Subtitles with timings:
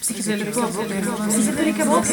[0.00, 0.76] Psychedelika Box.
[1.28, 2.04] Psychedelika Box.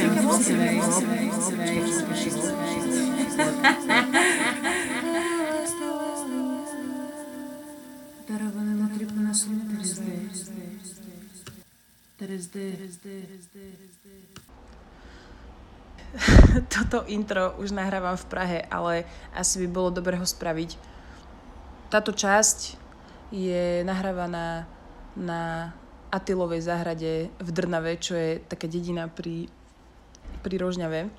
[8.27, 9.55] Darované na tribunasum
[16.67, 20.75] Toto intro už nahrávam v Prahe, ale asi by bolo dobre ho spraviť.
[21.87, 22.75] Táto časť
[23.31, 24.67] je nahrávaná
[25.15, 25.71] na
[26.07, 29.51] Atilovej záhrade v Drnave, čo je taká dedina pri,
[30.39, 31.11] pri Rožňave.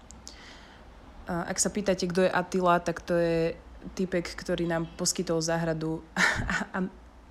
[1.29, 3.53] A ak sa pýtate, kto je Atila, tak to je
[3.93, 6.25] typek, ktorý nám poskytol záhradu a,
[6.73, 6.79] a,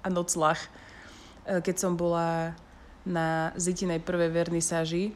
[0.05, 0.61] a noclach.
[1.49, 2.53] E, keď som bola
[3.07, 5.13] na Zitinej prvej vernisáži e,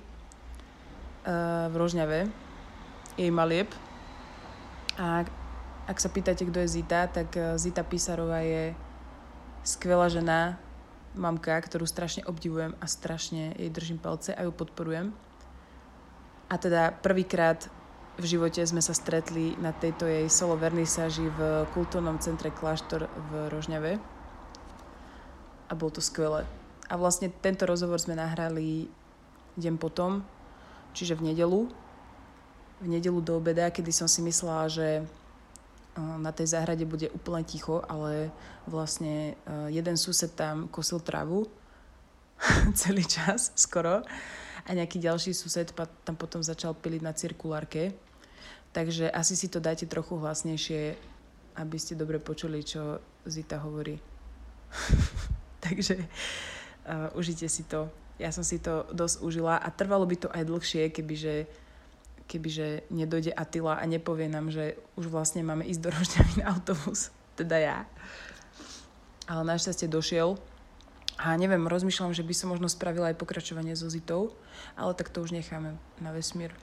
[1.69, 2.25] v Rožňave,
[3.21, 3.69] jej malieb.
[4.97, 5.27] A
[5.85, 8.73] ak sa pýtate, kto je Zita, tak e, Zita Písarová je
[9.61, 10.58] skvelá žena,
[11.15, 15.11] mamka, ktorú strašne obdivujem a strašne jej držím palce a ju podporujem.
[16.52, 17.72] A teda prvýkrát
[18.19, 23.31] v živote sme sa stretli na tejto jej solo vernisáži v kultúrnom centre Kláštor v
[23.47, 23.97] Rožňave.
[25.67, 26.44] A bolo to skvelé.
[26.91, 28.91] A vlastne tento rozhovor sme nahrali
[29.55, 30.27] deň potom,
[30.91, 31.71] čiže v nedelu.
[32.83, 35.08] V nedelu do obeda, kedy som si myslela, že
[36.00, 38.31] na tej záhrade bude úplne ticho, ale
[38.64, 39.36] vlastne
[39.67, 41.52] jeden sused tam kosil travu
[42.80, 44.00] celý čas skoro
[44.66, 47.92] a nejaký ďalší sused tam potom začal piliť na cirkulárke.
[48.72, 50.95] Takže asi si to dáte trochu hlasnejšie,
[51.59, 54.00] aby ste dobre počuli, čo Zita hovorí.
[55.66, 57.92] Takže uh, užite si to.
[58.16, 61.50] Ja som si to dosť užila a trvalo by to aj dlhšie, kebyže
[62.31, 67.11] kebyže nedojde Atila a nepovie nám, že už vlastne máme ísť do Rožňavy na autobus.
[67.35, 67.77] Teda ja.
[69.27, 70.39] Ale našťastie došiel.
[71.19, 74.31] A neviem, rozmýšľam, že by som možno spravila aj pokračovanie so Zitou,
[74.79, 76.55] ale tak to už necháme na vesmír.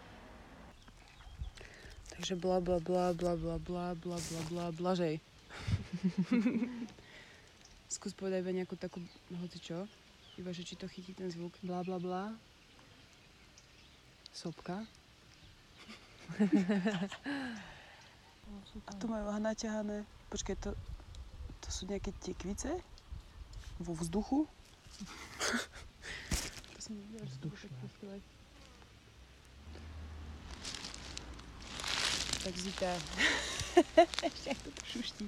[2.16, 5.22] Takže bla bla bla bla bla bla bla bla bla blažej.
[7.94, 8.98] Skús povedať iba nejakú takú,
[9.38, 9.86] hoci čo,
[10.34, 11.54] iba že či to chytí ten zvuk.
[11.62, 12.34] Bla bla bla.
[14.34, 14.97] Sopka.
[18.88, 20.04] A to majú naťahané.
[20.28, 20.76] Počkaj, to,
[21.64, 22.68] to sú nejaké tekvice?
[23.80, 24.44] Vo vzduchu?
[26.74, 28.20] to Vzdušné.
[32.38, 32.92] Tak Zita,
[34.24, 35.26] ešte to šuští.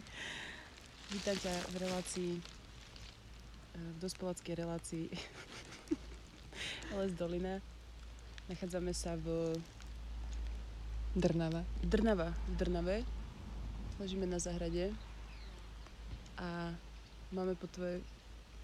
[1.11, 2.33] Vítam ťa v relácii,
[3.77, 5.07] v dospeláckej relácii
[6.97, 7.61] Les Dolina.
[8.49, 9.59] Nachádzame sa v
[11.11, 11.65] Drnava.
[11.83, 12.31] Drnava.
[12.31, 13.03] V Drnave.
[13.99, 14.95] Ležíme na zahrade
[16.39, 16.73] a
[17.35, 18.01] máme po tvojej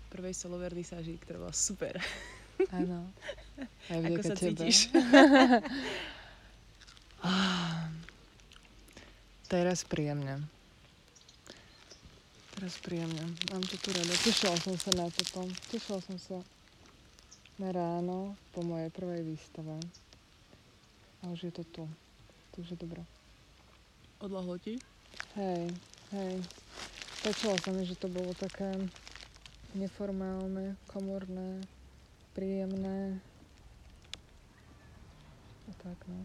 [0.09, 1.99] prvej solo vernisáži, ktorá bola super.
[2.73, 3.05] Áno.
[3.93, 4.63] Aj Ako sa tebe.
[4.63, 4.89] cítiš?
[9.53, 10.47] Teraz príjemne.
[12.57, 13.27] Teraz príjemne.
[13.51, 14.15] Mám to tu rada.
[14.23, 15.51] Tešila som sa na toto.
[15.75, 16.39] Tešila som sa
[17.59, 19.77] na ráno po mojej prvej výstave.
[21.21, 21.85] A už je to tu.
[22.57, 23.05] Takže dobré.
[24.17, 24.81] Odlahlo ti?
[25.37, 25.69] Hej,
[26.17, 26.41] hej.
[27.21, 28.73] Páčilo sa mi, že to bolo také
[29.77, 31.61] neformálne, komorné,
[32.33, 33.21] príjemné.
[35.69, 36.25] A tak, no.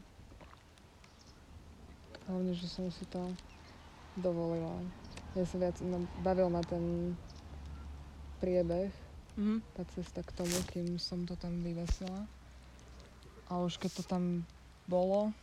[2.32, 3.20] Hlavne, že som si to
[4.16, 4.80] dovolila.
[5.36, 7.12] Ja sa viac, no, bavil ma ten
[8.40, 8.88] priebeh,
[9.36, 9.64] Mhm.
[9.76, 12.24] tá cesta k tomu, kým som to tam vyvesila.
[13.52, 14.48] A už keď to tam
[14.88, 15.36] bolo,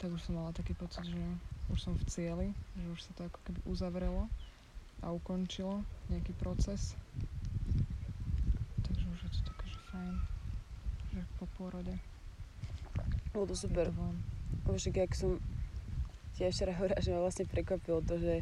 [0.00, 1.20] tak už som mala taký pocit, že
[1.68, 4.26] už som v cieli, že už sa to ako keby uzavrelo
[4.98, 6.96] a ukončilo nejaký proces.
[8.82, 10.14] Takže už je to také, že fajn,
[11.10, 11.94] že po pôrode.
[13.30, 13.86] Bolo to super.
[13.86, 14.16] Je to von.
[14.62, 15.36] Lebo však jak som
[16.32, 18.34] ti aj včera hovorila, že ma vlastne prekvapilo to, že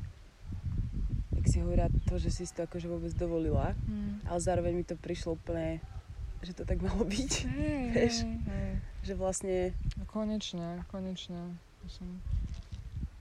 [1.33, 4.21] jak si hovorila to, že si to akože vôbec dovolila, Mm.
[4.25, 5.81] ale zároveň mi to prišlo úplne,
[6.39, 7.33] že to tak malo byť.
[7.91, 8.15] Vieš?
[8.23, 8.73] hej, hej.
[9.01, 9.57] Že vlastne
[10.19, 11.55] konečne, konečne.
[11.87, 12.19] Som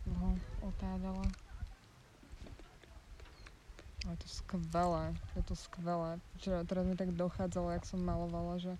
[0.10, 0.34] dlho
[0.66, 1.22] otádala.
[4.02, 5.06] Ale je to skvelé,
[5.38, 6.18] je to skvelé.
[6.42, 8.74] Včera, teraz mi tak dochádzalo, jak som malovala, že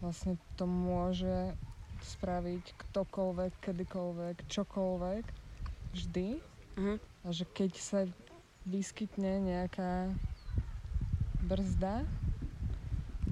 [0.00, 1.52] vlastne to môže
[2.00, 5.24] spraviť ktokoľvek, kedykoľvek, čokoľvek,
[5.92, 6.28] vždy.
[6.80, 6.94] Mhm.
[6.96, 8.00] A že keď sa
[8.64, 10.08] vyskytne nejaká
[11.44, 12.08] brzda,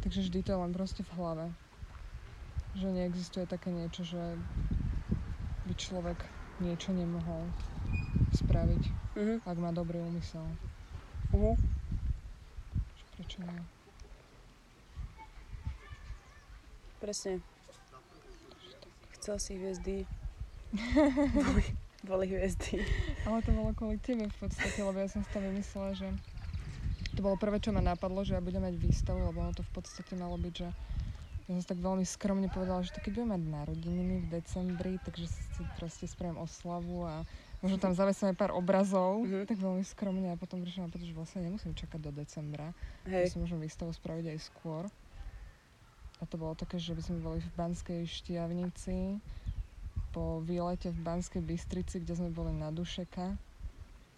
[0.05, 1.47] takže vždy to je len proste v hlave.
[2.73, 4.23] Že neexistuje také niečo, že
[5.65, 6.19] by človek
[6.59, 7.49] niečo nemohol
[8.33, 8.83] spraviť,
[9.13, 9.35] Mhm.
[9.45, 10.45] ak má dobrý úmysel.
[12.93, 13.61] Že prečo nie?
[17.03, 17.43] presne.
[19.19, 20.07] Chcel si hviezdy.
[21.35, 21.65] boli,
[22.07, 22.79] boli hviezdy.
[23.27, 26.07] Ale to bolo kvôli tebe v podstate, lebo ja som si to vymyslela, že
[27.13, 29.73] to bolo prvé, čo ma napadlo, že ja budem mať výstavu, lebo ono to v
[29.75, 30.69] podstate malo byť, že
[31.47, 35.27] ja som tak veľmi skromne povedala, že to keď budem mať narodeniny v decembri, takže
[35.27, 37.27] si proste spravím oslavu a
[37.61, 39.47] možno tam zavesíme pár obrazov, Mhm.
[39.47, 42.71] tak veľmi skromne a potom prišla na to, že vlastne nemusím čakať do decembra,
[43.05, 43.35] Hej.
[43.35, 44.87] si môžem výstavu spraviť aj skôr.
[46.19, 49.19] A to bolo také, že by sme boli v Banskej Štiavnici,
[50.13, 53.35] po výlete v Banskej Bystrici, kde sme boli na Dušeka.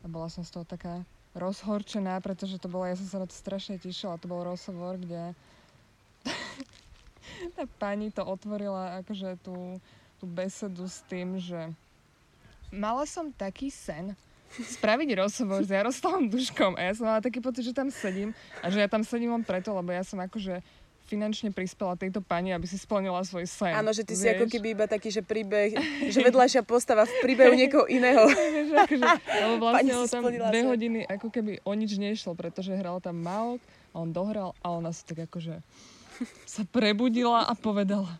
[0.03, 1.01] A bola som z toho taká
[1.33, 5.33] rozhorčená, pretože to bolo, ja som sa na to strašne tešila, to bol rozhovor, kde
[7.57, 9.79] tá pani to otvorila akože tú,
[10.19, 11.73] tú besedu s tým, že
[12.75, 14.17] mala som taký sen
[14.55, 18.31] spraviť rozhovor s Jaroslavom Duškom a ja som mala taký pocit, že tam sedím
[18.63, 20.63] a že ja tam sedím len preto, lebo ja som akože
[21.05, 23.77] finančne prispela tejto pani, aby si splnila svoj sen.
[23.77, 24.41] Áno, že ty si vieš?
[24.41, 25.77] ako keby iba taký, že príbeh,
[26.09, 28.25] že vedľajšia postava v príbehu niekoho iného.
[28.25, 30.69] Vieš, akože, lebo Pani vlastne si ono tam dve sen.
[30.73, 33.61] hodiny ako keby o nič nešlo, pretože hral tam Maok
[33.93, 35.61] a on dohral a ona si tak akože
[36.45, 38.19] sa prebudila a povedala,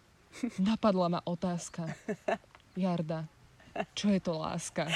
[0.59, 1.91] napadla ma otázka.
[2.75, 3.29] Jarda,
[3.95, 4.87] čo je to láska?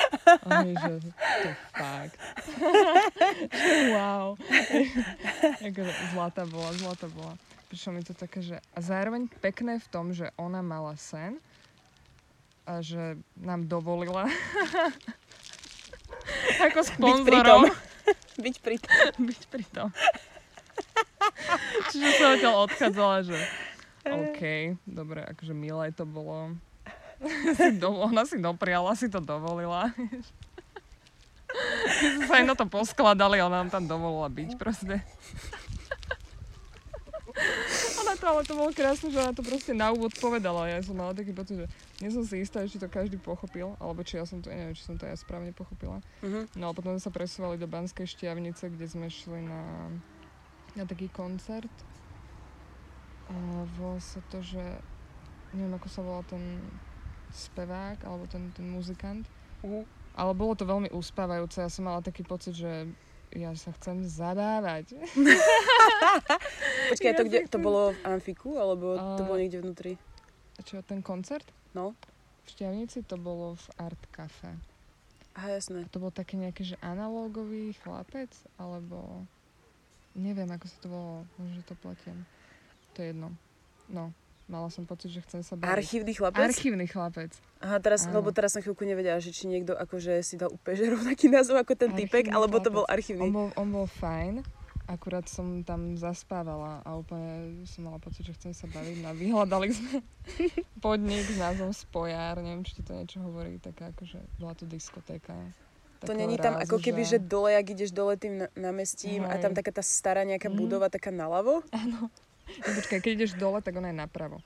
[0.46, 1.10] A my, že
[1.42, 2.14] to fakt.
[3.94, 4.38] wow.
[6.14, 7.34] zlata bola, zlata bola.
[7.68, 11.42] Prišlo mi to také, že a zároveň pekné v tom, že ona mala sen
[12.64, 14.24] a že nám dovolila
[16.68, 17.62] ako Byť sponzorom
[18.44, 19.26] Byť pri tom.
[19.26, 19.88] byť pri tom.
[21.88, 23.38] Čiže som odtiaľ odchádzala, že
[24.28, 24.40] OK,
[24.88, 26.56] dobre, akože milé to bolo.
[27.58, 29.90] si do, ona si dopriala, si to dovolila.
[31.48, 35.00] My sme sa aj na to poskladali, ona nám tam dovolila byť proste.
[38.02, 40.66] Ona to, ale to bolo krásne, že ona to proste na úvod povedala.
[40.66, 41.66] Ja som mala taký pocit, že
[42.02, 44.82] nie som si istá, či to každý pochopil, alebo či ja som to, neviem, či
[44.82, 46.02] som to ja správne pochopila.
[46.26, 46.50] Mhm.
[46.58, 49.62] No a potom sa presúvali do Banskej Štiavnice, kde sme šli na,
[50.74, 51.70] na taký koncert.
[53.28, 53.34] A
[53.76, 54.60] volá sa to, že
[55.52, 56.60] neviem ako sa volá ten
[57.32, 59.24] spevák, alebo ten, ten muzikant.
[59.64, 59.84] Mhm.
[60.18, 61.62] Ale bolo to veľmi uspávajúce.
[61.62, 62.90] Ja som mala taký pocit, že
[63.36, 64.98] ja sa chcem zadávať.
[66.90, 69.94] Počkaj, Ja to, kde, to bolo v Amfiku, alebo to bolo niekde vnútri?
[70.58, 71.46] A čo, ten koncert?
[71.70, 71.94] No.
[72.42, 74.58] V Štiavnici to bolo v Art Cafe.
[75.38, 75.86] Aha, jasné.
[75.86, 79.22] A to bol taký nejaký, že analógový chlapec, alebo
[80.18, 81.22] neviem, ako sa to volalo,
[81.54, 82.26] že to platím.
[82.94, 83.30] To je jedno.
[83.88, 84.12] No,
[84.50, 85.70] mala som pocit, že chcem sa baviť.
[85.70, 86.44] Archívny chlapec?
[86.50, 87.32] Archívny chlapec.
[87.62, 88.20] Aha, teraz, Áno.
[88.20, 91.62] lebo teraz som chvíľku nevedela, že či niekto akože si dal úplne že rovnaký názov
[91.62, 93.24] ako ten typek, Archívny alebo to bol archívny.
[93.28, 94.42] On bol, on bol fajn,
[94.88, 99.04] akurát som tam zaspávala a úplne som mala pocit, že chcem sa baviť.
[99.04, 100.00] No, a vyhľadali sme
[100.84, 105.36] podnik s názvom Spojar, neviem, či to niečo hovorí, taká akože, bola to diskotéka.
[106.00, 109.50] To není tam rázu, ako keby, že dole, ak ideš dole tým námestím a tam
[109.50, 110.56] taká tá stará nejaká Mhm.
[110.56, 111.66] budova taká naľavo?
[111.72, 112.06] No,
[112.64, 114.38] počkaj, keď ideš dole, tak ona je napravo.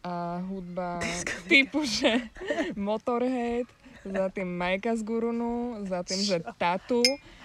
[0.00, 1.44] A hudba Diskotéka.
[1.46, 2.28] typu, že
[2.74, 3.68] Motorhead,
[4.02, 5.52] za tým Majka z Gurunu,
[5.84, 7.00] za tým, že Tatu.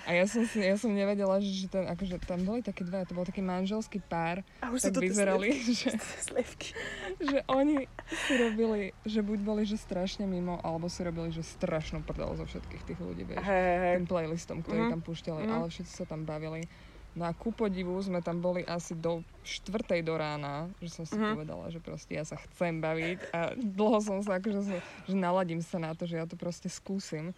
[0.05, 3.03] A ja som, si, ja som nevedela, že, že ten, akože tam boli také dva,
[3.03, 5.49] to bol taký manželský pár, A už tak vyzerali,
[5.81, 6.77] že, Slevky.
[7.19, 12.05] že oni si robili, že buď boli, že strašne mimo, alebo si robili, že strašnú
[12.05, 13.93] prdel zo všetkých tých ľudí, vieš hej, hej.
[13.97, 14.91] tým playlistom, ktorý Mhm.
[14.93, 15.51] tam púšťali, Mhm.
[15.51, 16.69] ale všetci sa tam bavili.
[17.15, 21.15] No a ku podivu sme tam boli asi do štvrtej do rána, že som si
[21.15, 21.31] Mhm.
[21.31, 24.61] povedala, že proste ja sa chcem baviť a dlho som sa akože,
[25.07, 27.31] že naladím sa na to, že ja to proste skúsim.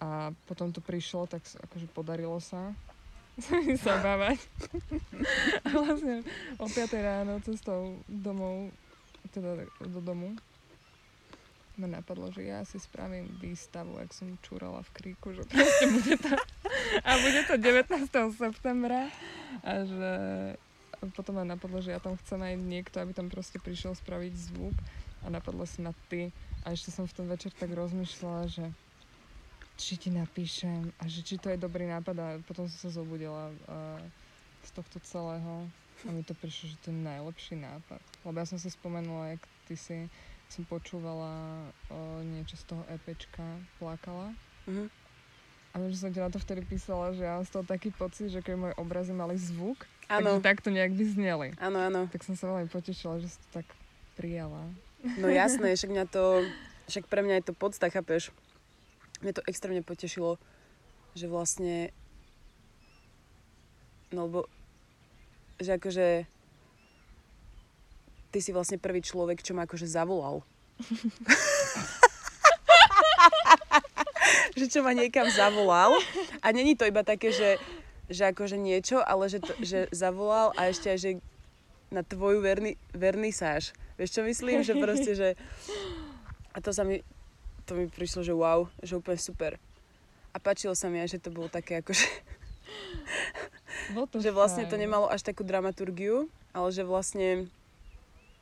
[0.00, 2.72] A potom to prišlo, tak akože podarilo sa
[3.86, 4.40] zabávať.
[5.64, 6.24] a vlastne
[6.56, 8.72] o 5 ráno cestou domov,
[9.32, 10.32] teda do domu,
[11.80, 16.16] ma napadlo, že ja si spravím výstavu, ak som čúrala v kríku, že proste bude
[16.20, 16.34] to,
[17.00, 18.36] a bude to 19.
[18.36, 19.08] septembra
[19.64, 20.12] a že
[21.16, 24.76] potom ma napadlo, že ja tam chcem aj niekto, aby tam proste prišiel spraviť zvuk
[25.24, 26.28] a napadlo si ma ty
[26.68, 28.64] a ešte som v ten večer tak rozmýšľala, že
[29.82, 33.48] či ti napíšem a že či to je dobrý nápad a potom som sa zobudila
[33.48, 33.98] uh,
[34.60, 35.64] z tohto celého
[36.00, 37.96] a mi to prišlo, že to je najlepší nápad.
[38.22, 39.98] Lebo ja som si spomenula, jak ty si
[40.46, 41.32] som počúvala
[41.88, 43.44] uh, niečo z toho EPčka,
[43.76, 44.92] plakala Mhm.
[45.70, 47.88] a viem, že som ti na to vtedy písala, že ja mám z toho taký
[47.90, 51.48] pocit, že keď moje obrazy mali zvuk, Áno, takže takto nejak by zneli.
[51.56, 52.00] áno, áno.
[52.06, 53.66] Tak som sa veľmi potešila, že si to tak
[54.14, 54.66] prijala.
[55.16, 56.44] No jasné, však mňa to,
[56.86, 58.34] však pre mňa je to podsta, chápeš?
[59.20, 60.40] Mňa to extrémne potešilo,
[61.12, 61.92] že vlastne,
[64.14, 64.40] no lebo,
[65.60, 66.24] že akože
[68.30, 70.40] ty si vlastne prvý človek, čo ma akože zavolal.
[74.58, 75.98] že čo ma niekam zavolal.
[76.40, 77.58] A není to iba také, že,
[78.08, 81.10] že akože niečo, ale že, to, že zavolal a ešte aj, že
[81.90, 83.74] na tvoju verni, vernisáž.
[83.98, 84.62] Vieš čo myslím?
[84.62, 85.28] Že proste, že...
[86.54, 87.02] A to sa mi,
[87.70, 89.54] to mi prišlo, že wow, že úplne super.
[90.34, 92.06] A páčilo sa mi aj, že to bolo také akože...
[93.94, 97.46] Bol to že vlastne to nemalo až takú dramaturgiu, ale že vlastne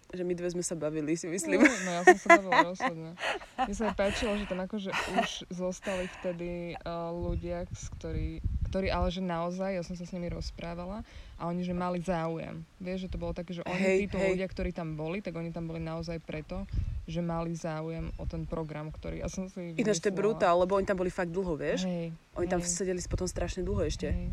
[0.09, 1.61] že my dve sme sa bavili, si myslím.
[1.61, 3.13] No, no ja som sa bavila rozhodne.
[3.61, 4.89] Mne sa páčilo, že tam akože
[5.21, 7.69] už zostali vtedy uh, ľudia,
[8.01, 8.41] ktorí,
[8.73, 11.05] ktorí ale že naozaj, ja som sa s nimi rozprávala
[11.37, 12.65] a oni že mali záujem.
[12.81, 14.29] Vieš, že to bolo také, že oni, Hej, títo hej.
[14.33, 16.65] ľudia, ktorí tam boli, tak oni tam boli naozaj preto,
[17.05, 20.73] že mali záujem o ten program, ktorý ja som si Ináč to je brutál, lebo
[20.77, 21.85] oni tam boli fakt dlho, vieš?
[21.85, 22.69] Hej, Oni tam hej.
[22.69, 24.09] sedeli potom strašne dlho ešte.
[24.09, 24.33] Hej.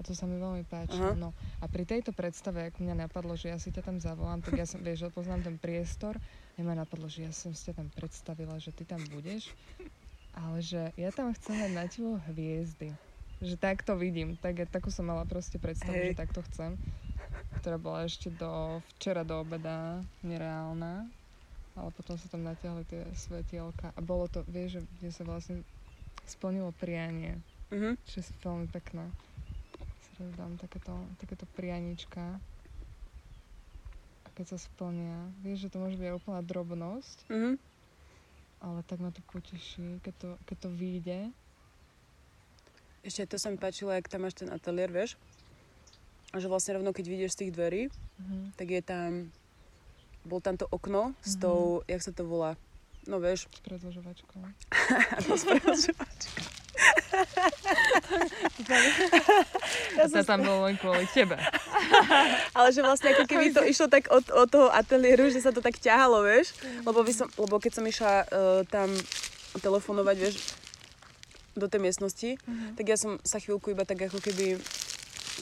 [0.00, 0.96] A to sa mi veľmi páči.
[0.96, 1.12] Aha.
[1.12, 1.36] No.
[1.60, 4.64] A pri tejto predstave, ak mňa napadlo, že ja si ťa tam zavolám, tak ja
[4.64, 6.16] som, vieš, že poznám ten priestor,
[6.56, 9.52] a ma napadlo, že ja som si ťa tam predstavila, že ty tam budeš,
[10.32, 12.96] ale že ja tam chcem mať na tebo hviezdy.
[13.44, 14.40] Že tak to vidím.
[14.40, 16.16] Tak, takú som mala proste predstavu, Hej.
[16.16, 16.80] že takto chcem.
[17.60, 21.08] Ktorá bola ešte do včera do obeda nereálna.
[21.76, 23.92] Ale potom sa tam natiahli tie svetielka.
[23.96, 25.56] A bolo to, vieš, že kde sa vlastne
[26.24, 27.40] splnilo prianie
[27.70, 28.02] Mhm.
[28.02, 29.06] čo je veľmi pekné.
[30.20, 32.36] Si raz dám takéto, takéto prianička.
[34.20, 37.56] A keď sa splnia, vieš, že to môže byť aj úplná drobnosť, Mhm.
[38.60, 41.20] ale tak ma to poteší, keď to, keď to vyjde.
[43.00, 45.16] Ešte to sa mi páčilo, jak tam máš ten ateliér, vieš?
[46.30, 47.82] A že vlastne rovno, keď vidíš z tých dverí,
[48.20, 48.60] Mhm.
[48.60, 49.32] tak je tam...
[50.22, 51.40] Bol tam to okno s Mhm.
[51.40, 51.58] tou,
[51.88, 52.60] jak sa to volá?
[53.08, 54.36] No vieš, S predlžovačkou.
[54.36, 54.52] áno,
[55.40, 56.44] s prehozovačkou.
[59.96, 61.36] Ja sa tam bolo len kvôli tebe.
[62.52, 65.60] Ale že vlastne ako keby to išlo tak od, od toho ateliéru, že sa to
[65.60, 66.54] tak ťahalo, vieš?
[66.82, 68.26] Lebo, by som, lebo keď som išla uh,
[68.66, 68.88] tam
[69.56, 70.36] telefonovať, vieš,
[71.52, 72.78] do tej miestnosti, Mhm.
[72.78, 74.56] tak ja som sa chvíľku iba tak ako keby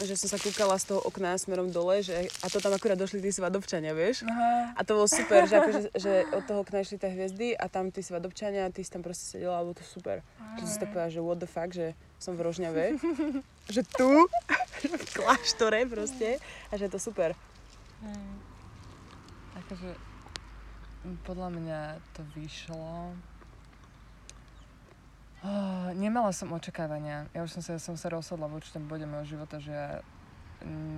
[0.02, 3.19] že som sa kúkala z toho okna smerom dole, že, a to tam akurát došli
[3.19, 4.23] tí svadobčania, vieš?
[4.26, 4.75] Aha.
[4.78, 7.90] A to bolo super, že, akože, že od toho okna išli tie hviezdy a tam
[7.90, 10.23] tí svadobčania, ty si tam proste sedela a bolo to super.
[10.59, 12.99] To som si tak povedala, že what the fuck, že som v Rožňave,
[13.75, 14.26] že tu,
[14.83, 16.38] v kláštore proste
[16.71, 17.35] a že je to super.
[18.02, 18.23] Hej.
[19.67, 19.90] Akože
[21.07, 21.81] m, podľa mňa
[22.14, 23.14] to vyšlo.
[25.38, 27.30] Oh, nemala som očakávania.
[27.30, 30.02] Ja už som sa, som sa rozhodla v určitom bode môjho života, že ja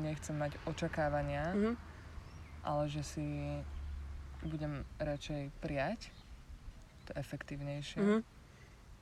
[0.01, 1.73] nechcem mať očakávania, Mhm.
[2.63, 3.27] ale že si
[4.41, 6.09] budem radšej prijať.
[7.05, 8.01] To je efektívnejšie.
[8.01, 8.19] Mhm.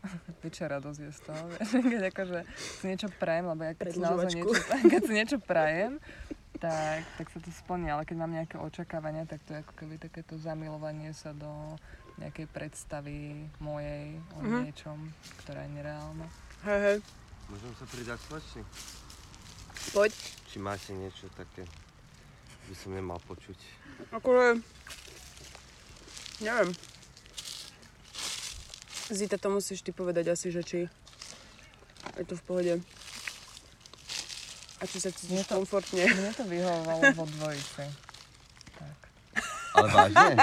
[0.43, 1.43] Väčšia radosť je z toho,
[1.95, 4.59] keď akože si niečo prajem, lebo ja keď si naozaj niečo,
[4.93, 6.03] keď si niečo prajem,
[6.59, 9.95] tak, tak sa to splní, ale keď mám nejaké očakávania, tak to je ako keby
[9.95, 11.79] takéto zamilovanie sa do
[12.19, 13.17] nejakej predstavy
[13.59, 14.59] mojej o Mhm.
[14.61, 14.99] niečom,
[15.39, 16.27] ktorá je nereálna.
[16.61, 16.99] Hej, hej,
[17.49, 18.63] Môžem sa pridať spoločne?
[19.89, 20.13] poď.
[20.45, 21.65] Či máte niečo také,
[22.67, 23.57] by som nemal počuť?
[24.11, 24.61] Akože,
[26.41, 26.71] neviem.
[29.09, 30.79] Zita, to musíš ty povedať asi, že či
[32.13, 32.75] je to v pohode.
[34.77, 36.05] A či sa cítiš to- komfortne.
[36.05, 37.89] Mne to vyhovovalo vo dvojici.
[39.79, 39.87] Tak.
[39.87, 40.35] Ale vážne?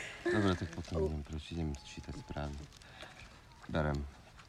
[0.34, 2.54] Dobre, tak potom idem preč, idem čítať správy.
[3.66, 3.98] Berem.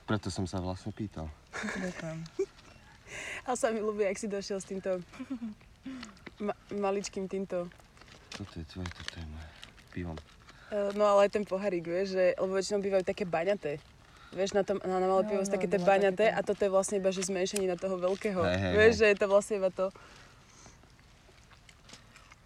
[0.06, 1.30] Preto som sa vlastne pýtal.
[1.56, 2.20] Ďakujem.
[3.44, 5.02] A sa mi ľúbi, ak si došiel s týmto
[6.46, 7.68] ma- maličkým týmto.
[8.32, 9.48] Toto je tvoje, toto je moje.
[9.92, 10.18] Pivom.
[10.72, 13.82] Eh, No ale aj ten poharík, vieš, že, lebo väčšinou bývajú také baňaté.
[14.32, 16.40] Vieš, na, tom, na, na malé Jo, pivo sú jo, také tie bola baňaté a
[16.40, 18.40] toto je vlastne iba, že zmenšenie na toho veľkého.
[18.40, 19.00] Hej, hej, vieš, hej.
[19.00, 19.92] že je to vlastne iba to.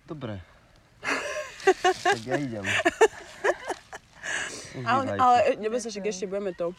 [0.10, 0.42] Dobre.
[2.04, 2.66] Tak ja idem.
[4.84, 6.76] Ale, ale nebo sa, však ešte budeme to.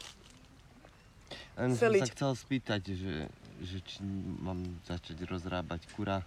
[1.57, 3.15] Len som sa chcel spýtať, že,
[3.65, 4.05] že či
[4.45, 6.21] mám začať rozrábať kura,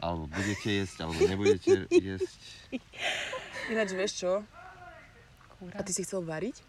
[0.00, 2.40] alebo budete jesť, alebo nebudete jesť.
[3.68, 4.32] Ináč vieš čo?
[5.60, 5.76] Kúra.
[5.76, 6.64] A ty si chcel variť?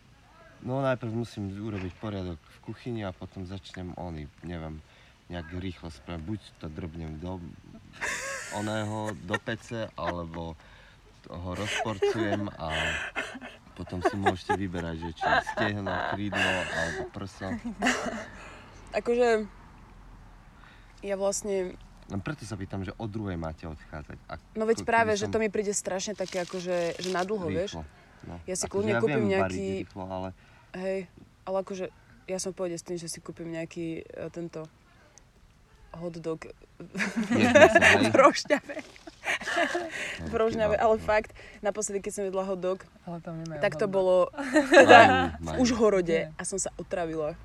[0.64, 4.84] No najprv musím urobiť poriadok v kuchyni a potom začnem ony, neviem,
[5.32, 6.24] nejak rýchlo spraviť.
[6.24, 7.40] Buď to drbnem do
[8.56, 10.56] oného, do pece, alebo
[11.30, 12.68] ho rozporcujem a
[13.74, 16.40] potom si môžete vyberať, že či stehno, krídlo
[16.70, 17.48] alebo prso.
[18.94, 19.50] Akože
[21.02, 21.74] ja vlastne,
[22.08, 24.18] Len preto sa pýtam, že o druhej máte odchádzať.
[24.30, 27.48] A no veď práve, že som to mi príde strašne také akože, že na dlho,
[27.50, 27.80] vieš?
[28.24, 28.40] No.
[28.48, 30.30] Ja si Akože kľudne ja kúpim viem nejaký- Rýchlo, ale
[30.74, 31.00] Hej,
[31.44, 31.86] ale akože
[32.26, 34.64] ja som pohode s tým, že si kúpim nejaký e, tento
[35.92, 36.48] hot dog
[36.80, 38.76] v rošťave.
[40.32, 41.32] v Rožňave, ale fakt,
[41.64, 42.44] naposledy, keď som jedla
[43.44, 44.28] nemajú tak to bolo
[44.70, 46.36] Teda, v Užhorode Nie.
[46.36, 47.36] a som sa otravila.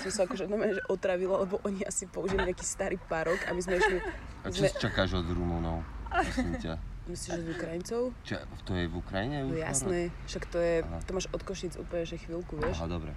[0.00, 3.60] Som sa akože normálne, že otravila, lebo oni asi použili nejaký starý párok a my
[3.60, 3.98] sme išli,
[4.40, 5.84] A čo si čakáš od Rumunov?
[6.08, 6.74] Prosím ťa.
[7.10, 8.00] myslíš, že z Ukrajincov?
[8.22, 9.36] Čo, to je v Ukrajine?
[9.44, 10.98] No jasné, však to je, Aha.
[11.04, 12.80] to máš od Košic úplne, že chvíľku, vieš.
[12.80, 13.12] Aha, dobre.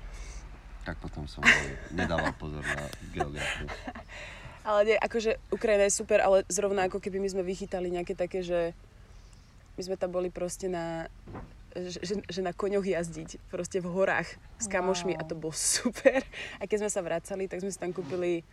[0.83, 1.39] Tak potom som
[1.95, 2.83] nedával pozor na
[3.15, 3.69] geografiu.
[4.63, 8.39] Ale nie, akože Ukrajina je super, ale zrovna ako keby my sme vychytali nejaké také,
[8.39, 8.71] že
[9.75, 11.11] my sme tam boli proste na
[11.73, 14.29] že, že, na koňoch jazdiť, proste v horách
[14.61, 16.21] s kamošmi a to bolo super.
[16.61, 18.45] A keď sme sa vracali, tak sme si tam kúpili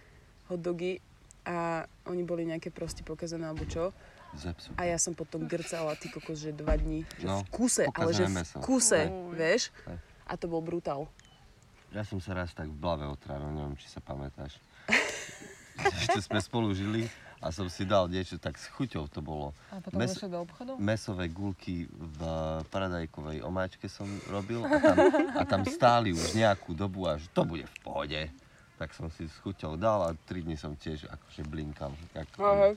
[0.48, 1.04] hot dogy
[1.44, 3.92] a oni boli nejaké proste pokazané alebo čo.
[4.30, 4.70] Zepsu.
[4.78, 7.02] A ja som potom grcala, ty kokos, že dva dní.
[7.18, 9.34] Že No, v kuse, ale že v kuse, Uj.
[9.34, 9.62] vieš?
[10.30, 11.10] A to bol brutál.
[11.90, 14.54] Ja som sa raz tak v blave otrávil, neviem, či sa pamätáš.
[15.82, 17.08] Ešte sme spolu žili
[17.38, 19.56] a som si dal niečo tak s chuťou to bolo.
[19.70, 20.72] A potom mes- do obchodu?
[20.76, 22.20] Mesové gulky v
[22.68, 24.96] paradajkovej omáčke som robil a tam,
[25.32, 28.20] a tam stáli už nejakú dobu a že to bude v pohode.
[28.76, 31.92] Tak som si s chuťou dal a tri dni som tiež akože blinkal.
[32.12, 32.76] Tak, Aha.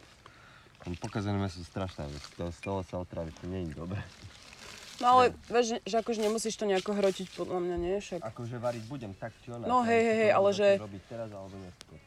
[0.83, 2.23] Tam pokazené meso strašná vec.
[2.35, 4.03] To, z toho sa otráviť, to nie je dobré.
[4.99, 7.95] No ale vieš, že, že akože nemusíš to nejako hrotiť podľa mňa, nie?
[7.97, 9.63] Však Akože variť budem tak či onak.
[9.63, 11.99] No, hej, hej, hej, ale že- robiť teraz alebo neskôr.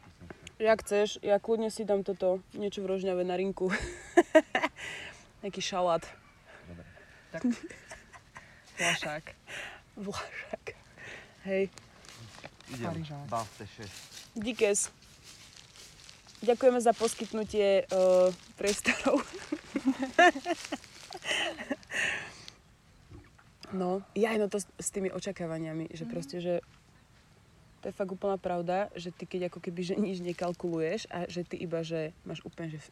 [0.57, 3.69] Jak chceš, ja kľudne si dám toto, niečo v rožňave na rinku.
[5.45, 6.01] Nejaký šalát.
[8.77, 9.25] Flašák.
[9.97, 10.65] Vlašak.
[11.45, 11.69] Hej,
[12.73, 13.89] Idem, bavte 6.
[14.35, 14.91] díkes.
[16.43, 19.23] Ďakujeme za poskytnutie uh, priestorov.
[23.79, 26.59] no, ja no to s, s tými očakávaniami, že proste, že
[27.87, 31.41] to je fakt úplná pravda, že ty keď ako keby, že nič nekalkuluješ a že
[31.41, 32.83] ty iba, že máš úplne, že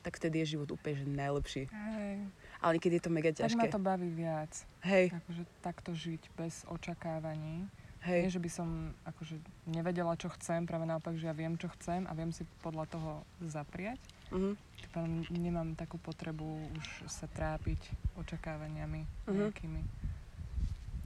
[0.00, 1.62] tak vtedy je život úplne, že najlepší.
[1.66, 2.22] Hej.
[2.60, 3.66] Ale niekedy je to mega Tak ma ťažké.
[3.68, 4.52] to baví viac.
[4.80, 7.66] Hej, Akože takto žiť bez očakávaní.
[8.00, 8.20] hej.
[8.20, 8.68] Nie, že by som
[9.02, 12.86] akože nevedela, čo chcem, práve naopak, že ja viem, čo chcem a viem si podľa
[12.86, 13.98] toho zapriať.
[14.30, 14.54] Tým
[14.88, 17.80] pádom nemám takú potrebu už sa trápiť
[18.14, 19.34] očakávaniami Mhm.
[19.34, 19.82] nejakými.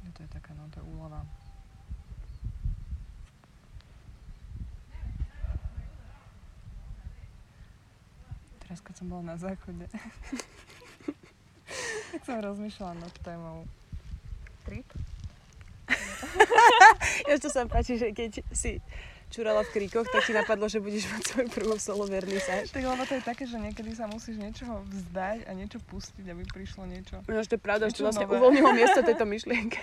[0.02, 1.24] No to je taká, no to je úlava.
[8.68, 9.88] Teraz, keď som bola na záchode,
[12.12, 13.64] tak som rozmýšľala nad témou
[14.68, 14.85] trip.
[17.24, 18.85] Ja to sa páči, že keď si
[19.33, 22.68] čurala v kríkoch, tak ti napadlo, že budeš mať svoj prvú solo vernisáž.
[22.68, 26.44] Tak lebo to je také, že niekedy sa musíš niečoho vzdať a niečo pustiť, aby
[26.44, 27.24] prišlo niečo.
[27.24, 28.37] No, to je pravda, že to vlastne nové.
[28.37, 29.81] uvoľnilo miesto tejto myšlienke.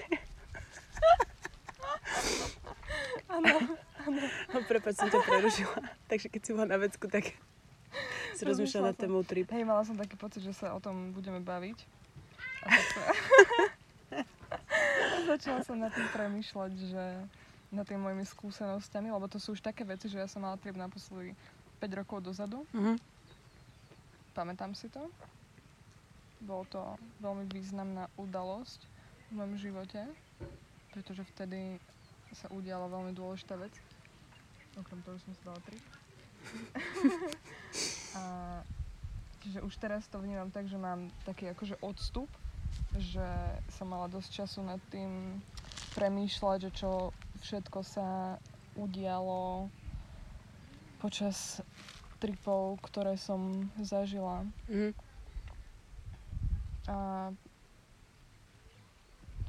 [3.34, 3.50] Áno.
[4.54, 5.78] No, Prepač, som ťa prerušila.
[6.06, 7.34] Takže keď si bola na vecku, tak
[8.36, 9.48] si rozmýšľala nad témou trip.
[9.50, 11.78] Hej, mala som taký pocit, že sa o tom budeme baviť.
[12.62, 13.02] A tak sa...
[15.26, 17.04] Začala som nad tým premýšľať, že
[17.74, 20.78] nad tými mojimi skúsenostiami, lebo to sú už také veci, že ja som mala trip
[20.78, 21.34] naposledy
[21.82, 22.64] 5 rokov dozadu.
[22.72, 22.96] Mhm.
[24.36, 25.08] Pamätám si to.
[26.44, 26.82] Bolo to
[27.24, 28.84] veľmi významná udalosť
[29.32, 30.02] v mojom živote,
[30.92, 31.80] pretože vtedy
[32.36, 33.72] sa udiala veľmi dôležitá vec.
[34.76, 35.82] Okrem toho, že som si dala trip.
[38.20, 38.24] A
[39.44, 42.30] čiže už teraz to vnímam tak, že mám taký akože odstup,
[42.96, 43.28] že
[43.76, 45.42] som mala dosť času nad tým
[45.96, 46.92] premýšľať, že čo
[47.44, 48.40] všetko sa
[48.76, 49.72] udialo
[51.00, 51.64] počas
[52.20, 54.48] tripov, ktoré som zažila.
[54.72, 54.92] Mhm.
[56.86, 56.98] A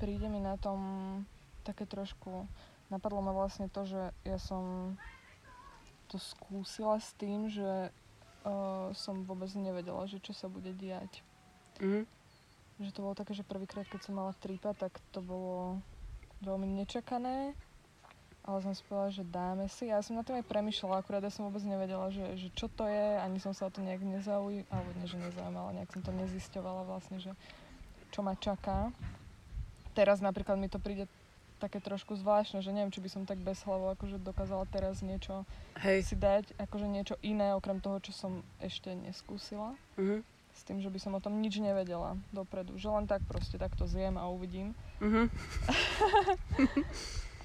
[0.01, 0.81] príde mi na tom
[1.65, 2.49] také trošku,
[2.89, 4.95] napadlo ma vlastne to, že ja som
[6.07, 7.91] to skúsila s tým, že
[8.47, 11.23] uh, som vôbec nevedela, že čo sa bude diať.
[11.83, 12.07] Mhm.
[12.77, 15.81] Že to bolo také, že prvýkrát, keď som mala tripa, tak to bolo
[16.45, 17.57] veľmi nečakané.
[18.47, 19.91] Ale som si povedala, že dáme si.
[19.91, 22.87] Ja som na tým aj premyšľala, akurát ja som vôbec nevedela, že, že čo to
[22.87, 26.13] je, ani som sa o to nejak nezaujímala, alebo nie, že nezaujímala, nejak som to
[26.15, 27.35] nezisťovala vlastne, že
[28.15, 28.95] čo ma čaká.
[29.99, 31.11] Teraz napríklad mi to príde
[31.57, 35.49] také trošku zvláštne, že neviem, či by som tak bez hlavu akože dokázala teraz niečo
[35.77, 36.05] Hej.
[36.05, 40.21] si dať, akože niečo iné, okrem toho, čo som ešte neskúsila Mhm.
[40.53, 42.77] s tým, že by som o tom nič nevedela dopredu.
[42.77, 44.77] Že len tak proste takto zjem a uvidím.
[45.01, 45.29] Mhm.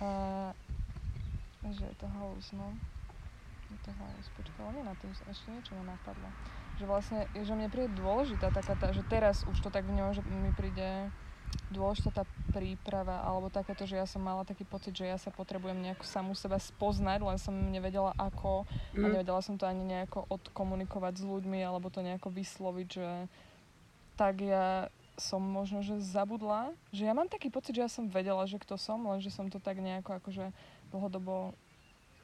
[0.01, 0.09] A
[1.69, 2.73] že je to halus, no.
[3.69, 4.27] Je to halus.
[4.33, 6.25] Počkaj, ale na tým ešte niečo ma napadlo.
[6.75, 10.25] Že vlastne, že mne príde dôležitá taká tá, že teraz už to tak vnímam, že
[10.25, 11.13] mi príde
[11.69, 15.79] dôležitá tá príprava, alebo takéto, že ja som mala taký pocit, že ja sa potrebujem
[15.79, 18.67] nejako samú seba spoznať, len som nevedela ako
[18.99, 19.07] a Mhm.
[19.07, 23.07] nevedela som to ani nejako odkomunikovať s ľuďmi, alebo to nejako vysloviť, že
[24.15, 28.43] tak ja som možno, že zabudla, že ja mám taký pocit, že ja som vedela,
[28.49, 30.51] že kto som, lenže som to tak nejako akože
[30.89, 31.53] dlhodobo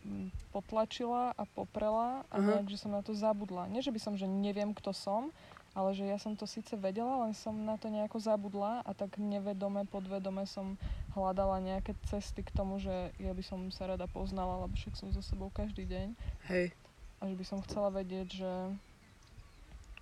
[0.03, 2.41] mm, potlačila a poprela a Aha.
[2.41, 3.67] nejak, že som na to zabudla.
[3.69, 5.29] Nie, že by som, že neviem, kto som,
[5.77, 9.21] ale že ja som to síce vedela, len som na to nejako zabudla a tak
[9.21, 10.73] nevedome, podvedome som
[11.13, 15.13] hľadala nejaké cesty k tomu, že ja by som sa rada poznala, lebo však som
[15.13, 16.17] so sebou každý deň
[16.49, 16.73] Hej.
[17.21, 18.51] a že by som chcela vedieť, že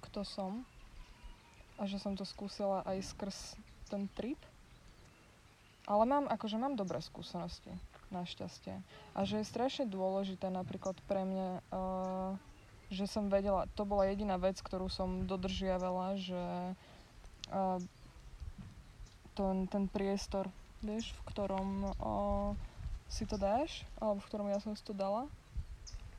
[0.07, 0.63] kto som
[1.75, 3.59] a že som to skúsila aj skrz
[3.91, 4.39] ten trip.
[5.85, 7.69] Ale mám, akože mám dobré skúsenosti,
[8.15, 8.79] našťastie.
[9.13, 12.33] A že je strašne dôležité napríklad pre mňa, uh,
[12.89, 16.43] že som vedela, to bola jediná vec, ktorú som dodržiavala, že
[17.49, 17.79] uh,
[19.33, 20.47] ten, ten priestor,
[20.79, 22.53] vieš, v ktorom uh,
[23.09, 25.27] si to dáš, alebo v ktorom ja som si to dala,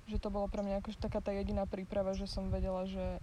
[0.07, 3.19] že to bolo pre mňa akože taká tá jediná príprava, že som vedela, že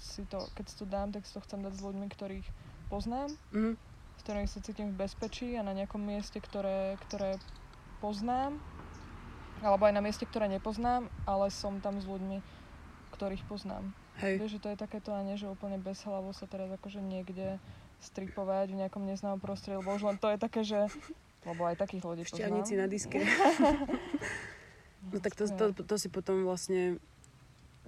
[0.00, 2.46] si to, keď si to dám, tak si to chcem dať s ľuďmi, ktorých
[2.90, 3.76] poznám, Mhm.
[4.16, 7.38] s ktorými sa cítim v bezpečí a na nejakom mieste, ktoré, ktoré
[8.00, 8.58] poznám,
[9.60, 12.40] alebo aj na mieste, ktoré nepoznám, ale som tam s ľuďmi,
[13.16, 13.92] ktorých poznám.
[14.20, 14.40] Hej.
[14.40, 17.56] Vieš, že to je takéto a nie, že úplne bez hlavu sa teraz akože niekde
[18.00, 20.88] stripovať v nejakom neznámom prostredí, lebo už len to je také, že
[21.48, 22.82] lebo aj takých ľudí Šťavníci poznám.
[22.84, 23.18] na diske.
[25.00, 27.00] No tak to, to, to si potom vlastne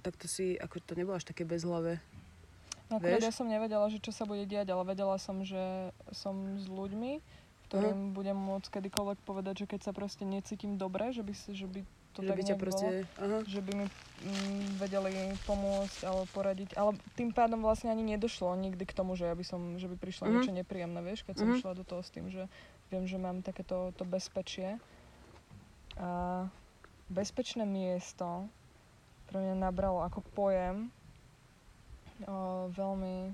[0.03, 2.03] tak to si, ako to nebolo až také bezhlavé.
[2.91, 6.59] No akurát ja som nevedela, že čo sa bude diať, ale vedela som, že som
[6.59, 7.23] s ľuďmi,
[7.73, 11.65] ktorým budem môcť kedykoľvek povedať, že keď sa proste necítim dobre, že by, si, že
[11.65, 11.81] by
[12.13, 12.85] to že tak by ťa proste...
[12.85, 15.13] bolo, že by mi mm, vedeli
[15.49, 16.77] pomôcť alebo poradiť.
[16.77, 19.97] Ale tým pádom vlastne ani nedošlo nikdy k tomu, že, ja by, som, že by
[19.97, 20.33] prišlo Mhm.
[20.37, 21.55] niečo nepríjemné, vieš, keď som Mhm.
[21.57, 22.45] išla do toho s tým, že
[22.93, 24.77] viem, že mám takéto to bezpečie.
[25.97, 26.45] A
[27.09, 28.45] bezpečné miesto
[29.25, 30.93] pre mňa nabralo ako pojem
[32.29, 33.33] o, veľmi,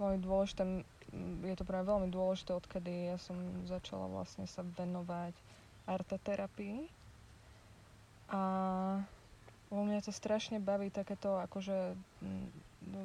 [0.00, 0.64] veľmi dôležité.
[1.10, 5.32] Je to pre mňa veľmi dôležité, odkedy ja som začala vlastne sa venovať
[5.88, 6.84] arteterapii.
[8.28, 8.40] A
[9.72, 11.96] vo mňa to strašne baví takéto akože
[12.84, 13.00] no,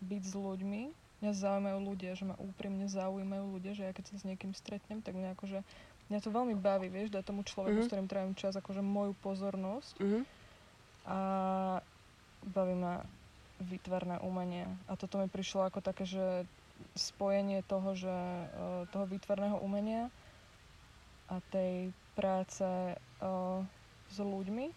[0.00, 0.82] byť s ľuďmi.
[1.22, 5.02] Mňa zaujímajú ľudia, že ma úprimne zaujímajú ľudia, že ja keď sa s niekým stretnem,
[5.02, 5.62] tak mňa akože
[6.10, 7.84] mňa to veľmi baví, vieš, dať tomu človeku, Mhm.
[7.86, 10.20] s ktorým trávim čas, akože moju pozornosť Mhm.
[11.06, 11.18] a
[12.44, 13.06] baví ma
[13.58, 14.66] výtvarné umenie.
[14.86, 16.46] A toto mi prišlo ako také, že
[16.94, 18.46] spojenie toho, že eh,
[18.90, 20.08] toho výtvarného umenia
[21.28, 22.96] a tej práce eh,
[24.12, 24.70] s ľuďmi.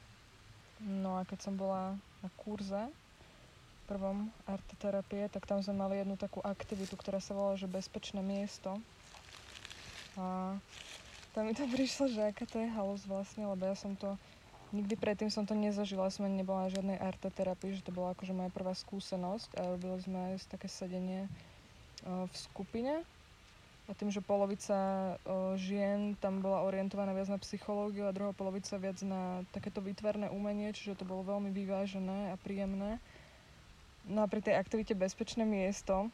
[0.86, 2.90] No a keď som bola na kurze
[3.86, 8.82] prvom arteterapie, tak tam sme mali jednu takú aktivitu, ktorá sa volala, že bezpečné miesto.
[10.18, 10.58] A
[11.38, 14.18] tam mi to prišlo, že aká to je halus vlastne, lebo ja som to
[14.74, 18.34] Nikdy predtým som to nezažila, som ani nebola na žiadnej arteterapii, že to bola akože
[18.34, 21.32] moja prvá skúsenosť a robili sme aj také sedenie
[22.06, 22.94] v skupine.
[23.86, 28.82] A tým, že polovica uh, žien tam bola orientovaná viac na psychológiu a druhá polovica
[28.82, 32.98] viac na takéto výtvarné umenie, čiže to bolo veľmi vyvážené a príjemné.
[34.10, 36.10] No a pri tej aktivite Bezpečné miesto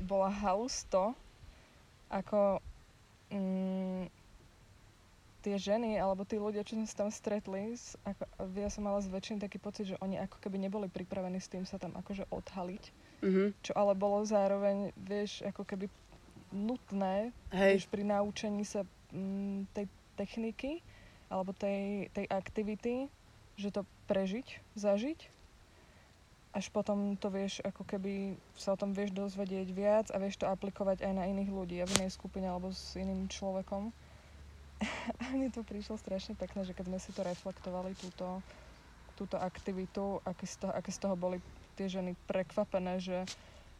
[0.00, 1.12] bola halus to,
[2.08, 2.64] ako
[3.28, 4.08] mm,
[5.44, 7.76] tie ženy alebo tí ľudia, čo sme sa tam stretli,
[8.08, 8.24] ako,
[8.56, 11.76] ja som mala zväčšený taký pocit, že oni ako keby neboli pripravení s tým sa
[11.76, 12.84] tam akože odhaliť.
[13.24, 13.56] Mhm.
[13.64, 15.88] Čo ale bolo zároveň, vieš, ako keby
[16.52, 17.72] nutné, Hej.
[17.80, 20.80] vieš, pri naučení sa mm, tej techniky
[21.28, 23.10] alebo tej, tej aktivity,
[23.58, 25.20] že to prežiť, zažiť.
[26.56, 30.48] Až potom to vieš, ako keby sa o tom vieš dozvedieť viac a vieš to
[30.48, 33.92] aplikovať aj na iných ľudí a v inej skupine alebo s iným človekom.
[35.20, 38.44] A mne to prišlo strašne pekné, že keď sme si to reflektovali, túto,
[39.16, 41.40] túto aktivitu, aké z, toho, aké z toho boli
[41.76, 43.28] tie ženy prekvapené, že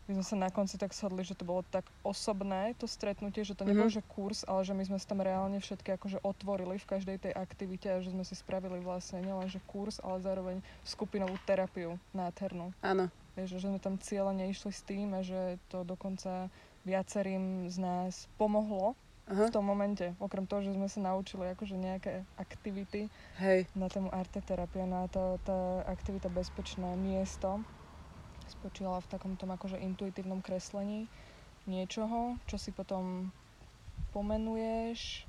[0.06, 3.58] my sme sa na konci tak shodli, že to bolo tak osobné, to stretnutie, že
[3.58, 3.94] to nebol Mhm.
[3.98, 7.32] že kurz, ale že my sme sa tam reálne všetky akože otvorili v každej tej
[7.34, 10.56] aktivite a že sme si spravili vlastne nielen že kurz, ale zároveň
[10.86, 12.70] skupinovú terapiu nádhernú.
[12.86, 13.10] Áno.
[13.34, 16.48] Vieš, že sme tam cieľene išli s tým a že to dokonca
[16.86, 18.94] viacerým z nás pomohlo
[19.26, 19.50] Aha.
[19.50, 20.14] v tom momente.
[20.22, 23.10] Okrem toho, že sme sa naučili akože nejaké aktivity
[23.42, 23.66] Hej.
[23.74, 27.58] na tému arteterapia, na tá, tá aktivita bezpečné miesto
[28.48, 31.06] spočívala v takom akože intuitívnom kreslení
[31.66, 33.30] niečoho, čo si potom
[34.14, 35.26] pomenuješ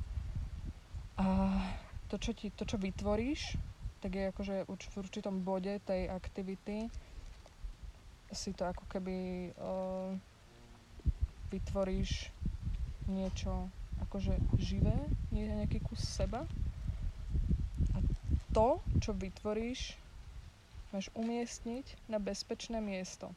[1.17, 1.25] a
[2.08, 3.58] to, čo, ti, to, čo vytvoríš,
[3.99, 6.88] tak je akože v určitom bode tej aktivity
[8.32, 10.12] si to ako keby uh,
[11.47, 12.27] vytvoríš
[13.08, 13.71] niečo
[14.03, 14.93] akože živé,
[15.32, 16.43] nejaký kus seba.
[17.95, 17.97] A
[18.51, 19.95] to, čo vytvoríš,
[20.97, 23.29] máš umiestniť na bezpečné miesto.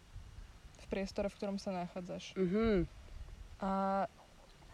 [0.88, 2.34] priestore, v ktorom sa nachádzaš.
[2.34, 2.82] Mhm.
[3.62, 3.70] A,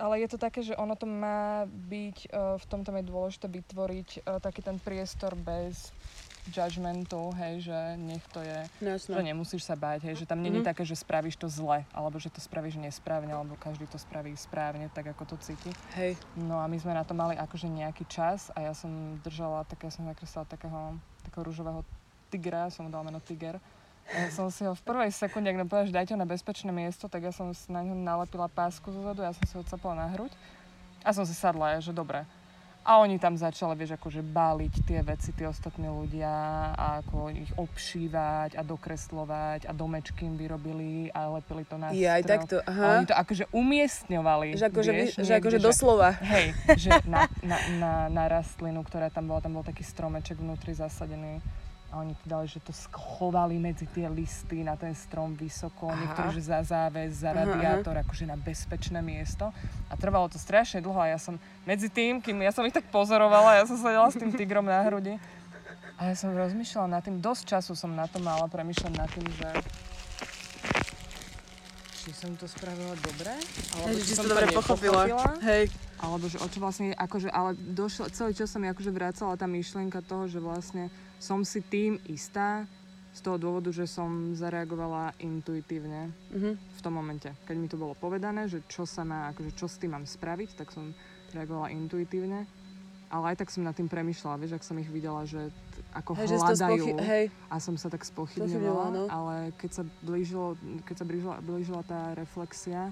[0.01, 3.53] ale je to také, že ono to má byť, uh, v tom tam je dôležité
[3.53, 5.92] vytvoriť uh, taký ten priestor bez
[6.49, 10.62] judgmentu, hej, že nech to je, No že nemusíš sa báť, hej, že tam není
[10.62, 10.68] Mhm.
[10.72, 14.88] také, že spravíš to zle, alebo že to spravíš nesprávne, alebo každý to spraví správne,
[14.94, 15.68] tak ako to cíti.
[15.99, 16.16] Hej.
[16.38, 19.85] No a my sme na to mali akože nejaký čas a ja som držala, tak
[19.85, 20.96] ja som nakreslila takého,
[21.29, 21.85] takého rúžového
[22.37, 23.57] tigra, som mu dala meno Tiger.
[24.12, 26.70] A ja som si ho v prvej sekunde, ak povedal, že dajte ho na bezpečné
[26.70, 30.07] miesto, tak ja som si na ňo nalepila pásku zozadu, ja som si ho capala
[30.07, 30.31] na hruď
[31.03, 32.22] a som si sadla, ja, že dobre.
[32.87, 36.31] A oni tam začali, vieš, akože báliť tie veci, tí ostatní ľudia
[36.70, 42.07] a ako ich obšívať a dokreslovať a domečky im vyrobili a lepili to na Je
[42.07, 43.03] aj takto, A aha.
[43.03, 44.55] oni to akože umiestňovali.
[44.55, 46.14] Že akože, vieš, že akože doslova.
[46.14, 50.70] Hej, že na, na, na, na rastlinu, ktorá tam bola, tam bol taký stromeček vnútri
[50.70, 51.42] zasadený.
[51.96, 55.96] A oni ti dali, že to schovali medzi tie listy na ten strom vysoko, Aha.
[55.96, 59.48] niektorí, že za záves, za Aha, radiátor, akože na bezpečné miesto.
[59.88, 62.85] A trvalo to strašne dlho a ja som medzi tým, kým ja som ich tak
[62.92, 65.16] pozorovala, ja som sedela s tým tigrom na hrudi.
[65.96, 69.24] A ja som rozmýšľala nad tým, dosť času som na to mala premýšľať nad tým,
[69.32, 69.48] že
[72.04, 73.32] či som to spravila dobre,
[73.72, 75.09] alebo Hej, či si som to dobre pochopila.
[75.40, 75.72] Hej.
[75.96, 79.48] alebo že o čo vlastne, akože, ale došlo, celý čas sa mi akože vracala tá
[79.48, 82.64] myšlienka toho, že vlastne som si tým istá
[83.11, 86.50] z toho dôvodu, že som zareagovala intuitívne Mhm.
[86.52, 87.33] v tom momente.
[87.42, 90.50] Keď mi to bolo povedané, že čo sa má, akože čo s tým mám spraviť,
[90.55, 90.92] tak som
[91.33, 92.44] reagovala intuitívne.
[93.07, 95.55] Ale aj tak som nad tým premyšľala, vieš, ak som ich videla, že t-
[95.94, 97.24] ako Hej, že hľadajú spochy- hej.
[97.46, 99.02] a som sa tak spochybňovala, no.
[99.07, 102.90] ale keď sa blížilo, keď sa blížila, blížila tá reflexia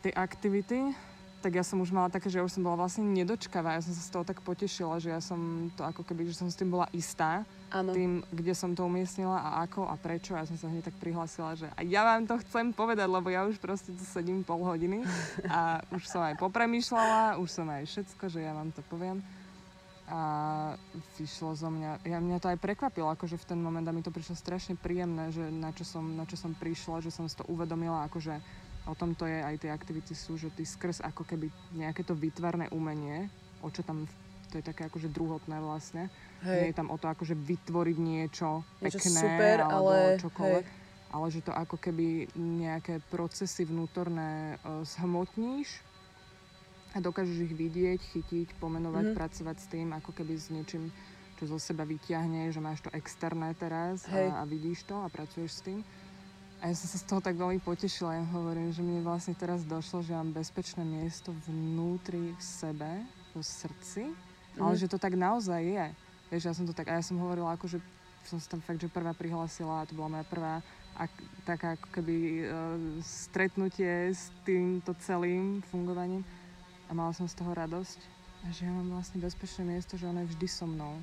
[0.00, 0.92] tej aktivity,
[1.40, 3.80] tak ja som už mala také, že ja už som bola vlastne nedočkavá.
[3.80, 6.52] Ja som sa z toho tak potešila, že ja som to ako keby, že som
[6.52, 7.96] s tým bola istá, Áno.
[7.96, 10.36] tým, kde som to umiestnila a ako a prečo.
[10.36, 13.48] Ja som sa hneď tak prihlásila, že a ja vám to chcem povedať, lebo ja
[13.48, 15.00] už proste tu sedím pol hodiny
[15.48, 19.24] a už som aj popremýšľala, už som aj všetko, že ja vám to poviem.
[20.10, 20.74] A
[21.22, 24.10] vyšlo zo mňa, ja, mňa to aj prekvapilo, akože v ten moment a mi to
[24.10, 27.46] prišlo strašne príjemné, že na čo som, na čo som prišla, že som si to
[27.46, 28.42] uvedomila, akože
[28.84, 32.12] o tom to je, aj tie aktivity sú, že ty skrz ako keby nejaké to
[32.12, 34.08] výtvarné umenie, o čo tam,
[34.46, 36.08] to je také akože druhotné vlastne,
[36.40, 36.76] nie je Hej.
[36.76, 40.66] tam o to akože vytvoriť niečo, Niečo pekné super, alebo ale- čokoľvek.
[41.10, 45.82] Ale že to ako keby nejaké procesy vnútorné uh, zhmotníš
[46.90, 49.14] a dokážeš ich vidieť, chytiť, pomenovať, Mhm.
[49.14, 50.94] pracovať s tým, ako keby s niečím,
[51.34, 54.28] čo zo seba vyťahne, že máš to externé teraz Hej.
[54.28, 55.78] a, a vidíš to a pracuješ s tým.
[56.60, 58.20] A ja som sa z toho tak veľmi potešila.
[58.20, 62.90] Ja hovorím, že mne vlastne teraz došlo, že mám bezpečné miesto vnútri v sebe,
[63.32, 64.12] v srdci,
[64.60, 64.80] ale Mhm.
[64.84, 65.86] že to tak naozaj je.
[66.28, 67.78] Vieš, ja som to tak, a ja som hovorila ako, že
[68.28, 70.60] som sa tam fakt, že prvá prihlásila a to bola moja prvá
[70.92, 71.10] ak,
[71.48, 76.20] taká ako keby uh, stretnutie s týmto celým fungovaním
[76.86, 77.98] a mala som z toho radosť
[78.44, 81.00] a že ja mám vlastne bezpečné miesto, že ono je vždy so mnou.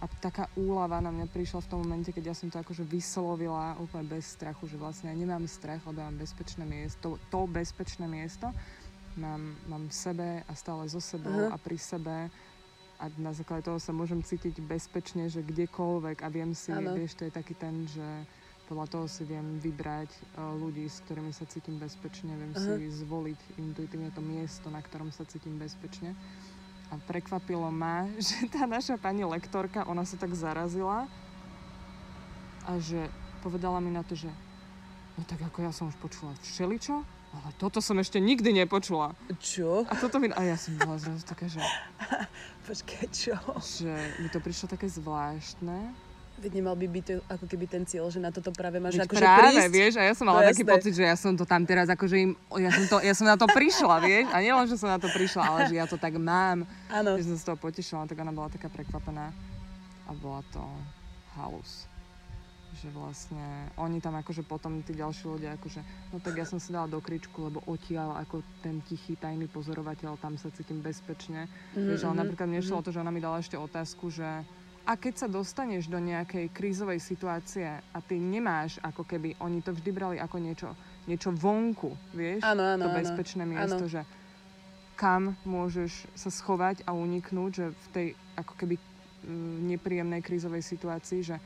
[0.00, 3.76] A taká úlava na mňa prišla v tom momente, keď ja som to akože vyslovila
[3.76, 8.48] úplne bez strachu, že vlastne ja nemám strach, lebo mám bezpečné miesto, to bezpečné miesto
[9.20, 11.54] mám, mám v sebe a stále so sebou Aha.
[11.54, 12.32] a pri sebe
[13.00, 16.92] a na základe toho sa môžem cítiť bezpečne, že kdekoľvek a viem si, Áno.
[16.92, 18.04] vieš, to je taký ten, že
[18.68, 22.76] podľa toho si viem vybrať uh, ľudí, s ktorými sa cítim bezpečne, viem Aha.
[22.76, 26.12] si zvoliť intuitívne to miesto, na ktorom sa cítim bezpečne.
[26.90, 31.06] A prekvapilo ma, že tá naša pani lektorka, ona sa tak zarazila
[32.68, 33.08] a že
[33.40, 34.28] povedala mi na to, že
[35.16, 39.14] no tak ako ja som už počula všeličo, ale toto som ešte nikdy nepočula.
[39.38, 39.86] Čo?
[39.86, 40.34] A toto mi...
[40.34, 41.62] A ja som bola zrazu taká, že,
[42.66, 43.38] Počkaj, čo?
[43.62, 45.94] že mi to prišlo také zvláštne.
[46.40, 49.04] Veď nemal by byť to ako keby ten cieľ, že na toto práve máš Veď
[49.04, 49.68] akože práve, prísť.
[49.70, 50.72] vieš, a ja som mala No taký jasné.
[50.72, 52.30] pocit, že ja som to tam teraz akože im...
[52.56, 55.06] Ja som, to, ja som na to prišla, vieš, a nielen, že som na to
[55.06, 56.64] prišla, ale že ja to tak mám.
[56.88, 57.10] Áno.
[57.14, 59.36] Že som z toho potešila, tak ona bola taká prekvapená.
[60.02, 60.64] A bola to
[61.34, 61.84] halus.
[62.72, 63.44] Že vlastne
[63.76, 66.96] oni tam akože potom tí ďalší ľudia akože, no tak ja som si dala do
[66.96, 71.50] kričku, lebo odtiaľ ako ten tichý tajný pozorovateľ, tam sa cítim bezpečne.
[71.70, 74.08] Mhm, Vieš, ale mhm, napríklad mne šlo o to, že ona mi dala ešte otázku,
[74.08, 74.24] že
[74.90, 79.70] a keď sa dostaneš do nejakej krízovej situácie a ty nemáš ako keby, oni to
[79.70, 80.74] vždy brali ako niečo,
[81.06, 82.42] niečo vonku, vieš?
[82.42, 82.98] Áno, áno, to áno.
[82.98, 83.86] bezpečné miesto, Áno.
[83.88, 84.02] že
[84.98, 91.20] kam môžeš sa schovať a uniknúť, že v tej ako keby mm, nepríjemnej krízovej situácii,
[91.22, 91.36] že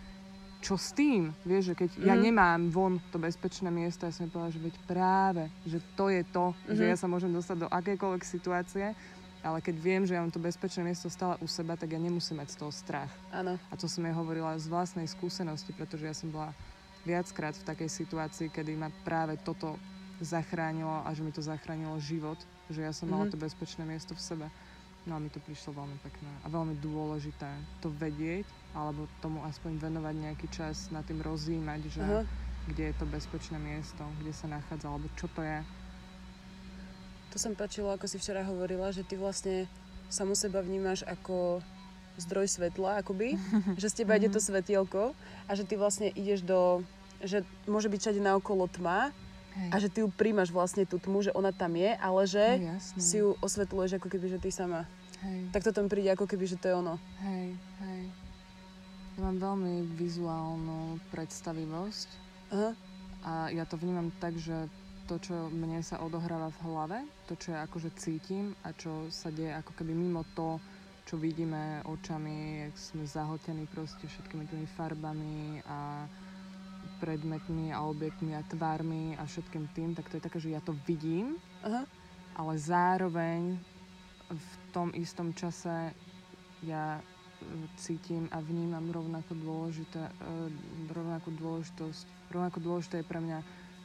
[0.58, 1.28] čo s tým?
[1.44, 2.22] Vieš, že keď ja Mhm.
[2.24, 6.46] nemám von to bezpečné miesto, ja som povedala, že veď práve, že to je to,
[6.66, 6.88] že Mhm.
[6.88, 8.96] ja sa môžem dostať do akékoľvek situácie,
[9.44, 12.40] ale keď viem, že ja mám to bezpečné miesto stále u seba, tak ja nemusím
[12.40, 13.12] mať z toho strach.
[13.28, 13.60] Áno.
[13.68, 16.56] A to som jej hovorila z vlastnej skúsenosti, pretože ja som bola
[17.04, 19.76] viackrát v takej situácii, kedy ma práve toto
[20.18, 22.40] zachránilo a že mi to zachránilo život,
[22.72, 23.32] že ja som mala Mhm.
[23.32, 24.46] to bezpečné miesto v sebe.
[25.04, 29.76] No a mi to prišlo veľmi pekné a veľmi dôležité to vedieť, alebo tomu aspoň
[29.76, 32.24] venovať nejaký čas na tým rozjímať, že Aha.
[32.64, 35.60] kde je to bezpečné miesto, kde sa nachádza, alebo čo to je.
[37.34, 39.66] To sa mi páčilo, ako si včera hovorila, že ty vlastne
[40.06, 41.58] samu seba vnímaš ako
[42.14, 43.34] zdroj svetla, akoby,
[43.82, 46.86] že z teba ide to svetielko a že ty vlastne ideš do,
[47.18, 49.10] že môže byť všade naokolo tma
[49.58, 49.70] Hej.
[49.70, 52.78] a že ty ju príjmaš vlastne tú tmu, že ona tam je, ale že No,
[53.02, 54.86] si ju osvetľuješ ako keby, že ty sama.
[55.26, 55.50] Hej.
[55.50, 57.02] Tak to tam príde ako keby, že to je ono.
[57.18, 58.02] Hej, hej.
[59.14, 62.08] Ja mám veľmi vizuálnu predstavivosť
[62.50, 62.70] Aha.
[63.26, 64.70] a ja to vnímam tak, že
[65.04, 69.28] to, čo mne sa odohráva v hlave, to, čo ja akože cítim a čo sa
[69.28, 70.56] deje ako keby mimo to,
[71.04, 76.08] čo vidíme očami, jak sme zahltení proste všetkými tými farbami a
[77.04, 80.72] predmetmi a objektmi a tvármi a všetkým tým, tak to je také, že ja to
[80.88, 81.84] vidím, Aha.
[82.40, 83.60] ale zároveň
[84.32, 85.92] v tom istom čase
[86.64, 87.02] ja e,
[87.76, 90.12] cítim a vnímam rovnako dôležité, e,
[90.88, 93.38] rovnakú dôležitosť, rovnako dôležité je pre mňa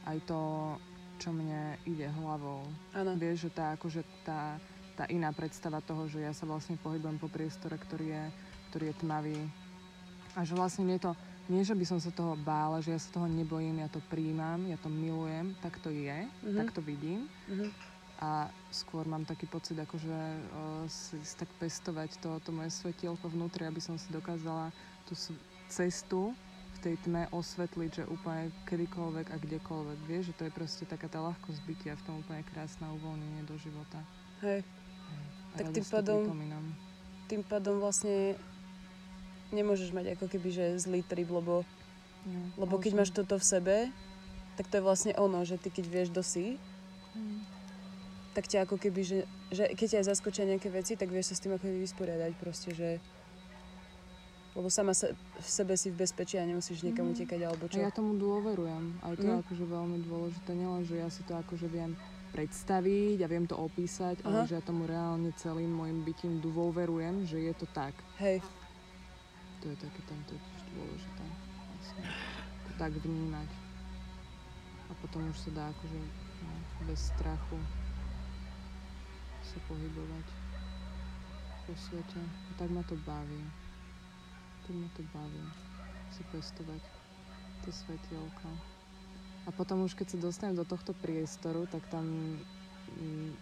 [0.08, 0.40] aj to,
[1.20, 2.64] čo mne ide hlavou.
[2.96, 3.12] Áno.
[3.20, 4.56] Vieš, že tá, akože tá,
[4.96, 8.24] tá iná predstava toho, že ja sa vlastne pohybujem po priestore, ktorý je,
[8.72, 9.38] ktorý je tmavý.
[10.32, 11.12] A že vlastne mne to,
[11.52, 14.64] nie že by som sa toho bála, že ja sa toho nebojím, ja to príjmam,
[14.64, 16.56] ja to milujem, tak to je, Mhm.
[16.56, 17.28] tak to vidím.
[17.52, 17.68] Mhm.
[18.20, 23.32] A skôr mám taký pocit, akože uh, si, si tak pestovať to, to moje svetielko
[23.32, 24.68] vnútri, aby som si dokázala
[25.08, 25.16] tú
[25.72, 26.36] cestu
[26.80, 29.98] tej tme osvetliť, že úplne kedykoľvek a kdekoľvek.
[30.08, 33.54] Vieš, že to je proste taká tá ľahkosť bytia v tom úplne krásne uvoľnenie do
[33.60, 34.00] života.
[34.40, 34.64] Hej.
[35.52, 36.24] A Tak tým pádom-.
[37.28, 38.34] Tým pádom vlastne
[39.52, 41.62] nemôžeš mať ako keby, že zlý trip, lebo,
[42.20, 43.76] No, lebo keď máš toto v sebe,
[44.60, 46.60] tak to je vlastne ono, že ty keď vieš, si,
[47.16, 47.42] Hm.
[48.36, 51.42] tak ťa ako keby, že, že keď ťa zaskočia nejaké veci, tak vieš sa s
[51.42, 53.00] tým ako keby vysporiadať proste, že
[54.50, 57.12] lebo sama sa, v sebe si v bezpečí a nemusíš niekam Mhm.
[57.14, 57.78] utekať alebo A čo.
[57.78, 58.98] ja tomu dôverujem.
[59.00, 59.42] Aj to je Mhm.
[59.42, 60.50] akože veľmi dôležité.
[60.52, 61.94] Nielen, že ja si to akože viem
[62.30, 64.26] predstaviť a viem to opísať, Aha.
[64.32, 67.94] ale že ja tomu reálne celým môjim bytím dôverujem, že je to tak.
[68.16, 68.42] Hej,
[69.60, 71.24] To je také tam totiž dôležité.
[71.68, 72.02] Vlastne.
[72.64, 73.50] To tak vnímať.
[74.88, 76.00] A potom už sa dá akože
[76.40, 76.52] no,
[76.88, 77.60] bez strachu
[79.42, 80.26] sa pohybovať
[81.62, 82.20] po svete.
[82.24, 83.42] A tak ma to baví.
[84.70, 85.42] Tak ma to baví
[86.14, 86.78] si pestovať
[87.66, 88.46] to svetielko.
[89.42, 92.06] A potom už keď sa dostanem do tohto priestoru, tak tam
[92.86, 93.34] mm,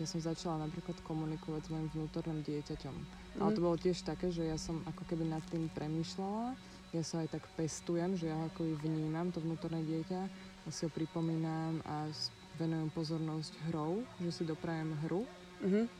[0.00, 2.96] ja som začala napríklad komunikovať s mojim vnútorným dieťaťom.
[3.44, 3.54] Ale Mhm.
[3.54, 6.56] to bolo tiež také, že ja som ako keby nad tým premýšľala.
[6.96, 10.20] Ja sa aj tak pestujem, že ja ako vnímam, to vnútorné dieťa.
[10.64, 12.08] Ja si ho pripomínam a
[12.56, 15.28] venujem pozornosť hrou, že si doprajem hru.
[15.60, 15.92] mhm.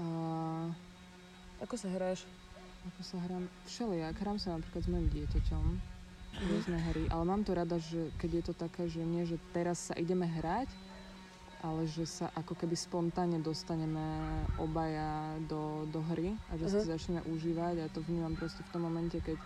[0.00, 0.04] A
[1.60, 2.24] ako sa hráš?
[2.82, 5.64] Ako sa hrám, všelijak, hrám sa napríklad s mojim dieťaťom,
[6.42, 9.78] rôzne hry, ale mám to rada, že keď je to také, že nie, že teraz
[9.90, 10.66] sa ideme hrať,
[11.62, 14.02] ale že sa ako keby spontánne dostaneme
[14.58, 16.90] obaja do, do hry a že si Mhm.
[16.90, 19.38] začneme užívať a to vnímam proste v tom momente, keď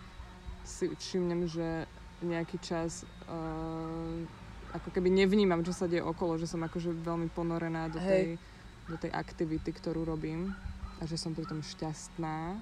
[0.65, 1.85] si všimnem, že
[2.25, 4.25] nejaký čas uh,
[4.73, 8.41] ako keby nevnímam, čo sa deje okolo, že som akože veľmi ponorená do tej, Hej.
[8.89, 10.57] do tej aktivity, ktorú robím
[10.97, 12.57] a že som pritom šťastná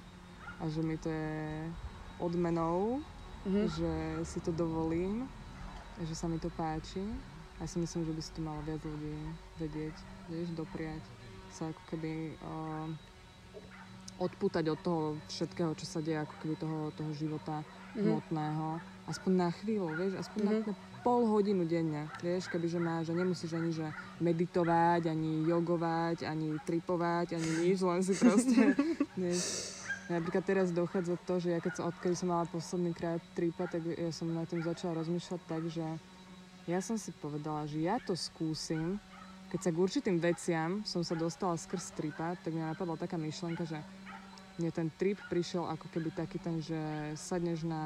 [0.56, 1.68] a že mi to je
[2.18, 3.02] odmenou,
[3.44, 3.68] Mhm.
[3.70, 3.92] že
[4.24, 5.30] si to dovolím,
[6.00, 7.04] že sa mi to páči.
[7.56, 9.16] A ja si myslím, že by si to malo viac ľudí
[9.56, 9.96] vedieť,
[10.28, 11.00] vieš, dopriať
[11.50, 12.90] sa ako keby uh,
[14.18, 17.64] odpútať od toho všetkého, čo sa deje, ako keby toho, toho života
[17.94, 18.02] Mhm.
[18.02, 18.68] hmotného.
[19.06, 20.50] Aspoň na chvíľu, vieš, aspoň Mhm.
[20.50, 23.88] na, na pol hodinu denne, vieš, kebyže máš, že nemusíš ani že
[24.20, 28.74] meditovať, ani jogovať, ani tripovať, ani nič, len si proste,
[29.16, 29.75] vieš,
[30.06, 33.82] Napríklad teraz dochádza to, že ja keď som, odkedy som mala posledný krát tripa, tak
[33.90, 35.86] ja som nad tým začala rozmýšľať tak, že
[36.70, 39.02] ja som si povedala, že ja to skúsim.
[39.50, 43.66] Keď sa k určitým veciam som sa dostala skrz tripa, tak mňa napadla taká myšlienka,
[43.66, 43.82] že
[44.62, 46.78] mne ten trip prišiel ako keby taký ten, že
[47.18, 47.84] sadneš na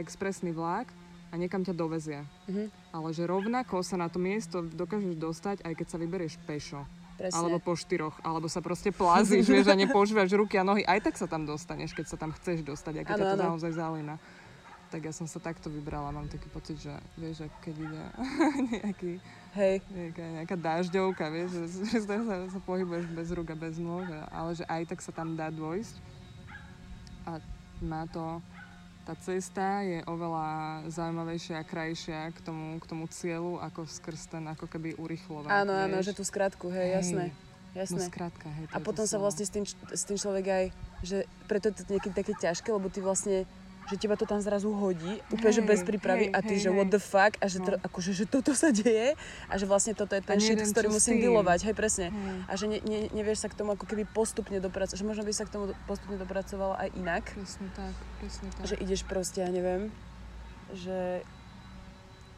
[0.00, 0.88] expresný vlak
[1.28, 2.24] a niekam ťa dovezie.
[2.48, 2.72] Mhm.
[2.88, 6.80] Ale že rovnako sa na to miesto dokážeš dostať, aj keď sa vyberieš pešo.
[7.14, 7.38] Presne.
[7.38, 11.14] Alebo po štyroch, alebo sa proste plázíš, vieš, a nepoužívaš ruky a nohy, aj tak
[11.14, 14.16] sa tam dostaneš, keď sa tam chceš dostať, a keď Áno, ťa to naozaj zaujíma.
[14.90, 18.02] Tak ja som sa takto vybrala, mám taký pocit, že vieš, keď ide
[18.78, 19.12] nejaký,
[19.54, 22.18] Hej, nejaká, nejaká dážďovka, vieš, že, že sa,
[22.50, 24.02] sa pohybuješ bez rúk a bez nôh,
[24.34, 25.94] ale že aj tak sa tam dá dôjsť.
[27.24, 27.38] A
[27.78, 28.42] má to
[29.04, 34.44] tá cesta je oveľa zaujímavejšia a krajšia k tomu, k tomu cieľu, ako skrz ten
[34.48, 35.52] ako keby urychlovať.
[35.52, 36.94] Áno, áno, že tú skratku, hej, Hej.
[37.00, 37.24] jasné.
[37.30, 37.44] No
[37.74, 38.06] Jasné.
[38.06, 38.70] skrátka, hej.
[38.70, 40.64] A potom sa vlastne s tým, s tým človek aj,
[41.02, 43.50] že preto je to niekedy také ťažké, lebo ty vlastne
[43.84, 46.64] že teba to tam zrazu hodí, úplne, že Hej, bez prípravy hej, a ty, hej,
[46.64, 47.66] že what the fuck a že, No.
[47.66, 49.12] tr- akože, že toto sa deje
[49.44, 52.06] a že vlastne toto je ten shit, s ktorým musím dealovať, hej, presne.
[52.08, 52.38] Hej.
[52.44, 55.32] A že ne, ne, nevieš sa k tomu ako keby postupne dopracovať, že možno by
[55.32, 58.64] sa k tomu postupne dopracovala aj inak, Presne tak, presne tak.
[58.64, 59.92] že ideš proste, ja neviem,
[60.72, 61.20] že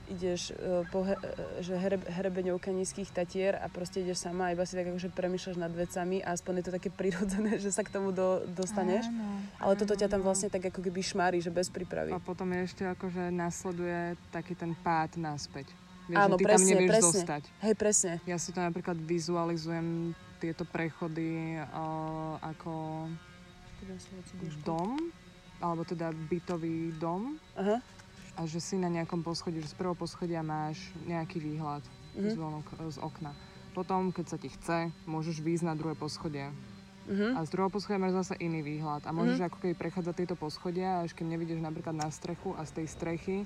[0.07, 1.15] ideš e, po e,
[1.63, 5.57] že here, hrebeňovka nízkych tatier a proste ideš sama a iba si tak akože premýšľaš
[5.59, 9.07] nad vecami a aspoň je to také prirodzené, že sa k tomu do, dostaneš.
[9.11, 10.29] Áno, Ale toto ťa tam áno.
[10.31, 12.15] vlastne tak ako keby šmári, že bez prípravy.
[12.15, 15.71] A potom je ešte akože nasleduje taký ten pád naspäť.
[16.07, 17.11] Vieš, Áno, že ty presne, tam nevieš presne.
[17.19, 17.43] zostať.
[17.67, 18.13] Hej, presne.
[18.31, 23.07] Ja si to napríklad vizualizujem tieto prechody uh, ako
[24.63, 25.11] dom,
[25.59, 27.81] alebo teda bytový dom Aha.
[28.37, 31.83] A že si na nejakom poschodí, že z prvého poschodia máš nejaký výhľad
[32.15, 32.29] Mhm.
[32.29, 33.33] z, vonok, z okna.
[33.73, 36.49] Potom, keď sa ti chce, môžeš výjsť na druhé poschodie.
[37.07, 37.37] Mhm.
[37.37, 39.05] A z druhého poschodia máš zase iný výhľad.
[39.05, 42.73] A môžeš ako keby prechádzať tieto poschodia, až kým nevidíš napríklad na strechu a z
[42.75, 43.37] tej strechy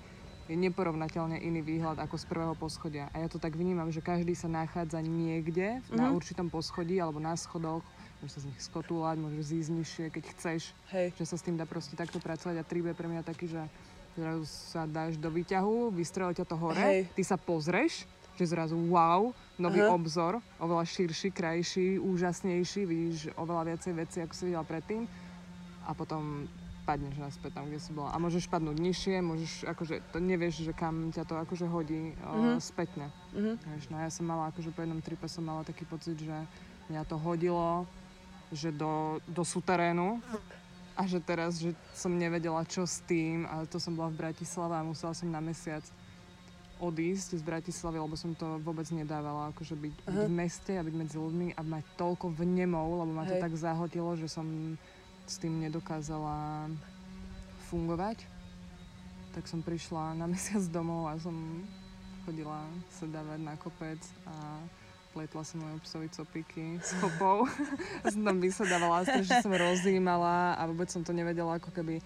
[0.46, 3.06] je neporovnateľne iný výhľad ako z prvého poschodia.
[3.10, 6.14] A ja to tak vnímam, že každý sa nachádza niekde na Mhm.
[6.14, 7.82] určitom poschodí alebo na schodoch.
[8.18, 10.62] Môžeš sa z nich skotúľať, môžeš zísť nižšie, keď chceš.
[10.90, 11.14] Hej.
[11.16, 12.54] Že sa s tým dá proste takto pracovať.
[12.54, 13.62] A trip je pre mňa taký, že
[14.14, 17.10] zrazu sa dáš do výťahu, vystrelí ťa to hore, Hej.
[17.14, 18.04] ty sa pozrieš,
[18.34, 19.92] že zrazu wow, nový Aha.
[19.92, 25.04] obzor, oveľa širší, krajší, úžasnejší, vidíš oveľa viacej veci, ako si videla predtým
[25.84, 26.48] a potom
[26.80, 28.10] padneš naspäť tam, kde si bola.
[28.10, 32.56] A môžeš padnúť nižšie, môžeš, akože, to nevieš, že kam ťa to akože hodí uh,
[32.56, 32.58] Mhm.
[32.58, 33.06] spätne.
[33.36, 33.52] Mhm.
[33.60, 36.34] Vieš, no ja som mala, akože po jednom tripe som mala taký pocit, že
[36.88, 37.84] mňa to hodilo,
[38.50, 40.18] že do, do suterénu
[41.00, 44.76] a že teraz, že som nevedela, čo s tým a to som bola v Bratislave
[44.76, 45.80] a musela som na mesiac
[46.76, 50.28] odísť z Bratislavy, lebo som to vôbec nedávala, akože byť, byť Aha.
[50.28, 53.44] v meste a byť medzi ľuďmi a mať toľko vnemov, lebo ma to Hej.
[53.48, 54.44] tak zahltilo, že som
[55.24, 56.68] s tým nedokázala
[57.72, 58.24] fungovať.
[59.36, 61.36] Tak som prišla na mesiac domov a som
[62.28, 62.60] chodila
[62.92, 64.60] sedávať na kopec a
[65.20, 67.44] pletla som moje psovi copíky s chopou.
[68.08, 72.00] som tam vysedávala, strašne som rozímala a vôbec som to nevedela ako keby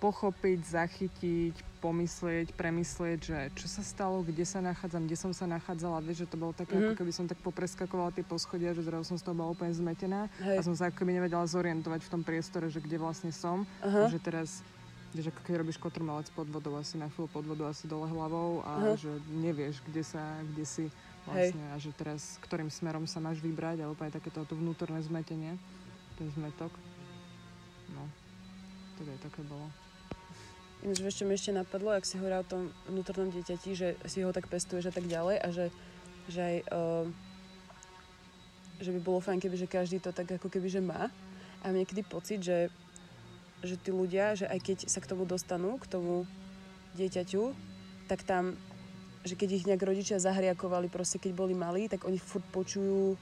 [0.00, 6.00] pochopiť, zachytiť, pomyslieť, premyslieť, že čo sa stalo, kde sa nachádzam, kde som sa nachádzala.
[6.00, 6.98] Vieš, že to bolo také, ako Mhm.
[6.98, 10.56] keby som tak popreskakovala tie poschodia, že zrazu som z toho bola úplne zmetená Hej.
[10.56, 13.68] a som sa ako keby nevedela zorientovať v tom priestore, že kde vlastne som.
[13.80, 14.08] Aha.
[14.08, 14.64] A že teraz,
[15.12, 18.60] vieš, ako keď robíš kotrmelec pod vodou, asi na chvíľu pod vodou, asi dole hlavou
[18.60, 18.96] a Aha.
[18.96, 20.84] že nevieš, kde sa, kde si
[21.28, 25.56] vlastne a že teraz ktorým smerom sa máš vybrať a úplne takéto to vnútorné zmetenie,
[26.20, 26.72] ten zmetok.
[27.92, 28.04] No,
[29.00, 29.66] tak aj také bolo.
[30.84, 34.20] Ináč, vieš, čo mi ešte napadlo, ak si hovorila o tom vnútornom dieťati, že si
[34.20, 35.66] ho tak pestuješ a tak ďalej a že,
[36.28, 37.06] že aj, uh,
[38.84, 41.08] že by bolo fajn, keby že každý to tak ako keby, že má.
[41.64, 42.68] A mám niekedy pocit, že,
[43.64, 46.28] že tí ľudia, že aj keď sa k tomu dostanú, k tomu
[47.00, 47.56] dieťaťu,
[48.04, 48.52] tak tam,
[49.24, 53.16] že keď ich nejak rodičia zahriakovali, proste keď boli malí, tak oni furt počujú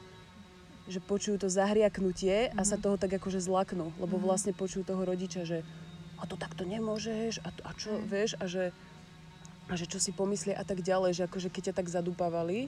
[0.82, 5.46] že počujú to zahriaknutie a sa toho tak akože zlaknú, lebo vlastne počujú toho rodiča,
[5.46, 5.62] že
[6.18, 8.74] a to takto nemôžeš a, to, a čo, vieš, a že,
[9.70, 12.66] a že čo si pomyslie a tak ďalej, že akože keď ťa tak zadupávali,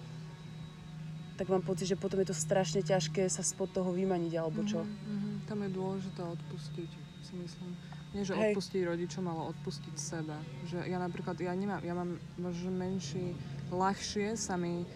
[1.35, 4.87] tak mám pocit, že potom je to strašne ťažké sa spod toho vymaniť, alebo čo.
[4.87, 5.51] Mm-hmm.
[5.51, 6.91] Tam je dôležité odpustiť,
[7.26, 7.74] si myslím.
[8.15, 8.55] Nie, že Hej.
[8.55, 10.39] odpustiť rodičom, ale odpustiť sebe.
[10.71, 13.35] Že ja napríklad, ja nemám, ja mám možno menší,
[13.75, 14.87] ľahšie sa mi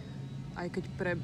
[0.55, 1.21] aj keď pre, e,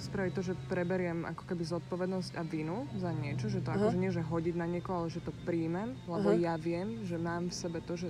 [0.00, 3.76] spraviť to, že preberiem ako keby zodpovednosť a vinu za niečo, že to Aha.
[3.76, 6.40] akože nie, že hodiť na niekoho, ale že to príjmem, lebo Aha.
[6.40, 8.08] ja viem, že mám v sebe to, že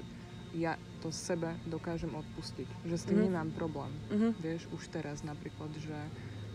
[0.55, 2.67] ja to sebe dokážem odpustiť.
[2.87, 3.25] Že s tým Mhm.
[3.27, 3.91] nemám problém.
[4.11, 4.29] Mhm.
[4.39, 5.95] Vieš, už teraz napríklad, že...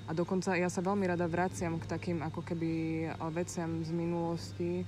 [0.04, 2.72] A dokonca ja sa veľmi rada vraciam k takým ako keby
[3.08, 4.84] eh, veciam z minulosti,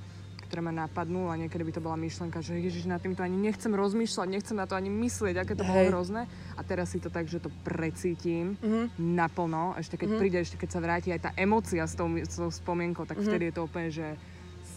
[0.45, 3.69] ktoré ma napadnú a niekedy by to bola myšlenka, že ježiš, nad týmto ani nechcem
[3.69, 5.89] rozmýšľať, nechcem na to ani myslieť, aké to bolo Hej.
[5.89, 6.21] hrozné.
[6.55, 8.93] A teraz si to tak, že to precítim Mhm.
[9.17, 10.19] naplno, ešte keď Mhm.
[10.19, 13.25] príde, ešte keď sa vráti aj tá emócia s tou, s tou spomienkou, tak Mhm.
[13.25, 14.07] vtedy je to úplne, že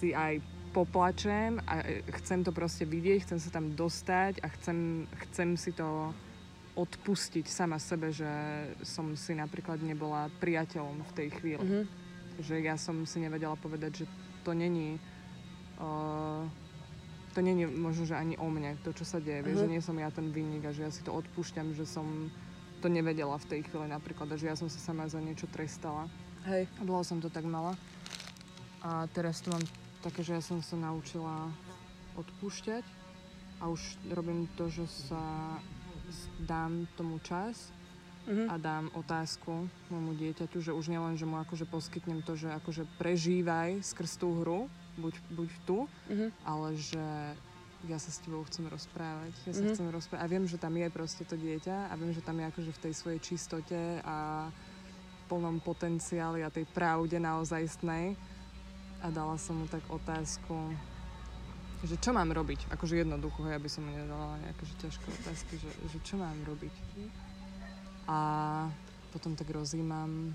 [0.00, 5.04] si aj poplačem a e, chcem to proste vidieť, chcem sa tam dostať a chcem,
[5.28, 6.12] chcem si to
[6.74, 8.28] odpustiť sama sebe, že
[8.86, 11.64] som si napríklad nebola priateľom v tej chvíli.
[11.64, 11.82] Mhm.
[12.38, 14.06] Že ja som si nevedela povedať, že
[14.46, 15.02] to není
[15.78, 16.44] uh,
[17.34, 19.46] to není možno, že ani o mne, to, čo sa deje.
[19.46, 19.64] Vieš, Aha.
[19.66, 22.30] že nie som ja ten vinník a že ja si to odpúšťam, že som
[22.82, 26.10] to nevedela v tej chvíli napríklad, a že ja som sa sama za niečo trestala.
[26.46, 26.66] Hej.
[26.78, 27.74] A dlho som to tak mala.
[28.82, 29.62] A teraz to mám
[30.02, 31.50] také, že ja som sa naučila
[32.14, 32.86] odpúšťať
[33.58, 33.82] a už
[34.14, 35.22] robím to, že sa
[36.42, 37.74] dám tomu čas
[38.28, 38.44] Mhm.
[38.52, 42.84] a dám otázku môjmu dieťaťu, že už nielen, že mu akože poskytnem to, že akože
[43.00, 44.68] prežívaj skrz tú hru,
[44.98, 46.26] buď, buď tu, Mhm.
[46.42, 47.04] ale že
[47.86, 49.32] ja sa s tebou chcem rozprávať.
[49.46, 49.70] Ja sa Mhm.
[49.72, 50.22] chcem rozprávať.
[50.26, 52.82] A viem, že tam je proste to dieťa a viem, že tam je akože v
[52.82, 54.50] tej svojej čistote a
[55.30, 58.18] plnom potenciáli a tej pravde naozajstnej.
[58.98, 60.74] A dala som mu tak otázku,
[61.86, 62.66] že čo mám robiť?
[62.66, 66.34] Akože jednoducho, ja by som mu nedala nejaké že ťažké otázky, že, že čo mám
[66.42, 66.74] robiť?
[68.08, 68.18] A
[69.12, 70.34] potom tak rozímam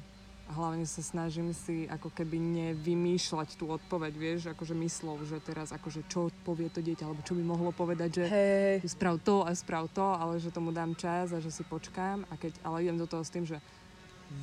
[0.51, 6.03] hlavne sa snažím si ako keby nevymýšľať tú odpoveď, vieš, akože myslov, že teraz akože
[6.11, 9.87] čo povie to dieťa, alebo čo by mohlo povedať, že Hej, sprav to a sprav
[9.95, 13.07] to, ale že tomu dám čas a že si počkám, a keď, ale idem do
[13.07, 13.63] toho s tým, že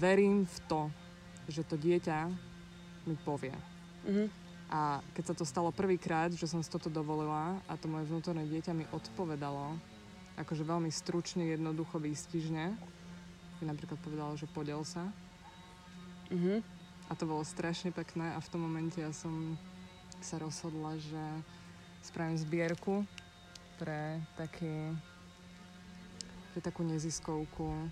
[0.01, 0.83] verím v to,
[1.53, 2.31] že to dieťa
[3.05, 3.55] mi povie.
[4.09, 4.27] Mhm.
[4.71, 8.47] A keď sa to stalo prvýkrát, že som si toto dovolila a to moje vnútorné
[8.47, 9.75] dieťa mi odpovedalo,
[10.39, 12.65] akože veľmi stručne, jednoducho, výstižne,
[13.61, 15.11] mi napríklad povedalo, že podel sa.
[16.31, 16.63] Mhm.
[17.11, 19.59] A to bolo strašne pekné a v tom momente ja som
[20.23, 21.23] sa rozhodla, že
[22.07, 23.03] spravím zbierku
[23.83, 24.95] pre taký
[26.55, 27.91] pre takú neziskovku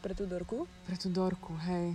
[0.00, 0.64] Pre tú Dorku?
[0.88, 1.92] pre tú Dorku, hej.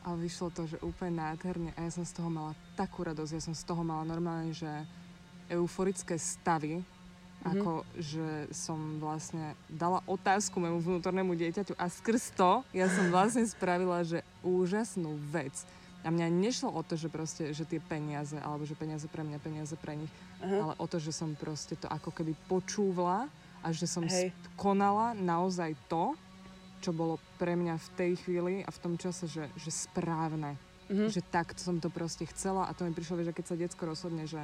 [0.00, 3.42] A vyšlo to, že úplne nádherne a ja som z toho mala takú radosť, ja
[3.44, 4.68] som z toho mala normálne, že
[5.52, 6.80] euforické stavy,
[7.46, 7.62] Mhm.
[7.62, 13.46] ako že som vlastne dala otázku môjmu vnútornému dieťaťu a skrz to ja som vlastne
[13.46, 15.54] spravila, že úžasnú vec.
[16.06, 19.42] A mňa nešlo o to, že proste, že tie peniaze, alebo že peniaze pre mňa,
[19.42, 20.70] peniaze pre nich, Aha.
[20.70, 23.26] ale o to, že som proste to ako keby počúvala
[23.58, 24.30] a že som Hej.
[24.54, 26.14] konala naozaj to,
[26.78, 30.54] čo bolo pre mňa v tej chvíli a v tom čase, že, že správne.
[30.86, 31.10] Mhm.
[31.10, 34.30] Že tak som to proste chcela a to mi prišlo, že keď sa decko rozhodne,
[34.30, 34.38] že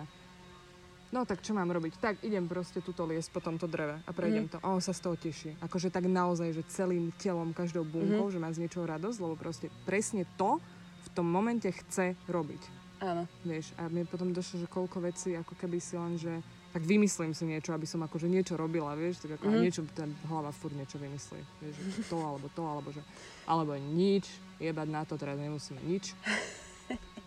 [1.12, 2.00] no tak čo mám robiť?
[2.00, 4.56] Tak idem proste tuto liesť po tomto dreve a prejdem to.
[4.64, 5.54] A on sa z toho teší.
[5.60, 9.68] Akože tak naozaj, že celým telom, každou bunkou, že má z niečoho radosť, lebo proste
[9.84, 10.58] presne to
[11.04, 12.62] v tom momente chce robiť.
[13.02, 13.26] Áno.
[13.42, 16.32] Vieš, a mne potom došlo, že koľko vecí, ako keby si len, že
[16.72, 19.58] tak vymyslím si niečo, aby som akože niečo robila, vieš, tak ako mm.
[19.60, 21.76] niečo, tá hlava furt niečo vymyslí, vieš,
[22.08, 23.02] to, alebo to, alebo že,
[23.44, 26.14] alebo nič, jebať na to, teraz nemusíme nič.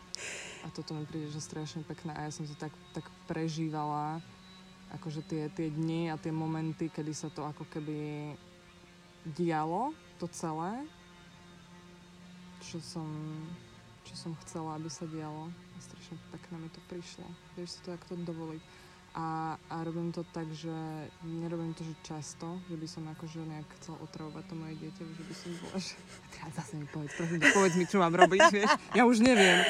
[0.65, 4.17] A toto mi príde, že strašne pekné a ja som to tak, tak prežívala,
[4.97, 8.33] akože tie, tie dni a tie momenty, kedy sa to ako keby
[9.37, 10.81] dialo, to celé,
[12.65, 13.05] čo som,
[14.09, 15.53] čo som chcela, aby sa dialo.
[15.53, 17.27] A strašne pekné mi to prišlo.
[17.53, 18.61] Vieš si to takto dovoliť.
[19.15, 20.75] A, a robím to tak, že
[21.23, 25.23] nerobím to, že často, že by som akože nejak chcela otravovať to moje dieťa, že
[25.23, 25.95] by som bola, že
[26.35, 28.71] teraz zase mi povedz, prosím, povedz mi, čo mám robiť, vieš.
[28.91, 29.63] Ja už neviem.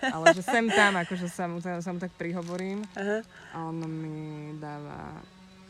[0.00, 3.20] Ale že sem tam, akože sa mu, sa mu tak prihovorím Aha.
[3.52, 5.20] a on mi dáva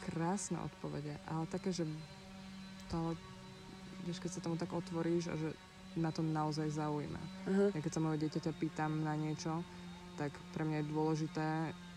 [0.07, 1.91] krásne odpovede, ale také, že
[2.87, 3.19] to,
[4.07, 5.59] vieš, keď sa tomu tak otvoríš a že
[5.99, 7.23] na to naozaj zaujíma.
[7.51, 7.67] Aha.
[7.75, 9.67] Ja keď sa môjho dieťaťa pýtam na niečo,
[10.15, 11.47] tak pre mňa je dôležité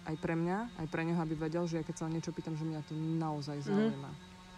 [0.02, 2.58] aj pre mňa, aj pre neho, aby vedel, že ja keď sa o niečo pýtam,
[2.58, 4.12] že mňa to naozaj zaujíma.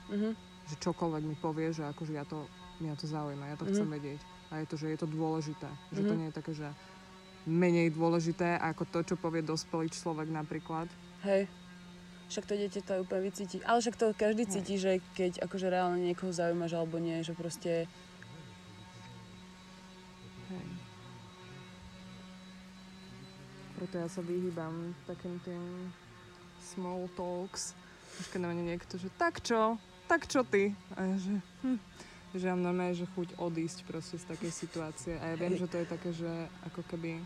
[0.10, 0.30] Mhm.
[0.64, 2.48] Že čokoľvek mi povie, že akože ja to,
[2.80, 3.72] mňa to zaujíma, ja to Mhm.
[3.76, 4.22] chcem vedieť.
[4.50, 5.68] A je to, že je to dôležité.
[5.92, 6.20] Že to Mhm.
[6.20, 6.68] nie je také, že
[7.44, 10.88] menej dôležité ako to, čo povie dospelý človek napríklad.
[11.28, 11.52] Hej.
[12.32, 13.60] Však to dieťa to úplne vycíti.
[13.68, 14.52] Ale však to každý Hej.
[14.58, 17.86] cíti, že keď akože reálne niekoho zaujímaš alebo nie, že proste...
[20.48, 20.68] Hej.
[23.84, 25.92] Preto ja sa vyhýbam takým tým
[26.72, 27.76] small talks.
[28.16, 29.76] Už keď na mene niekto, že tak čo?
[30.08, 30.72] Tak čo ty?
[30.96, 31.36] A ja, že
[31.68, 31.84] hm.
[32.32, 35.20] Že ja normálne, že chuť odísť proste z takej situácie.
[35.20, 36.32] A ja viem, že to je také, že
[36.64, 37.20] ako keby...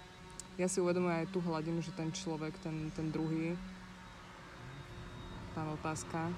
[0.58, 3.53] Ja si uvedomujem aj tú hladinu, že ten človek, ten, ten druhý,
[5.53, 6.34] tá otázka,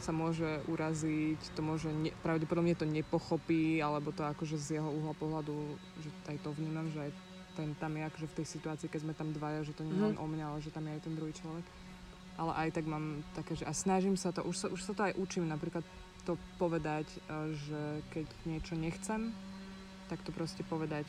[0.00, 5.12] sa môže uraziť, to môže, ne, pravdepodobne to nepochopí, alebo to akože z jeho uhla
[5.20, 7.12] pohľadu, že aj to vnímam, že aj
[7.56, 10.04] ten tam je akože v tej situácii, keď sme tam dvaja, že to nie je
[10.12, 11.66] len o mňa, ale že tam je aj ten druhý človek.
[12.40, 15.02] Ale aj tak mám také, že a snažím sa to, už sa, už sa to
[15.04, 15.84] aj učím napríklad
[16.24, 17.82] to povedať, eh, že
[18.12, 19.32] keď niečo nechcem,
[20.08, 21.06] tak to proste povedať.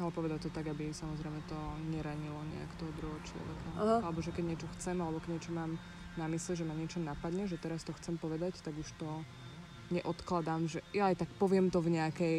[0.00, 1.58] Ale povedať to tak, aby samozrejme to
[1.92, 3.68] neranilo nejak toho druhého človeka.
[3.76, 3.96] Aha.
[4.00, 5.76] Alebo že keď niečo chcem, alebo keď niečo mám
[6.16, 9.08] na mysle, že ma niečo napadne, že teraz to chcem povedať, tak už to
[9.92, 12.38] neodkladám, že ja aj tak poviem to v nejakej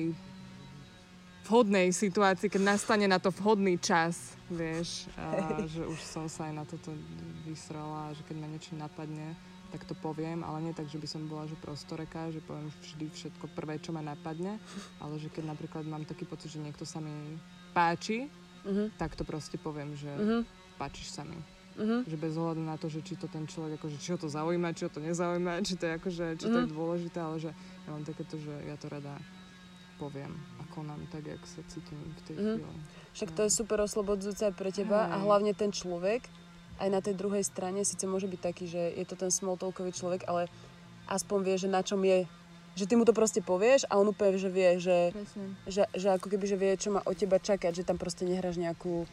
[1.44, 6.54] vhodnej situácii, keď nastane na to vhodný čas, vieš, a že už som sa aj
[6.54, 6.94] na toto
[7.42, 9.34] vysrala, že keď ma niečo napadne,
[9.72, 13.08] tak to poviem, ale nie tak, že by som bola že prostoreka, že poviem vždy
[13.08, 14.60] všetko prvé, čo ma napadne,
[15.00, 17.40] ale že keď napríklad mám taký pocit, že niekto sa mi
[17.72, 18.28] páči,
[18.62, 18.94] Mhm.
[18.94, 20.46] tak to proste poviem, že Mhm.
[20.78, 21.40] páčiš sa mi.
[21.72, 22.04] Uh-huh.
[22.04, 24.76] Že bez ohľadu na to, že či to ten človek, akože, či ho to zaujíma,
[24.76, 27.90] či ho to nezaujíma, či to je, akože, či to je dôležité, ale že ja
[27.90, 29.16] mám takéto, že ja to rada
[30.02, 32.50] poviem a konám tak, jak sa cítim v tej Mhm.
[32.58, 32.74] chvíli.
[33.12, 35.22] Však to je super oslobodzujúce aj pre teba a Hej.
[35.22, 36.26] hlavne ten človek
[36.78, 39.92] aj na tej druhej strane síce môže byť taký, že je to ten small talkový
[39.92, 40.50] človek, ale
[41.08, 42.26] aspoň vie, že na čom je.
[42.72, 45.44] Že ty mu to proste povieš a on úplne, že vie, že, Presne.
[45.68, 48.56] že, že ako keby, že vie, čo má od teba čakať, že tam proste nehráš
[48.56, 49.04] nejakú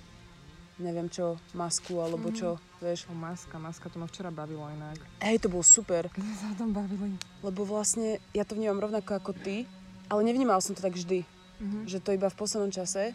[0.79, 3.11] neviem čo, masku alebo čo, vieš.
[3.11, 4.95] O, maska, maska, to ma včera bavilo inak.
[5.19, 7.19] Hej, to bolo super, sme sa o tom bavili.
[7.43, 9.67] lebo vlastne ja to vnímam rovnako ako ty,
[10.09, 11.25] ale nevnímal som to tak vždy.
[11.59, 11.91] Mhm.
[11.91, 13.11] že to iba v poslednom čase,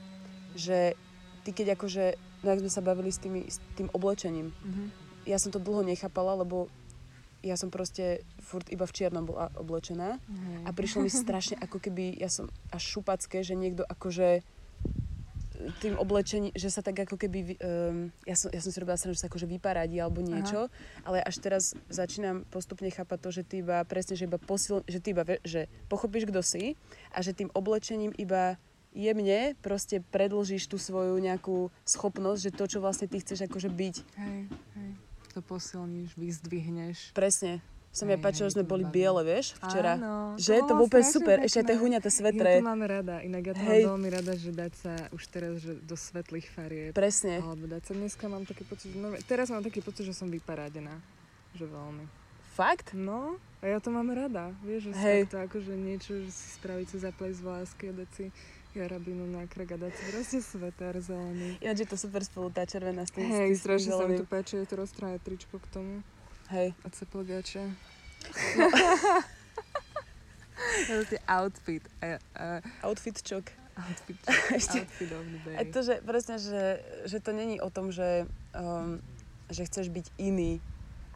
[0.51, 0.99] že
[1.47, 2.05] ty keď akože,
[2.43, 4.83] no jak sme sa bavili s, tými, s tým oblečením, Mhm.
[5.23, 6.67] ja som to dlho nechápala, lebo
[7.39, 10.63] ja som proste furt iba v čiernom bola oblečená Hej.
[10.63, 14.43] a prišlo mi strašne ako keby, ja som až šupacké, že niekto akože
[15.80, 19.16] tým oblečením, že sa tak ako keby, um, ja, som, ja som si robila stranu,
[19.16, 20.68] že sa akože vyparadí alebo niečo,
[21.06, 24.99] ale až teraz začínam postupne chápať to, že ty iba presne, že iba posil, že
[24.99, 26.80] ty iba, že pochopíš, kto si
[27.14, 28.58] a že tým oblečením iba
[28.93, 33.95] jemne proste predlžíš tú svoju nejakú schopnosť, že to, čo vlastne ty chceš akože byť.
[34.22, 34.39] Hej,
[34.78, 34.91] hej.
[35.34, 37.18] To posilníš, vyzdvihneš.
[37.18, 37.72] Presne.
[37.93, 40.01] Sa mi páčilo, že sme to boli biele, vieš, včera.
[40.01, 41.37] Áno, že to bolo úplne strašne super.
[41.45, 41.83] Ešte aj tie pekné.
[41.85, 42.51] huňaté Ja svetre.
[42.57, 43.81] to mám rada, inak ja to Hej.
[43.85, 46.91] mám veľmi rada, že dať sa už teraz že do svetlých farieb.
[46.97, 47.45] Presne.
[47.45, 50.97] Alebo dať sa dneska mám taký pocit, normálne, teraz mám taký pocit, že som vyparádená.
[51.53, 52.05] Že veľmi.
[52.57, 52.97] Fakt?
[52.97, 54.57] No, a ja to mám rada.
[54.65, 55.21] Vieš, že Hej.
[55.29, 58.25] takto akože niečo, že si spraviť si zaples z lásky a dať si
[58.73, 61.61] jarabinu na krk a dať si proste sveter zelený.
[61.61, 63.29] Ináč je to super spolu, tá červená s tým.
[63.29, 65.93] Hej, strašne sa mi to páči, je to roztráje tričko k tomu
[66.54, 66.70] Hej.
[66.86, 67.64] a cepelgače.
[68.58, 68.66] No.
[71.10, 71.84] to je outfit.
[72.01, 73.49] A, Outfit čok.
[73.74, 74.18] outfit,
[74.60, 75.56] Ešte- outfit of the day.
[75.58, 76.78] A to, že presne, že,
[77.10, 79.01] že to není o tom, že, um,
[79.49, 80.62] že chceš byť iný,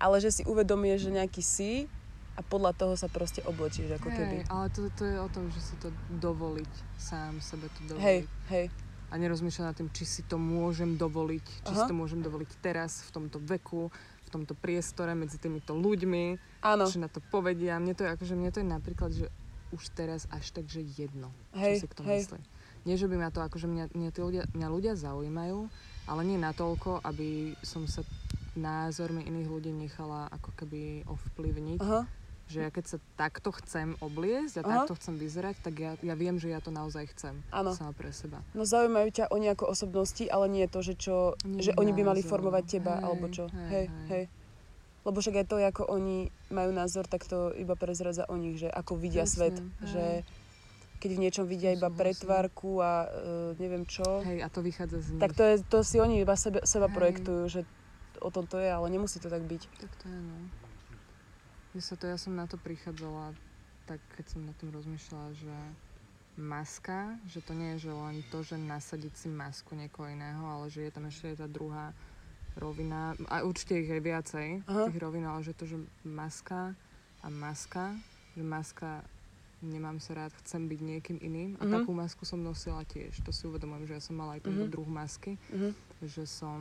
[0.01, 1.71] ale že si uvedomieš, že nejaký si
[2.33, 4.41] a podľa toho sa proste oblečíš, ako keby.
[4.41, 8.01] Hej, ale to, to je o tom, že si to dovoliť, sám sebe to dovoliť.
[8.01, 8.19] Hej,
[8.49, 8.65] hej.
[9.07, 11.79] A nerozmýšľať nad tým, či si to môžem dovoliť, či Aha.
[11.79, 13.87] si to môžem dovoliť teraz, v tomto veku,
[14.27, 17.79] v tomto priestore, medzi týmito ľuďmi, Áno, čo na to povedia.
[17.79, 19.31] Mne to je, akože, mne to je napríklad, že
[19.71, 22.19] už teraz až tak, že jedno, Hej, čo si k tomu hej.
[22.27, 22.39] myslí.
[22.87, 25.67] Nie, že by ma to, akože mňa, mňa, tí ľudia, mňa ľudia zaujímajú,
[26.07, 28.03] ale nie natoľko, aby som sa
[28.55, 31.79] názormi iných ľudí nechala ako keby ovplyvniť.
[31.83, 32.07] aha,
[32.47, 34.69] Že ja keď sa takto chcem obliecť a Aha.
[34.81, 37.43] takto chcem vyzerať, tak ja, ja viem, že ja to naozaj chcem.
[37.51, 37.75] Áno.
[37.75, 38.39] Sama pre seba.
[38.55, 42.07] no zaujímajú ťa oni ako osobnosti, ale nie to, že čo, Nie že oni by
[42.07, 43.45] mali formovať teba, Hej, alebo čo.
[43.51, 44.23] hej, Hej, hej.
[45.03, 48.67] Lebo však aj to, ako oni majú názor, tak to iba prezradza o nich, že
[48.67, 49.55] ako vidia Presne, svet.
[49.59, 49.87] hej.
[49.87, 50.03] Že
[50.97, 53.11] keď v niečom vidia iba pretvárku a uh,
[53.55, 55.21] neviem čo, Hej, a to vychádza z nich.
[55.21, 56.95] tak to, je, to si oni iba sebe, seba Hej.
[56.95, 57.61] projektujú, že
[58.17, 59.61] o tom to je, ale nemusí to tak byť.
[59.77, 60.35] Tak to je, no.
[61.77, 63.37] Ja, sa to, ja som na to prichádzala,
[63.85, 65.53] tak keď som nad tým rozmýšľala, že
[66.33, 70.73] maska, že to nie je že len to, že nasadiť si masku niekoho iného, ale
[70.73, 71.93] že je tam ešte aj tá druhá
[72.57, 74.89] rovina, a určite ich aj viacej, Aha.
[74.89, 76.73] tých rovín, ale že to, že maska
[77.21, 77.93] a maska,
[78.33, 79.05] že maska
[79.61, 81.77] nemám sa rád, chcem byť niekým iným a Mhm.
[81.77, 83.21] takú masku som nosila tiež.
[83.21, 84.73] To si uvedomujem, že ja som mala aj tento Mhm.
[84.73, 85.69] druh masky, Mhm.
[86.01, 86.57] že som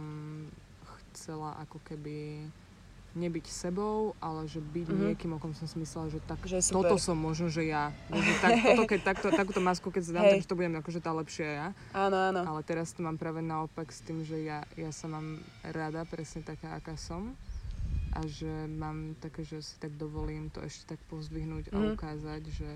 [0.85, 2.53] chcela ako keby
[3.17, 4.99] nebyť sebou, ale že byť Mhm.
[5.03, 6.75] niekým, o kom som si myslela, že tak Že super.
[6.85, 7.89] toto som možno, že ja.
[8.07, 10.33] Že tak, toto, keď takto, takúto masku, keď si dám, Hej.
[10.37, 11.67] takže to budem akože tá lepšia ja.
[11.91, 12.41] Áno, áno.
[12.45, 16.43] Ale teraz to mám práve naopak s tým, že ja, ja sa mám rada presne
[16.43, 17.33] taká, aká som.
[18.13, 21.89] A že mám také, že si tak dovolím to ešte tak pozdvihnúť a Mhm.
[21.91, 22.69] ukázať, že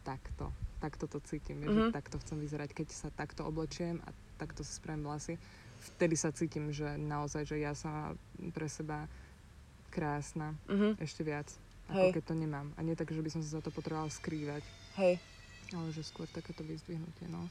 [0.00, 1.70] takto, takto to cítim, Mhm.
[1.70, 5.38] že takto chcem vyzerať, keď sa takto oblečiem a takto si spravím vlasy.
[5.80, 8.12] Vtedy sa cítim, že naozaj, že ja som
[8.52, 9.08] pre seba
[9.90, 10.96] krásna, Mhm.
[10.96, 11.50] ešte viac,
[11.88, 11.92] Hej.
[11.92, 12.66] ako keď to nemám.
[12.72, 14.62] A nie tak, že by som sa za to potrebovala skrývať.
[14.96, 15.18] Hej.
[15.70, 17.50] Ale že skôr takéto vyzdvihnutie, no.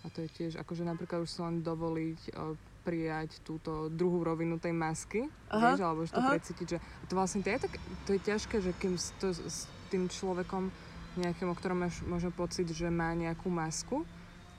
[0.00, 4.56] A to je tiež, akože napríklad už si len dovoliť o, prijať túto druhú rovinu
[4.56, 6.30] tej masky, Aha, vieš, alebo už to aha.
[6.30, 7.72] precítiť, že to vlastne to je, tak,
[8.08, 10.72] to je ťažké, že kým s, to, s tým človekom
[11.20, 14.08] nejakým, o ktorom máš možno pocit, že má nejakú masku,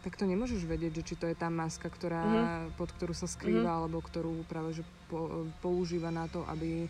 [0.02, 2.78] tak to nemôžeš vedieť, že či to je tá maska, ktorá, Mhm.
[2.78, 6.86] pod ktorú sa skrýva, alebo ktorú práve že po, používa na to, aby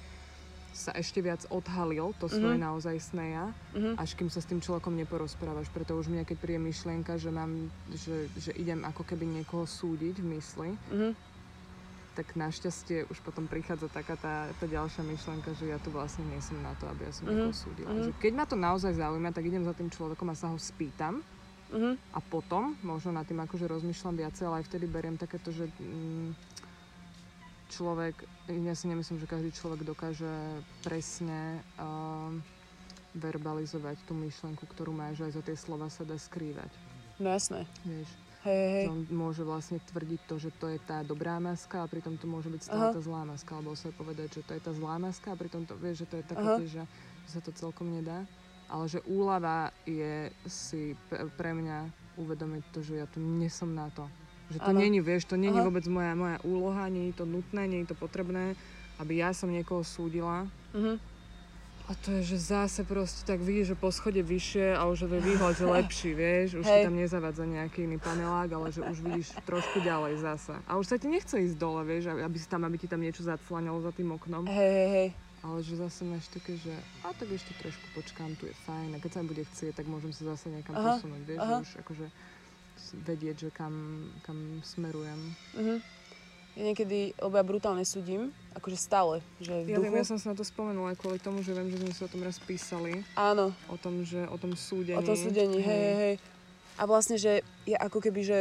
[0.72, 2.64] sa ešte viac odhalil to svoje Mhm.
[2.64, 3.94] naozajstné ja Mhm.
[3.96, 5.68] až kým sa s tým človekom neporozprávaš.
[5.70, 10.24] Preto už mne, keď príde myšlienka, že, mám, že, že idem ako keby niekoho súdiť
[10.24, 11.12] v mysli, Mhm.
[12.12, 16.44] tak našťastie už potom prichádza taká tá, tá ďalšia myšlienka, že ja tu vlastne nie
[16.44, 17.36] som na to, aby ja som Mhm.
[17.36, 17.92] niekoho súdila.
[17.96, 18.04] Mhm.
[18.04, 21.24] Že keď ma to naozaj zaujíma, tak idem za tým človekom a sa ho spýtam
[21.72, 21.96] Mhm.
[22.12, 26.36] a potom možno nad tým akože rozmýšľam viacej, ale aj vtedy beriem takéto, že mm,
[27.72, 32.30] človek, ja si nemyslím, že každý človek dokáže presne uh,
[33.16, 36.72] verbalizovať tú myšlenku, ktorú má, že aj za tie slova sa dá skrývať.
[37.18, 37.64] No jasné.
[37.88, 38.10] Vieš,
[38.42, 41.92] Hej, hej, že on môže vlastne tvrdiť to, že to je tá dobrá maska a
[41.92, 42.96] pritom to môže byť stále Aha.
[42.98, 45.78] tá zlá maska, alebo sa povedať, že to je tá zlá maska a pritom to,
[45.78, 46.58] vieš, že to je také Aha.
[46.66, 46.84] že,
[47.28, 48.26] že sa to celkom nedá.
[48.72, 54.08] Ale že úlava je si pre mňa uvedomiť to, že ja tu nesom na to.
[54.52, 55.68] Že to není, vieš, to není Aha.
[55.68, 58.60] vôbec moja, moja úloha, nie je to nutné, nie je to potrebné,
[59.00, 60.48] aby ja som niekoho súdila.
[60.76, 61.12] Mhm.
[61.90, 65.20] A to je, že zase proste tak vidíš, že po schode vyššie a už je
[65.20, 66.64] výhľad, že lepší, vieš.
[66.64, 66.88] Už Hej.
[66.88, 70.56] tam nezavádza nejaký iný panelák, ale že už vidíš trošku ďalej zase.
[70.72, 73.28] A už sa ti nechce ísť dole, vieš, aby, si tam, aby ti tam niečo
[73.28, 74.48] zaclaňalo za tým oknom.
[74.48, 75.10] Hej, hej, hej.
[75.42, 76.70] Ale že zase máš také, že
[77.02, 78.96] a tak ešte trošku počkám, tu je fajn.
[78.96, 81.58] A keď sa mi bude chcieť, tak môžem sa zase niekam Aha, posunúť, vieš, aha.
[81.60, 82.06] už akože
[83.06, 83.74] vedieť, že kam,
[84.22, 85.20] kam smerujem.
[85.56, 85.76] Mhm.
[86.52, 89.96] Ja niekedy, ja brutálne súdim, akože stále, že v Ja duchu.
[89.96, 92.12] ja som sa na to spomenula aj kvôli tomu, že viem, že sme si o
[92.12, 95.00] tom raz písali, Áno, o tom, že o tom súdení.
[95.00, 96.16] o tom súdení, hej, hej, hej.
[96.76, 98.40] A vlastne, že ja ako keby, že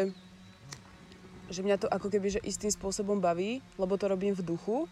[1.50, 4.86] že mňa to ako keby, že istým spôsobom baví, lebo to robím v duchu.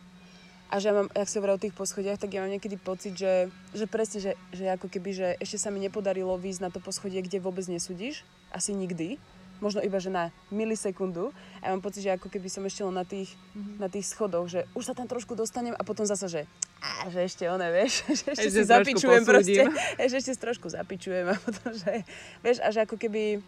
[0.68, 3.49] A že ja mám, jak sa o tých poschodiach, tak ja mám niekedy pocit, že,
[3.72, 7.24] že presne, že, že ako keby, že ešte sa mi nepodarilo výjsť na to poschodie,
[7.24, 8.20] kde vôbec nesúdiš.
[8.53, 9.16] Asi nikdy.
[9.59, 11.34] Možno iba, že na milisekundu.
[11.59, 13.34] A ja mám pocit, že ako keby som ešte len na tých,
[13.78, 16.42] na tých schodoch, že už sa tam trošku dostanem a potom zase, že,
[16.78, 19.62] á, že ešte one, vieš, že ešte Ešte si zapičujem proste.
[20.09, 22.06] Že ešte si trošku zapičujem a potom, že,
[22.40, 23.42] vieš, a že ako keby,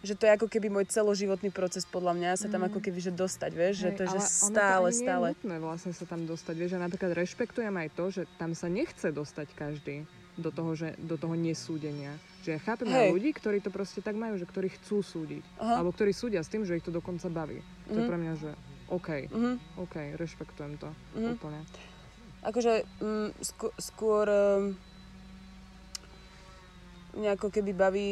[0.00, 3.12] že to je ako keby môj celoživotný proces podľa mňa sa tam ako keby, že
[3.12, 5.26] dostať, vieš, že to je, že ono stále, to stále.
[5.28, 6.54] Nie je nutné vlastne sa tam dostať.
[6.56, 9.96] Vieš, ja napríklad rešpektujem aj to, že tam sa nechce dostať každý
[10.38, 12.14] do toho, že, do toho nesúdenia.
[12.38, 13.10] Že ja chápem Hej.
[13.12, 15.42] ľudí, ktorí to proste tak majú, že ktorí chcú súdiť.
[15.58, 15.82] Aha.
[15.82, 17.58] Alebo ktorí súdia s tým, že ich to dokonca baví.
[17.90, 18.08] To je Mhm.
[18.08, 18.50] pre mňa, že
[18.88, 19.52] OK, Mhm.
[19.76, 21.30] OK, rešpektujem to Mhm.
[21.34, 21.60] úplne.
[22.40, 24.78] Akože mm, skôr, skôr um,
[27.14, 28.10] mňa ako keby baví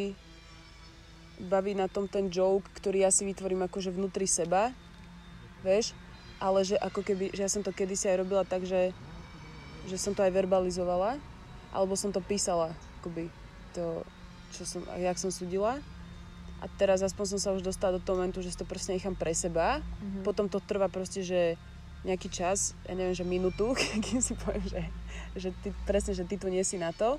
[1.38, 4.72] baví na tom ten joke, ktorý ja si vytvorím akože vnútri seba,
[5.60, 5.92] vieš,
[6.40, 8.96] ale že ako keby, že ja som to kedysi aj robila tak, že,
[9.84, 11.20] že som to aj verbalizovala,
[11.70, 13.28] alebo som to písala, akoby
[13.76, 14.00] to,
[14.54, 15.80] čo som, jak som súdila.
[16.60, 19.12] A teraz aspoň som sa už dostala do toho momentu, že si to proste nechám
[19.12, 19.84] pre seba.
[20.00, 20.24] Mhm.
[20.24, 21.60] Potom to trvá proste, že
[22.06, 23.74] nejaký čas, ja neviem, že minútu,
[24.06, 24.82] kým si poviem, že,
[25.34, 27.18] že ty, presne, že ty tu nie si na to.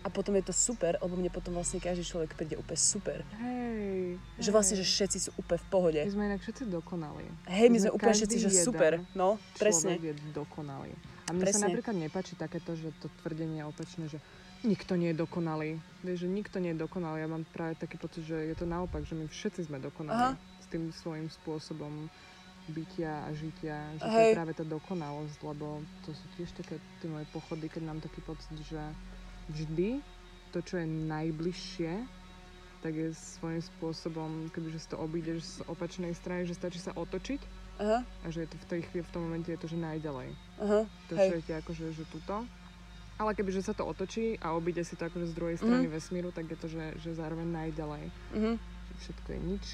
[0.00, 3.20] A potom je to super, lebo mne potom vlastne každý človek príde úplne super.
[3.36, 6.00] Hej, Že vlastne, že všetci sú úplne v pohode.
[6.00, 7.28] My sme inak všetci dokonali.
[7.44, 9.04] Hej, my sme sme úplne všetci, že super.
[9.12, 10.00] No, presne.
[10.00, 10.96] Je dokonalý.
[11.28, 11.62] A mne Presne.
[11.62, 14.18] sa napríklad nepáči takéto, že to tvrdenie je opačné, že
[14.64, 15.80] nikto nie je dokonalý.
[16.04, 17.24] Vieš, že nikto nie je dokonalý.
[17.24, 20.34] Ja mám práve taký pocit, že je to naopak, že my všetci sme dokonalí.
[20.34, 20.60] Aha.
[20.60, 22.08] S tým svojím spôsobom
[22.70, 23.76] bytia a žitia.
[23.98, 24.28] Že to Hej.
[24.30, 25.66] je práve tá dokonalosť, lebo
[26.06, 28.78] to sú tiež také tie moje pochody, keď mám taký pocit, že
[29.50, 29.98] vždy
[30.54, 31.92] to, čo je najbližšie,
[32.80, 37.40] tak je svojím spôsobom, kebyže si to obídeš z opačnej strany, že stačí sa otočiť
[37.80, 40.32] Aha, a že je to v tej chvíli, v tom momente je to, že najďalej.
[40.60, 41.28] aha, To, Hej.
[41.28, 42.44] čo je akože, že tuto.
[43.20, 45.92] Ale kebyže sa to otočí a obíde si to akože z druhej strany Mhm.
[45.92, 48.04] vesmíru, tak je to, že, že zároveň najďalej.
[48.32, 48.52] mhm.
[48.56, 49.64] Že všetko je nič,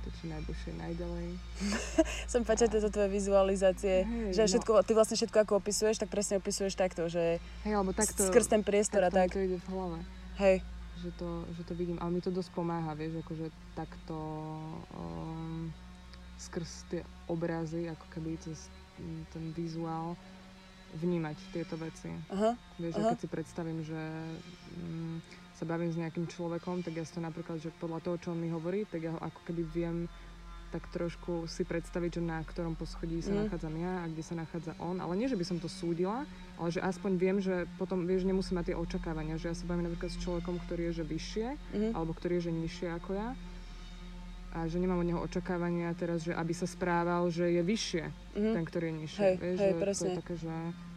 [0.00, 1.26] to, čo najbližšie najďalej.
[2.30, 4.48] Som páčia tieto tvoje vizualizácie, Hej, že no.
[4.48, 8.46] všetko, ty vlastne všetko ako opisuješ, tak presne opisuješ takto, že Hej, alebo takto, skrz
[8.46, 9.28] ten priestor a tak.
[9.28, 9.98] to ide v hlave.
[10.36, 10.62] Hej,
[10.96, 14.16] Že to, že to vidím, ale mi to dosť pomáha, vieš, akože takto
[14.92, 15.68] um,
[16.38, 20.14] skrz tie obrazy, ako keby cez mm, ten vizuál
[20.96, 22.08] vnímať tieto veci.
[22.28, 23.08] aha, Vieš, Aha.
[23.12, 24.00] keď si predstavím, že
[24.76, 25.16] mm,
[25.54, 28.40] sa bavím s nejakým človekom, tak ja si to napríklad, že podľa toho, čo on
[28.40, 29.96] mi hovorí, tak ja ho ako keby viem
[30.66, 33.38] tak trošku si predstaviť, že na ktorom poschodí sa Mhm.
[33.46, 34.98] nachádzam ja a kde sa nachádza on.
[34.98, 36.26] Ale nie, že by som to súdila,
[36.58, 39.86] ale že aspoň viem, že potom, vieš, nemusím mať tie očakávania, že ja sa bavím
[39.86, 41.88] napríklad s človekom, ktorý je že vyššie, mhm.
[41.94, 43.28] alebo ktorý je že nižšie ako ja
[44.52, 48.52] a že nemám od neho očakávania teraz, že aby sa správal, že je vyššie mhm.
[48.58, 49.22] ten, ktorý je nižšie.
[49.22, 50.06] Hej, vieš, hej, že to presne.
[50.08, 50.54] je také, že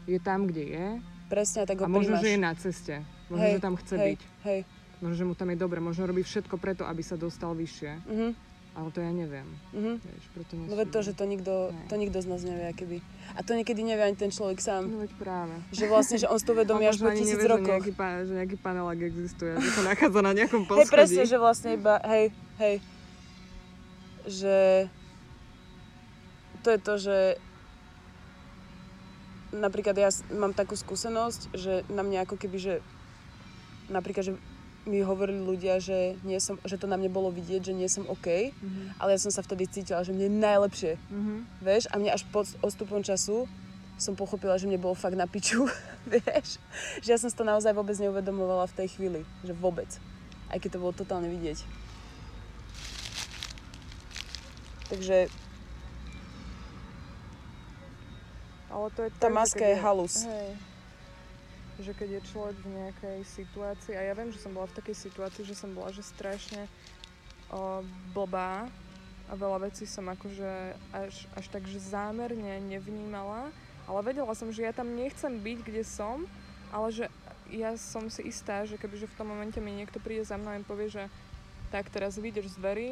[0.10, 0.88] je tam, kde je,
[1.30, 2.24] Presne, tak ho a možno, príjmaš.
[2.24, 2.96] že je na ceste.
[3.30, 4.22] Možno, Hej, že tam chce hej, byť.
[4.44, 4.60] Hej,
[5.00, 5.78] Možno, že mu tam je dobre.
[5.80, 7.92] Možno robí všetko preto, aby sa dostal vyššie.
[8.04, 8.30] mhm,
[8.72, 9.46] Ale to ja neviem.
[9.72, 9.94] mhm.
[10.00, 11.86] Vieš, preto No veď to, že to nikto, Hej.
[11.86, 12.98] to nikto z nás nevie, keby.
[13.32, 14.88] A to niekedy nevie ani ten človek sám.
[14.88, 15.54] No veď práve.
[15.70, 17.92] Že vlastne, že on si to vedomí až po tisíc nevie, že nejaký,
[18.26, 20.92] že nejaký panelák existuje, že sa nachádza na nejakom Hej, poschodí.
[20.92, 22.26] presne, že vlastne iba, hej,
[22.58, 22.76] hej,
[24.26, 24.58] že
[26.60, 27.18] to je to, že
[29.52, 32.74] napríklad ja mám takú skúsenosť, že na mňa ako keby, že
[33.90, 34.34] napríklad, že
[34.88, 38.08] mi hovorili ľudia, že, nie som, že to na mne bolo vidieť, že nie som
[38.08, 38.98] OK, Mhm.
[38.98, 40.94] ale ja som sa vtedy cítila, že mne je najlepšie.
[41.10, 41.34] Mhm.
[41.62, 43.46] Vieš, a mne až po odstupom času
[44.00, 45.68] som pochopila, že mne bolo fakt na piču,
[46.08, 46.58] vieš.
[47.04, 49.92] Že ja som to naozaj vôbec neuvedomovala v tej chvíli, že vôbec.
[50.50, 51.62] Aj keď to bolo totálne vidieť.
[54.90, 55.30] Takže
[58.70, 60.16] Ale to je tá tak, maska je halus.
[60.26, 60.52] Hej.
[61.80, 64.96] Že keď je človek v nejakej situácii, a ja viem, že som bola v takej
[65.10, 66.70] situácii, že som bola že strašne
[67.50, 67.82] o,
[68.14, 68.70] blbá
[69.30, 73.50] a veľa vecí som akože až, až tak, že zámerne nevnímala,
[73.90, 76.30] ale vedela som, že ja tam nechcem byť, kde som,
[76.70, 77.06] ale že
[77.50, 80.60] ja som si istá, že kebyže v tom momente mi niekto príde za mnou a
[80.62, 81.10] mi povie, že
[81.74, 82.92] tak teraz vyjdeš z dverí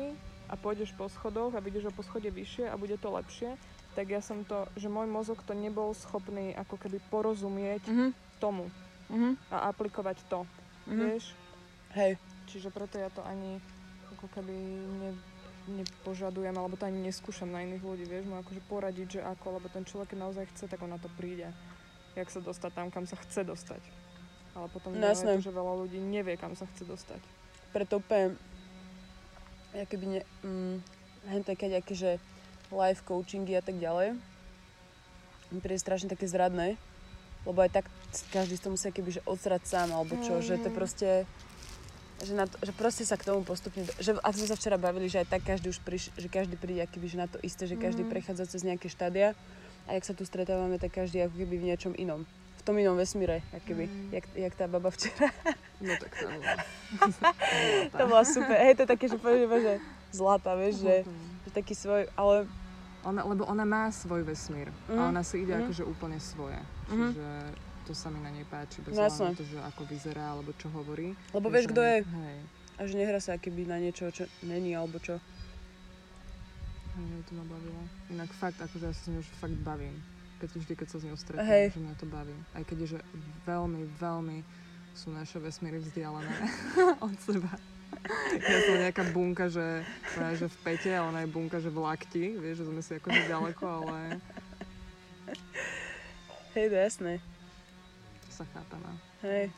[0.50, 3.58] a pôjdeš po schodoch a vyjdeš o poschodie vyššie a bude to lepšie,
[3.98, 8.08] tak ja som to, že môj mozog to nebol schopný ako keby porozumieť Mhm.
[8.38, 8.70] tomu
[9.10, 9.34] Mhm.
[9.50, 10.46] a aplikovať to,
[10.86, 11.02] Mhm.
[11.02, 11.34] vieš?
[11.98, 12.22] Hej.
[12.46, 13.58] Čiže preto ja to ani
[14.14, 14.54] ako keby
[15.02, 15.12] ne,
[15.82, 19.68] nepožadujem, alebo to ani neskúšam na iných ľudí, vieš, mu akože poradiť, že ako, lebo
[19.68, 21.50] ten človek, keď naozaj chce, tak on na to príde.
[22.14, 23.82] Jak sa dostať tam, kam sa chce dostať.
[24.56, 27.22] Ale potom No je to, že veľa ľudí nevie, kam sa chce dostať.
[27.74, 28.38] Preto úplne,
[29.76, 30.76] ja keby ne, mm,
[31.30, 32.12] hen také nejaké, že
[32.70, 34.20] life coachingy a tak ďalej,
[35.50, 36.76] mi príde strašne také zradné,
[37.48, 37.86] lebo aj tak
[38.28, 40.76] každý to musí keby, že odsrať sám, alebo čo, že to Mhm.
[40.76, 41.10] proste,
[42.20, 45.08] že, na to, že proste sa k tomu postupne, že ak sme sa včera bavili,
[45.08, 47.80] že aj tak každý už priš, že každý príde akýby, že na to isté, že
[47.80, 48.12] každý Mhm.
[48.12, 49.38] prechádza cez nejaké štádia
[49.88, 52.28] a jak sa tu stretávame, tak každý ako keby v niečom inom.
[52.58, 53.96] V tom inom vesmíre, akoby, Mhm.
[54.12, 55.32] jak, jak tá baba včera.
[55.78, 56.26] No tak to
[57.94, 58.58] to bola super.
[58.58, 59.74] Hej, to je také, že poviem, že
[60.10, 60.96] zlata, vieš, že
[61.58, 62.46] taký svoj, ale
[63.00, 64.98] Ona, lebo ona má svoj vesmír Mhm.
[64.98, 65.62] a ona si ide Mhm.
[65.64, 66.60] akože úplne svoje.
[66.88, 67.08] Mhm.
[67.08, 67.28] Čiže
[67.84, 71.16] to sa mi na nej páči, bez na to, že ako vyzerá alebo čo hovorí.
[71.32, 72.38] lebo vieš, kto je Hej,
[72.76, 75.22] a že nehrá sa keby na niečo, čo není, alebo čo.
[76.92, 77.80] hej, to ma bavilo.
[78.10, 79.96] Inak fakt, akože ja sa s ňou už fakt bavím.
[80.38, 81.66] Keď vždy, keď sa s ňou stretnem, Hej.
[81.72, 82.36] že mňa to baví.
[82.52, 83.00] Aj keď je, že
[83.44, 84.38] veľmi, veľmi
[84.94, 86.34] sú naše vesmíry vzdialené
[87.06, 87.50] od seba.
[88.38, 89.84] Ja som nejaká bunka, že,
[90.40, 92.26] že v pete a ona je bunka, že v lakti.
[92.40, 94.22] Vieš, že sme si akože ďaleko, ale
[96.56, 97.14] Hej, to jasné.
[98.26, 98.92] to sa chápeme.
[99.22, 99.52] Hej.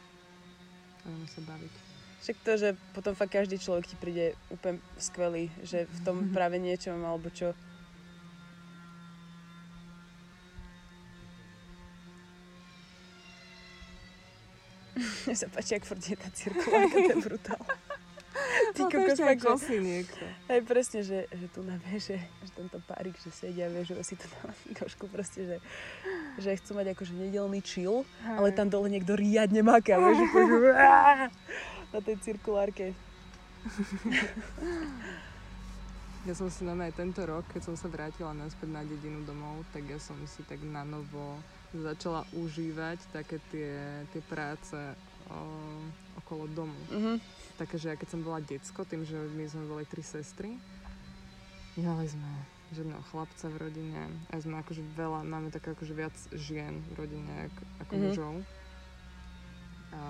[1.00, 1.74] A vieme sa baviť.
[2.20, 6.60] Však to, že potom fakt každý človek ti príde úplne skvelý, že v tom práve
[6.60, 7.56] niečom, alebo čo.
[15.24, 17.64] Mne sa páči, ak furt je tá cirkulárka, to je brutál.
[18.76, 19.80] Ty No kokos, aj fakt, že...
[19.80, 20.24] niekto.
[20.52, 24.16] Hej, presne, že, že tu na že, že tento párik, že sedia, vieš, že si
[24.20, 25.58] tu na trošku proste, že,
[26.38, 30.72] že chcú mať akože nedelný chill, ale tam dole niekto riadne maká, vieš, že
[31.94, 32.94] na tej cirkulárke.
[36.28, 39.88] Ja som si normálne tento rok, keď som sa vrátila naspäť na dedinu domov, tak
[39.88, 41.40] ja som si tak na novo
[41.72, 44.76] začala užívať také tie, tie práce
[45.32, 45.40] o,
[46.20, 46.80] okolo domu.
[46.92, 47.16] Mhm.
[47.60, 50.56] Také, že ja keď som bola decko, tým, že my sme boli tri sestry,
[51.76, 52.30] nemali sme
[52.72, 57.34] žiadneho chlapca v rodine a sme akože veľa, máme tak akože viac žien v rodine
[57.46, 58.02] ako, ako Mhm.
[58.02, 58.34] mužov.
[59.92, 60.02] A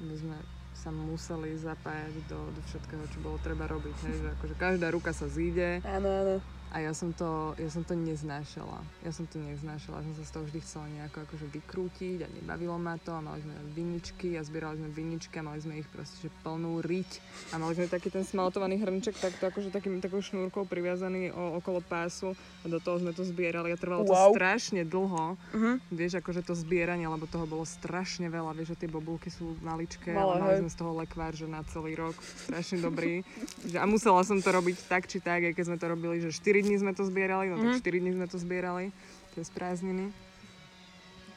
[0.00, 0.36] my sme
[0.74, 3.94] sa museli zapájať do, do všetkého, čo bolo treba robiť.
[4.02, 6.36] Hej, že akože každá ruka sa zíde Áno, áno.
[6.74, 8.82] A ja som to, ja som to neznášala.
[9.00, 12.28] Ja som to neznášala, ja som sa z toho vždy chcela nejako akože vykrútiť a
[12.28, 15.86] nebavilo ma to a mali sme viničky a zbierali sme viničky a mali sme ich
[15.86, 17.10] proste že plnú riť
[17.50, 21.78] a mali sme taký ten smaltovaný hrnček takto akože takým, takou šnúrkou priviazaný o, okolo
[21.78, 24.34] pásu a do toho sme to zbierali a trvalo to Wow.
[24.34, 25.38] strašne dlho.
[25.54, 25.78] Mhm.
[25.90, 28.50] Vieš, akože to zbieranie, lebo toho bolo strašne veľa.
[28.52, 30.60] Vieš, že tie bobulky sú maličké, Malé, ale mali hej.
[30.60, 32.18] sme z toho lekvár, že na celý rok.
[32.18, 33.22] Strašne dobrý.
[33.70, 36.63] a musela som to robiť tak či tak, aj keď sme to robili, že 4
[36.64, 38.90] dní sme to zbierali, no tak 4 dní sme to zbierali,
[39.36, 40.10] tie sprázdniny.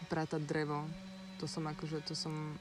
[0.07, 0.87] Prátať drevo,
[1.37, 2.55] to som akože, to som,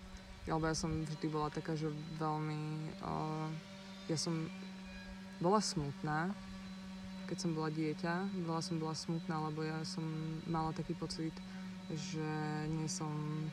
[0.51, 1.87] alebo ja som vždy bola taká, že
[2.19, 3.47] veľmi, uh,
[4.11, 4.51] ja som
[5.39, 6.35] bola smutná,
[7.27, 10.03] keď som bola dieťa, veľa som bola smutná, lebo ja som
[10.47, 11.35] mala taký pocit,
[11.91, 12.31] že
[12.67, 13.11] nie som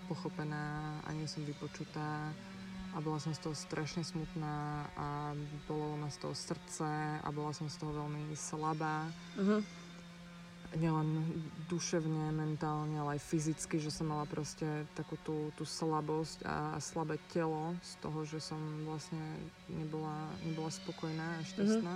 [0.09, 2.34] pochopená a nie som vypočutá
[2.93, 5.33] a bola som z toho strašne smutná a
[5.65, 6.85] bolo ma z toho srdce
[7.19, 9.09] a bola som z toho veľmi slabá.
[9.37, 9.57] Mhm.
[10.73, 11.09] Nielen
[11.69, 14.65] duševne, mentálne, ale aj fyzicky, že som mala proste
[14.97, 19.21] takú tú, tú slabosť a, slabé telo z toho, že som vlastne
[19.69, 21.93] nebola, nebola spokojná a šťastná.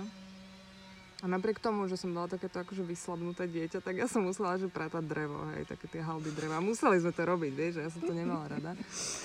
[1.18, 4.70] A napriek tomu, že som bola takéto akože vyslabnuté dieťa, tak ja som musela že
[4.70, 6.62] pratať drevo, hej, také tie halby dreva.
[6.62, 8.78] Museli sme to robiť, vieš, ja som to nemala rada.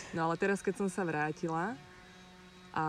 [0.09, 1.77] No ale teraz, keď som sa vrátila,
[2.73, 2.85] a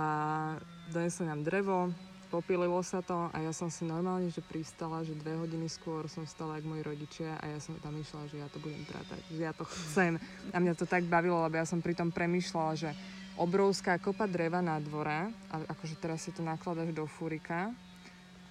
[0.88, 1.92] donesli nám drevo,
[2.32, 6.24] popililo sa to a ja som si normálne, že pristala, že dve hodiny skôr som
[6.24, 9.42] vstala jak moji rodičia a ja som tam išla, že ja to budem pratať, že
[9.44, 10.16] ja to chcem.
[10.50, 12.90] A mňa to tak bavilo, lebo ja som pritom premyšľala, že
[13.36, 17.70] obrovská kopa dreva na dvore, a akože teraz si to nakladaš do furika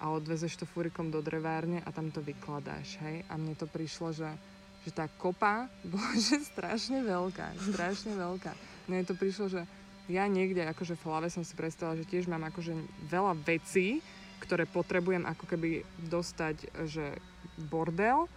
[0.04, 3.24] a odvezeš to furikom do drevárne a tam to vykladáš, hej.
[3.24, 4.28] A mne to prišlo, že,
[4.84, 8.52] že tá kopa bola že strašne veľká, strašne veľká.
[8.84, 9.64] Mne to prišlo, že
[10.12, 12.76] ja niekde akože v hlave som si predstavila, že tiež mám akože
[13.08, 14.04] veľa vecí,
[14.44, 17.16] ktoré potrebujem ako keby dostať, že
[17.56, 18.28] bordel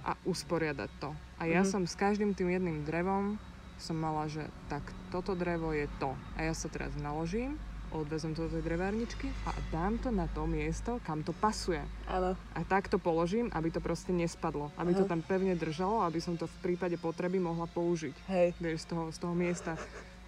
[0.00, 1.12] a usporiadať to.
[1.36, 1.68] A ja Mhm.
[1.68, 3.36] som s každým tým jedným drevom
[3.76, 4.40] som mala, že
[4.72, 4.80] tak
[5.12, 6.16] toto drevo je to.
[6.40, 7.60] A ja sa teraz naložím,
[7.90, 11.82] odvezem to do tej drevárničky a dám to na to miesto, kam to pasuje.
[12.06, 12.38] Áno.
[12.54, 14.70] A tak to položím, aby to proste nespadlo.
[14.78, 15.10] Aby to Aha.
[15.16, 18.48] tam pevne držalo, aby som to v prípade potreby mohla použiť Hej.
[18.62, 19.74] vieš, z toho, z toho miesta.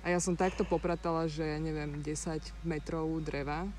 [0.03, 3.71] A ja som takto popratala, že ja neviem, 10 metrov dreva,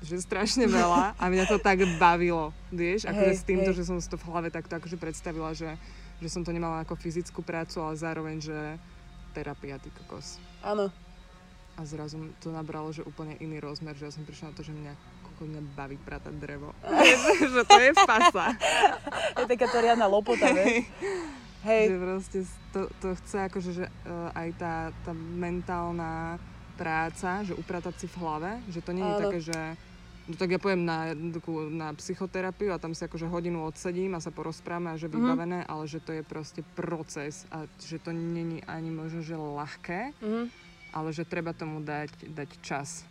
[0.00, 3.78] že strašne veľa a mňa to tak bavilo, vieš, akože Hej, s týmto, hej.
[3.80, 5.76] že som si to v hlave takto akože predstavila, že,
[6.20, 8.56] že som to nemala ako fyzickú prácu, ale zároveň, že
[9.36, 10.40] terapia, ty kokos.
[10.64, 10.88] Áno.
[11.76, 14.72] A zrazu to nabralo, že úplne iný rozmer, že ja som prišla na to, že
[14.72, 16.72] mňa, koľko mňa baví pratať drevo.
[17.52, 18.56] že to je pasa.
[19.36, 20.88] Je taká to riadna lopota, vieš.
[21.62, 21.84] Hej.
[21.86, 22.38] Že proste
[22.70, 26.40] to, to chce akože, že uh, aj tá, tá mentálna
[26.74, 29.22] práca, že upratať si v hlave, že to nie je Áno.
[29.22, 29.58] také, že
[30.24, 31.12] no tak ja pojem na,
[31.68, 35.14] na psychoterapiu a tam si akože hodinu odsedím a sa porozprávame a že Mhm.
[35.14, 40.16] vybavené, ale že to je proste proces a že to není ani možno, že ľahké,
[40.18, 40.44] Mhm.
[40.96, 43.04] Ale že treba tomu dať, dať čas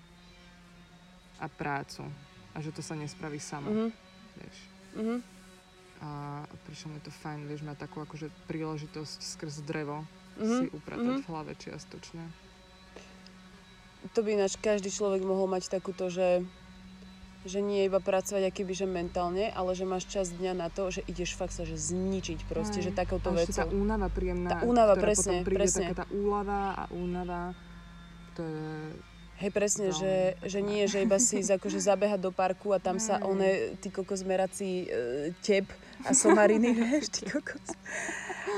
[1.38, 2.02] a prácu
[2.52, 3.88] a že to sa nespraví samo, Mhm.
[4.36, 4.58] vieš
[4.96, 5.16] Mhm.
[6.02, 6.10] a
[6.64, 10.02] prišlo mi to fajn, vieš, mať takú akože príležitosť skrz drevo
[10.36, 10.50] Mhm.
[10.50, 11.22] si upratať Mhm.
[11.22, 12.26] v hlave čiastočne.
[14.08, 16.42] To by ináč každý človek mohol mať takúto, že
[17.46, 21.06] že nie iba pracovať akýby, že mentálne, ale že máš čas dňa na to, že
[21.06, 22.90] ideš fakt sa že zničiť proste, Hej.
[22.90, 23.78] že takouto a ešte tá vecou.
[23.78, 25.94] únava príjemná, Tá únava, presne, presne.
[25.94, 27.54] taká tá úlava a únava.
[29.36, 33.20] Hej, presne, že, že nie, že iba si akože zabehať do parku a tam sa
[33.20, 33.28] Hej.
[33.28, 33.50] one,
[33.84, 35.68] ty kokos, merací e, tep
[36.02, 37.76] a somariny, vieš, ty kokos.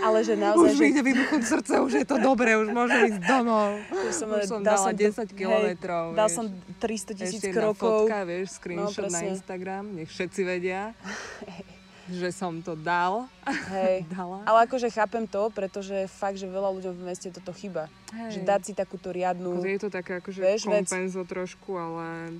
[0.06, 3.10] Ale že naozaj, Už že, mi ide vybuchnúť srdce, už je to dobré, už môžem
[3.10, 3.82] ísť domov.
[3.90, 6.38] že som, Už som dal dala som 10 kilometrov, Hej, dal vieš.
[6.38, 6.46] som
[6.78, 8.06] 300 tisíc Ešte krokov.
[8.06, 9.34] fotka, vieš, screenshot na presne.
[9.34, 10.94] Instagram, nech všetci vedia,
[12.08, 13.28] že som to dal.
[13.46, 14.08] Hej.
[14.16, 14.44] Dala.
[14.48, 17.92] Ale akože chápem to, pretože fakt, že veľa ľuďom v meste toto chyba.
[18.32, 19.60] Že dať si takúto riadnu...
[19.60, 20.88] Akože je to také akože Vieš, vec.
[20.88, 22.40] kompenzo trošku, ale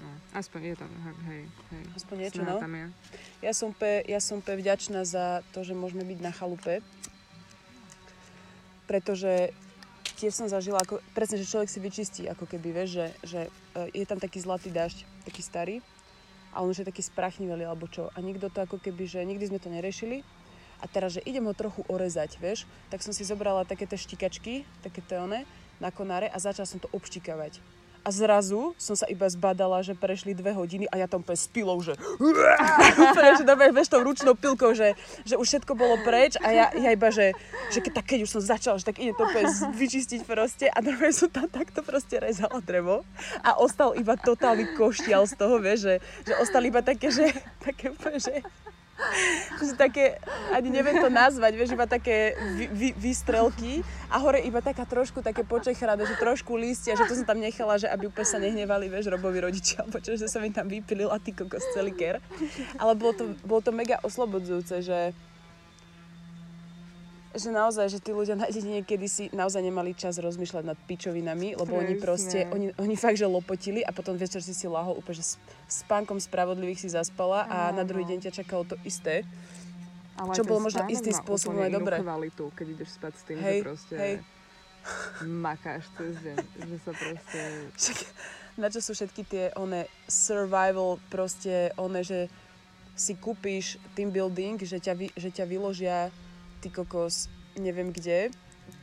[0.00, 0.90] no, aspoň je tam,
[1.28, 1.84] hej, hej.
[1.92, 2.62] Aspoň niečo, Snaha no.
[2.64, 2.86] tam je.
[3.44, 6.80] Ja som, pe, ja som pe vďačná za to, že môžeme byť na chalupe.
[8.88, 9.52] Pretože
[10.16, 13.40] tiež som zažila, ako, presne, že človek si vyčistí, ako keby, vieš, že, že
[13.74, 15.76] e, je tam taký zlatý dážď, taký starý,
[16.52, 18.12] a on už je taký sprachnivelý alebo čo.
[18.12, 20.20] A nikto to ako keby, že nikdy sme to neriešili.
[20.82, 24.66] A teraz, že idem ho trochu orezať, vieš, tak som si zobrala také tie štikačky,
[24.82, 25.46] také tie one,
[25.78, 27.62] na konáre a začala som to obštikavať.
[28.02, 31.46] A zrazu som sa iba zbadala, že prešli dve hodiny a ja tam úplne s
[31.46, 31.94] pilou, že
[32.98, 36.66] úplne, že dobre, vieš, tou ručnou pilkou, že, že už všetko bolo preč a ja,
[36.74, 37.30] ja iba, že,
[37.70, 39.46] že keď, tak keď už som začala, že tak ide to úplne
[39.78, 43.06] vyčistiť proste a normálne som tam takto proste rezala drevo
[43.46, 45.94] a ostal iba totálny koštial z toho, vieš, že,
[46.26, 47.30] že ostali iba také, že,
[47.62, 48.42] také úplne, že
[49.66, 50.18] že také,
[50.54, 55.22] ani neviem to nazvať, vieš, iba také vy, vy, výstrelky a hore iba taká trošku
[55.24, 58.88] také počechrané, že trošku listia, že to som tam nechala, že aby úplne sa nehnevali,
[58.88, 62.22] vieš, Robovi rodičia, alebo že som im tam vypilila ty kokos celý ker.
[62.76, 64.98] Ale bolo to, bolo to mega oslobodzujúce, že
[67.32, 71.56] že naozaj, že tí ľudia na dedine kedy si naozaj nemali čas rozmýšľať nad pičovinami,
[71.56, 72.04] lebo oni Presne.
[72.04, 75.34] proste, oni, oni fakt, že lopotili a potom večer si si lahol úplne, že s,
[75.68, 78.12] s pánkom spravodlivých si zaspala a na druhý Áno.
[78.12, 79.24] deň ťa čakalo to isté.
[80.12, 81.96] Ale Čo bolo možno istým spôsobom úplne aj dobré.
[82.04, 84.14] kvalitu, keď ideš spať s tým, Hej, že proste hej.
[85.24, 86.36] makáš cez deň,
[86.68, 87.40] že sa proste...
[87.80, 87.98] Však
[88.60, 92.28] na čo sú všetky tie one survival proste one, že
[92.92, 96.12] si kúpiš team building, že ťa, vy, že ťa vyložia
[96.62, 97.26] ty kokos
[97.58, 98.30] neviem kde,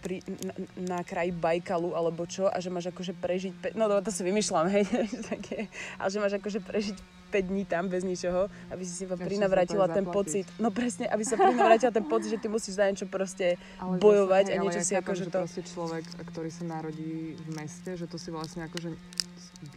[0.03, 4.11] pri, na, na kraji Bajkalu alebo čo a že máš akože prežiť, pe- no to
[4.11, 4.85] si vymýšľam, hej,
[5.25, 6.97] také, ale že máš akože prežiť
[7.29, 10.09] 5 dní tam bez ničoho, aby si si Ešte prinavrátila ten zaplatiť.
[10.09, 10.45] pocit.
[10.57, 14.49] No presne, aby sa prinavrátila ten pocit, že ty musíš za niečo proste Ale bojovať
[14.49, 15.39] zase, a hej, niečo ja si akože že to...
[15.45, 16.03] proste človek,
[16.33, 18.97] ktorý sa narodí v meste, že to si vlastne akože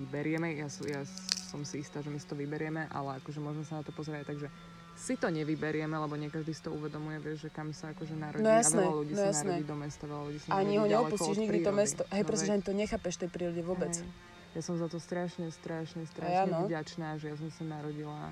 [0.00, 1.02] vyberieme, ja, ja
[1.52, 4.32] som si istá, že my si to vyberieme, ale akože možno sa na to pozrieť
[4.32, 4.48] tak, že
[4.94, 8.44] si to nevyberieme, lebo nie každý si to uvedomuje, vieš, že kam sa akože narodí.
[8.44, 9.48] No jasné, a veľa ľudí no sa jasné.
[9.48, 12.02] narodí do mesta, veľa ľudí sa Ani ho neopustíš nikdy to mesto.
[12.08, 13.92] Hej, No pretože ani to nechápeš tej prírode vôbec.
[13.92, 14.08] hej.
[14.52, 16.68] Ja som za to strašne, strašne, ja, strašne no.
[16.68, 18.30] vďačná, že ja som sa narodila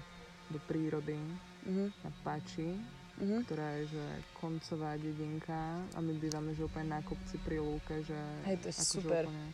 [0.48, 1.16] do prírody
[1.60, 2.72] Mhm, na Pači,
[3.16, 3.44] mhm.
[3.44, 4.04] ktorá je že
[4.34, 5.52] koncová dedinka
[5.92, 9.22] a my bývame že úplne na kopci pri lúke, že Hej, to je akože super.
[9.24, 9.46] Úplne,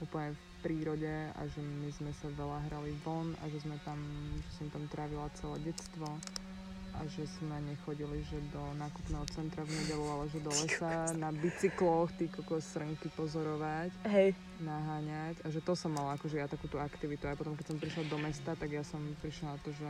[0.00, 3.98] úplne v prírode a že my sme sa veľa hrali von a že sme tam,
[4.44, 6.06] že som tam trávila celé detstvo
[7.00, 11.30] a že sme nechodili že do nákupného centra v nedelu, ale že do lesa na
[11.30, 15.40] bicykloch, ty kokos srnky pozorovať, Hej, naháňať.
[15.46, 17.30] A že to som mala akože ja takúto aktivitu.
[17.30, 19.88] A potom keď som prišla do mesta, tak ja som prišla na to, že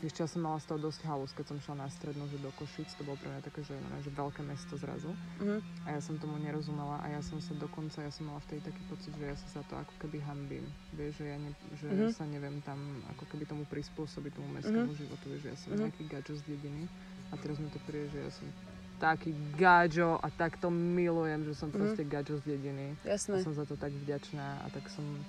[0.00, 2.50] ešte ja som mala z toho dosť halus, keď som šla na strednú, že do
[2.50, 5.16] Košic, to bolo pre mňa také, že, no, že veľké mesto zrazu.
[5.40, 5.58] mhm.
[5.86, 8.84] A ja som tomu nerozumela a ja som sa dokonca, ja som mala vtedy taký
[8.84, 10.68] pocit, že ja sa za to ako keby hambím.
[10.92, 12.08] Vieš, že ja ne, že Mhm.
[12.12, 15.80] sa neviem tam ako keby tomu prispôsobiť tomu mestskému životu, vieš, že ja som Mhm.
[15.88, 16.92] nejaký gačo z dediny
[17.32, 18.52] a teraz mi to príde, že ja som
[18.98, 21.78] taký gačo a tak to milujem, že som Mhm.
[21.78, 22.98] proste gačo z dediny.
[23.00, 23.40] A jasné.
[23.40, 25.24] som za to tak vďačná a tak som,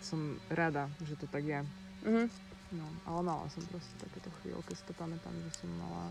[0.00, 1.60] som rada, že to tak je.
[2.02, 2.26] Mhm.
[2.74, 6.10] No, ale mala som proste takéto chvíľky, si to pamätám, že som mala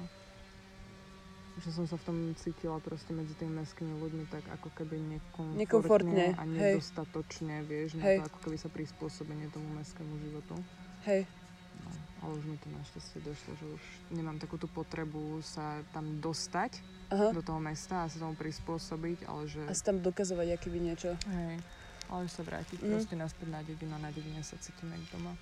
[1.54, 5.62] že som sa v tom cítila proste medzi tými mestskými ľuďmi tak ako keby nekomfortne,
[5.62, 6.50] Nekomfortne, a hej.
[6.50, 8.18] nedostatočne, vieš, Hej.
[8.18, 10.58] na to ako keby sa prispôsobenie tomu mestskému životu.
[11.06, 11.30] Hej,
[11.74, 11.90] No,
[12.22, 16.82] ale už mi to našťastie došlo, že už nemám takú tú potrebu sa tam dostať
[17.10, 17.34] aha.
[17.34, 19.62] do toho mesta a sa tomu prispôsobiť, ale že...
[19.66, 21.14] A si tam dokazovať aké by niečo.
[21.28, 21.62] Hej,
[22.10, 22.90] ale už sa vrátiť Mhm.
[22.90, 25.34] proste naspäť na dedinu a na dedine sa cítim jak doma.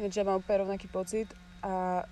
[0.00, 1.28] Ináč ja mám úplne rovnaký pocit
[1.60, 2.08] a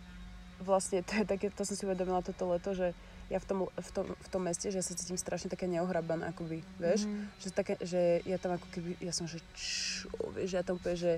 [0.60, 2.92] vlastne to je také, to som si uvedomila toto leto, že
[3.32, 6.28] ja v tom, v tom, v tom meste, že ja sa cítim strašne také neohrabaná,
[6.36, 7.08] akoby, vieš?
[7.08, 7.24] Mhm.
[7.40, 10.96] Že, také, že ja tam ako keby, ja som, že čo, vieš, ja tam úplne,
[11.00, 11.12] že,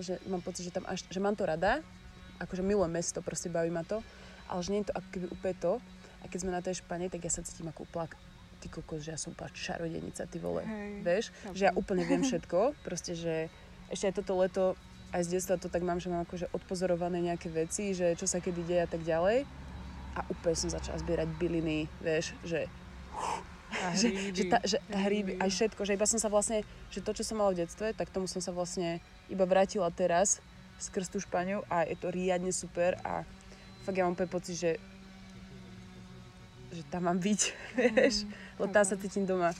[0.00, 1.84] že mám pocit, že tam až, že mám to rada,
[2.40, 4.00] akože milujem mesto, proste baví ma to,
[4.48, 5.72] ale že nie je to ako keby úplne to.
[6.20, 8.16] A keď sme na tej Špane, tak ja sa cítim ako úplne,
[8.64, 10.64] ty kokos, že ja som úplne čarodenica, ty vole.
[10.64, 11.56] Hej, Vieš, chápem.
[11.56, 13.52] že ja úplne viem všetko, proste, že
[13.92, 14.64] ešte aj toto leto,
[15.14, 18.42] aj z detstva to tak mám, že mám akože odpozorované nejaké veci, že čo sa
[18.42, 19.46] kedy deje a tak ďalej.
[20.18, 22.66] A úplne som začala zbierať byliny, vieš, že,
[23.78, 24.34] A že, hríby.
[24.34, 27.38] že, tá, že hríby, aj všetko, že iba som sa vlastne, že to, čo som
[27.38, 28.98] mala v detstve, tak tomu som sa vlastne
[29.30, 30.42] iba vrátila teraz
[30.82, 33.22] skrz tú Španiu a je to riadne super a
[33.86, 34.72] fakt ja mám úplne pocit, že
[36.74, 37.40] že tam mám byť,
[37.78, 38.26] vieš,
[38.58, 39.54] lebo tam sa cítim doma.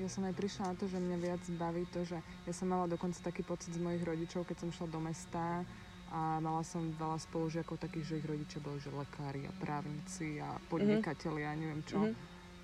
[0.00, 2.84] Ja som aj prišla na to, že mňa viac baví to, že ja som mala
[2.90, 5.64] dokonca taký pocit z mojich rodičov, keď som šla do mesta
[6.12, 10.60] a mala som veľa spolužiakov takých, že ich rodičia boli že lekári a právnici a
[10.68, 12.04] podnikatelia a neviem čo.
[12.04, 12.12] Mhm.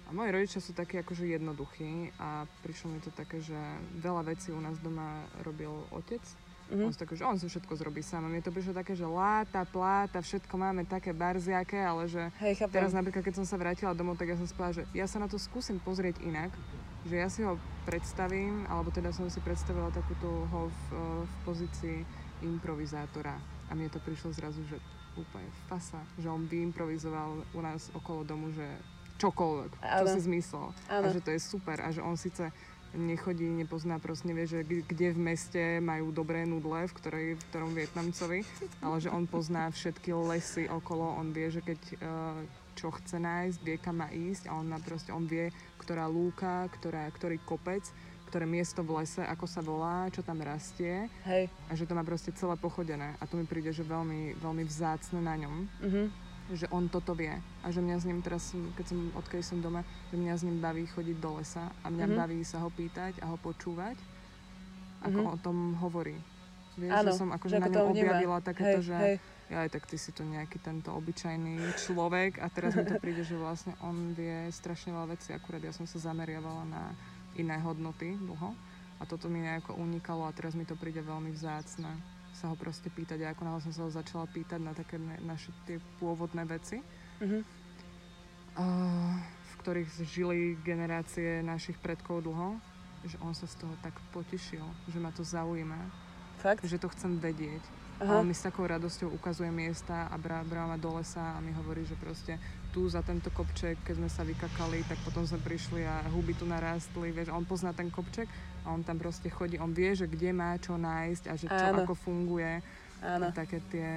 [0.08, 3.56] A moji rodičia sú takí akože jednoduchí a prišlo mi to také, že
[4.00, 6.20] veľa vecí u nás doma robil otec.
[6.68, 6.84] Mhm.
[6.84, 8.24] On, si také, že on si všetko zrobí sám.
[8.24, 12.60] A mne to prišlo také, že láta, pláta, všetko máme také barziaké, ale že Hej,
[12.60, 12.76] chápem.
[12.76, 15.28] Teraz napríklad, keď som sa vrátila domov, tak ja som spala, že ja sa na
[15.28, 16.52] to skúsim pozrieť inak,
[17.06, 21.34] že ja si ho predstavím, alebo teda som si predstavila takúto ho v, eh, v
[21.46, 21.98] pozícii
[22.42, 23.38] improvizátora.
[23.68, 24.78] A mne to prišlo zrazu, že
[25.18, 28.64] úplne fasa, že on vyimprovizoval u nás okolo domu, že
[29.18, 30.66] čokoľvek, čo si zmyslel.
[30.86, 31.82] A že to je super.
[31.82, 32.54] A že on síce
[32.94, 37.76] nechodí, nepozná, proste nevie, že kde v meste majú dobré nudle, v, ktorej, v ktorom
[37.76, 38.46] Vietnamcovi,
[38.80, 41.98] ale že on pozná všetky lesy okolo, on vie, že keď eh,
[42.78, 45.50] čo chce nájsť, vie, kam má ísť a on, proste, on vie,
[45.88, 47.80] ktorá lúka, ktorá, ktorý kopec,
[48.28, 51.48] ktoré miesto v lese, ako sa volá, čo tam rastie Hej.
[51.64, 55.24] a že to má proste celé pochodené a to mi príde, že veľmi, veľmi vzácne
[55.24, 56.02] na ňom Mhm.
[56.48, 57.32] že on toto vie
[57.64, 59.80] a že mňa s ním teraz, keď som, odkedy som doma,
[60.12, 62.16] že mňa s ním baví chodiť do lesa a mňa Mhm.
[62.20, 63.96] baví sa ho pýtať a ho počúvať,
[65.00, 65.32] ako Mhm.
[65.32, 66.16] o tom hovorí.
[66.76, 69.16] Vieš, že som akože že na ňom objavila takéto, hej, že hej.
[69.48, 73.20] Ja aj tak ty si to nejaký tento obyčajný človek a teraz mi to príde,
[73.20, 76.82] že vlastne on vie strašne veľa vecí, akurát ja som sa zameriavala na
[77.34, 78.52] iné hodnoty dlho
[78.96, 81.88] a toto mi nejako unikalo a teraz mi to príde veľmi vzácne
[82.30, 85.50] sa ho proste pýtať a ako náhle som sa ho začala pýtať na také naše
[85.64, 86.78] tie pôvodné veci,
[87.18, 87.40] Mhm.
[88.54, 88.64] a
[89.18, 92.58] v ktorých žili generácie našich predkov dlho,
[93.02, 95.78] že on sa z toho tak potešil, že ma to zaujíma,
[96.36, 96.62] Fakt?
[96.62, 97.62] že to chcem vedieť.
[97.98, 98.14] Aha.
[98.14, 101.42] A on mi s takou radosťou ukazuje miesta a brá, brá ma do lesa a
[101.42, 102.38] mi hovorí, že proste
[102.70, 106.46] tu za tento kopček, keď sme sa vykakali, tak potom sme prišli a huby tu
[106.46, 108.30] narástli, vieš, on pozná ten kopček
[108.62, 111.64] a on tam proste chodí, on vie, že kde má čo nájsť a že čo
[111.74, 111.82] Áno.
[111.82, 112.62] ako funguje.
[113.02, 113.30] Áno.
[113.34, 113.90] Také tie,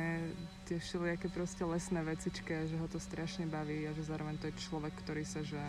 [0.65, 4.61] tie všelijaké proste lesné vecičky že ho to strašne baví a že zároveň to je
[4.61, 5.61] človek, ktorý sa že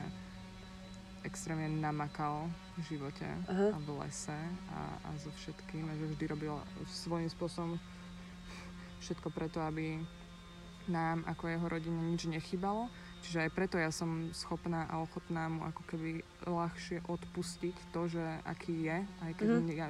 [1.25, 3.73] extrémne namakal v živote Aha.
[3.73, 4.37] a v lese
[4.75, 6.55] a, a so všetkým a že vždy robil
[6.91, 7.79] svojím spôsobom
[9.03, 9.99] všetko preto, aby
[10.87, 12.91] nám ako jeho rodine nič nechybalo.
[13.23, 16.11] Čiže aj preto ja som schopná a ochotná mu ako keby
[16.43, 19.59] ľahšie odpustiť to, že aký je, aj keď Mhm.
[19.61, 19.79] mm-hmm.
[19.79, 19.87] ja,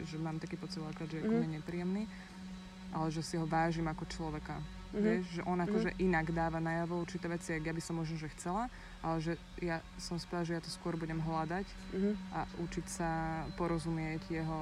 [0.00, 1.28] že mám taký pocit že je Mhm.
[1.28, 1.54] mm-hmm.
[1.60, 2.04] nepríjemný,
[2.90, 4.56] ale že si ho vážim ako človeka.
[4.56, 4.64] Mhm.
[4.90, 5.04] Mm-hmm.
[5.04, 8.32] Vieš, že on akože inak dáva najavo určité veci, ak ja by som možno, že
[8.32, 8.72] chcela,
[9.04, 12.10] ale že ja som spela, že ja to skôr budem hľadať Mhm.
[12.32, 13.10] a učiť sa
[13.60, 14.60] porozumieť jeho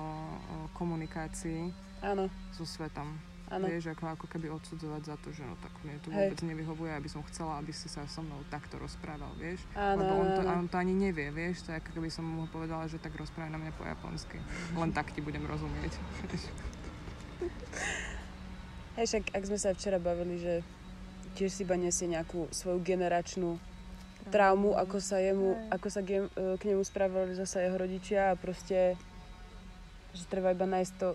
[0.75, 1.70] komunikácii
[2.03, 3.15] Áno, so svetom.
[3.49, 3.65] Áno.
[3.69, 6.31] Vieš, ako, ako keby odsudzovať za to, že no tak mne to Hej.
[6.31, 9.65] vôbec nevyhovuje, aby som chcela, aby si sa so mnou takto rozprával, vieš.
[9.73, 12.11] Áno, Lebo on to, áno, a on to ani nevie, vieš, to je ako keby
[12.12, 14.39] som mu povedala, že tak rozprávaj na mňa po japonsky.
[14.77, 15.97] Len tak ti budem rozumieť.
[18.99, 20.66] Hej, však ak sme sa včera bavili, že
[21.39, 23.62] tiež si iba nesie nejakú svoju generačnú
[24.35, 25.70] traumu, ako sa, jemu, Hej.
[25.70, 28.99] ako sa k, k nemu správali zasa jeho rodičia a proste,
[30.12, 31.15] že treba iba nájsť to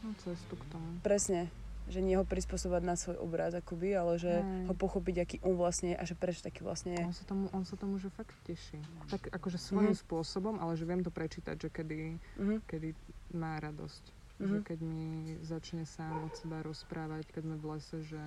[0.00, 0.88] No cestu k tomu.
[1.00, 1.52] presne,
[1.84, 4.66] že nie ho prispôsobať na svoj obraz akoby, ale že Hej.
[4.66, 7.02] ho pochopiť, aký on vlastne je a že prečo taký vlastne je.
[7.02, 8.78] On sa tomu, on sa tomu že fakt teší.
[9.06, 10.00] Tak akože svojím Mhm.
[10.00, 12.56] spôsobom, ale že viem to prečítať, že kedy, Mhm.
[12.64, 12.88] kedy
[13.32, 14.04] má radosť.
[14.38, 14.46] Mhm.
[14.46, 15.04] Že keď mi
[15.42, 18.22] začne sám od seba rozprávať, keď sme v lese, že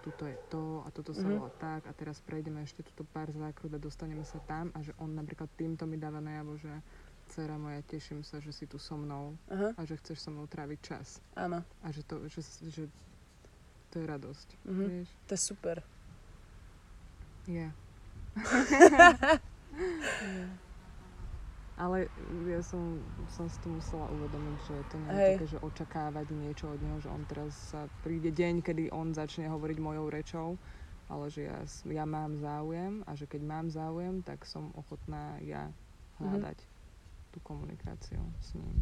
[0.00, 1.34] tuto je to a toto sa Mhm.
[1.36, 4.94] volá tak a teraz prejdeme ešte túto pár zákrut a dostaneme sa tam a že
[4.96, 6.70] on napríklad týmto mi dáva najavo, že
[7.28, 10.46] dcera moja, teším sa, že si tu so mnou Aha, a že chceš so mnou
[10.46, 11.20] tráviť čas.
[11.34, 11.62] áno.
[11.82, 12.40] A že to, že,
[12.70, 12.84] že
[13.90, 14.48] to je radosť.
[14.64, 14.84] Mhm.
[14.86, 15.08] Vieš?
[15.26, 15.76] To je super.
[17.46, 17.66] Je.
[17.66, 17.68] Je.
[21.76, 22.08] Ale
[22.48, 25.28] ja som, som si to musela uvedomiť, že to nie je Hej.
[25.36, 29.44] také, že očakávať niečo od neho, že on teraz sa príde deň, kedy on začne
[29.52, 30.48] hovoriť mojou rečou,
[31.12, 31.60] ale že ja,
[31.92, 35.68] ja mám záujem a že keď mám záujem, tak som ochotná ja
[36.16, 36.75] hľadať
[37.36, 38.80] tú komunikáciu s ním,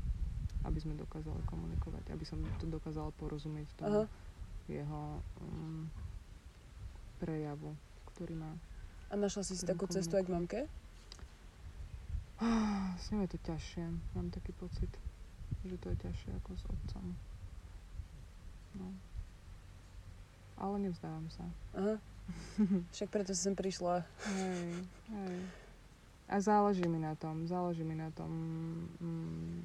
[0.62, 3.78] aby sme dokázali komunikovať, aby som to dokázala porozumieť Aha.
[3.82, 4.01] tomu
[4.70, 5.02] jeho
[5.43, 5.90] um,
[7.18, 7.74] prejavu,
[8.14, 8.55] ktorý má.
[9.10, 10.60] A našla si si takú cestu aj k mamke?
[12.94, 14.90] S ním je to ťažšie, mám taký pocit,
[15.66, 17.05] že to je ťažšie ako s otcom.
[18.78, 18.89] No.
[20.55, 21.44] Ale nevzdávam sa.
[21.74, 21.98] Aha.
[22.94, 24.06] Však preto sem prišla.
[24.31, 25.39] Hej, hej.
[26.28, 28.32] A záleží mi na tom, záleží mi na tom
[29.01, 29.60] mm,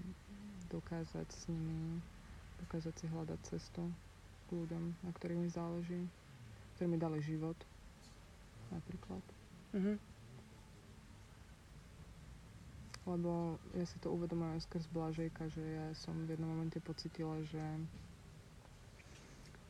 [0.68, 2.04] dokázať s nimi,
[2.60, 3.88] dokázať si hľadať cestu
[4.46, 6.02] k ľuďom, na ktorých mi záleží,
[6.76, 7.56] ktorí mi dali život,
[8.76, 9.24] napríklad.
[9.74, 9.96] Mhm.
[13.08, 17.64] Lebo ja si to uvedomujem skrz Blažejka, že ja som v jednom momente pocitila, že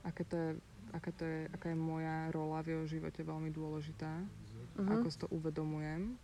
[0.03, 0.49] aké to je,
[0.91, 4.25] aká, to je, aká je moja rola v jeho živote veľmi dôležitá,
[4.79, 4.91] Mhm.
[4.95, 6.15] ako si to uvedomujem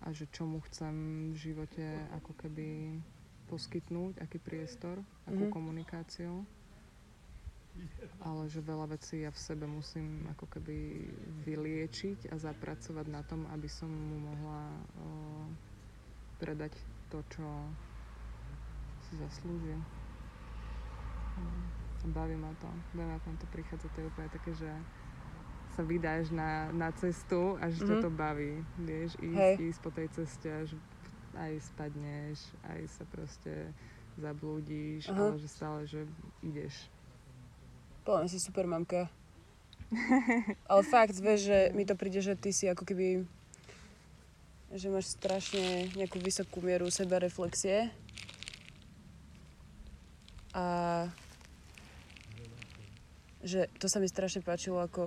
[0.00, 0.94] a že čo mu chcem
[1.32, 3.00] v živote ako keby
[3.46, 5.52] poskytnúť, aký priestor, akú Mhm.
[5.52, 6.44] komunikáciu.
[8.18, 10.76] Ale že veľa vecí ja v sebe musím ako keby
[11.44, 14.62] vyliečiť a zapracovať na tom, aby som mu mohla
[14.96, 15.08] o,
[16.36, 16.72] predať
[17.06, 17.46] to, čo
[18.98, 19.76] si zaslúži.
[21.36, 21.68] Mm.
[22.06, 22.68] Baví ma to.
[22.90, 24.70] Baví ma to prichádza, to je úplne také, že
[25.76, 28.02] sa vydáš na, na cestu a že ťa Mhm.
[28.02, 28.52] to baví.
[28.78, 29.54] Vieš, ísť, Hej.
[29.62, 30.70] ísť po tej ceste, až
[31.36, 33.52] aj spadneš, aj sa proste
[34.16, 35.20] zablúdiš, Aha.
[35.28, 36.08] ale že stále, že
[36.40, 36.88] ideš.
[38.02, 39.12] Podľa si super mamka.
[40.66, 43.22] Ale fakt, vieš, že mi to príde, že ty si ako keby
[44.68, 47.86] že máš strašne nejakú vysokú mieru sebareflexie.
[50.50, 50.64] A
[53.40, 55.06] že to sa mi strašne páčilo, ako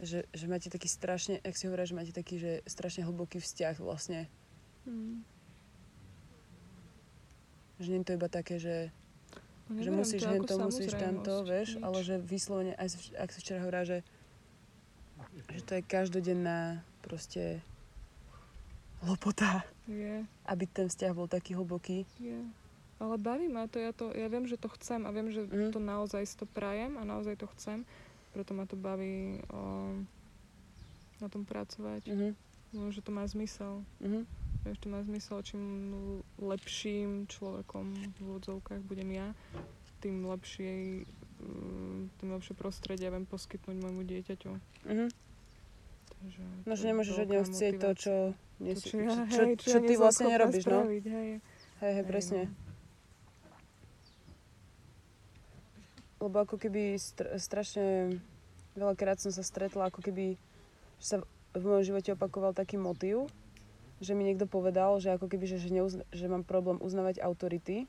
[0.00, 3.76] že, že máte taký strašne, jak si hovorí, že máte taký, že strašne hlboký vzťah
[3.78, 4.26] vlastne.
[7.80, 8.92] Že nie je to iba také, že
[9.70, 11.84] No, že musíš to hento, musíš tamto, vieš, nič.
[11.86, 13.98] ale že vyslovene, aj ak si včera hovorila, že,
[15.46, 17.62] že to je každodenná proste
[19.06, 22.02] hlopota, Je, aby ten vzťah bol taký hlboký.
[22.18, 22.42] je.
[22.98, 25.70] Ale baví ma to ja, to, ja viem, že to chcem a viem, že Mhm.
[25.70, 27.86] to naozaj to prajem a naozaj to chcem.
[28.30, 29.60] Preto ma to baví o,
[31.18, 32.06] na tom pracovať.
[32.06, 32.30] Mhm,
[32.70, 33.82] No, že to má zmysel.
[33.98, 34.22] mhm,
[34.62, 35.62] Vieš, to má zmysel, čím
[36.38, 39.28] lepším človekom v úvodzovkách budem ja,
[40.04, 41.02] tým lepšie,
[41.40, 44.52] mm, tým lepšie prostredie viem poskytnúť môjmu dieťaťu.
[44.86, 45.08] mhm.
[46.20, 48.14] Takže No, že nemôžeš od neho chcieť to, čo,
[48.60, 50.80] nie, To, čo, ja, čo, hej, čo, čo, ja ty vlastne nerobíš, no.
[50.84, 51.28] Hej, hej,
[51.80, 52.42] Hej, presne.
[52.46, 52.69] no.
[56.20, 58.20] Lebo ako keby str- strašne
[58.76, 60.36] veľakrát som sa stretla, ako keby
[61.00, 61.16] že sa
[61.56, 63.32] v mojom živote opakoval taký motív,
[63.98, 67.88] že mi niekto povedal, že ako keby, že, že, neuzna- že mám problém uznávať autority.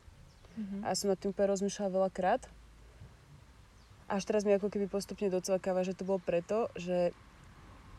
[0.55, 0.83] Mhm.
[0.83, 2.41] A som nad tým úplne rozmýšľala veľakrát.
[4.07, 7.15] Až teraz mi ako keby postupne docvakáva, že to bolo preto, že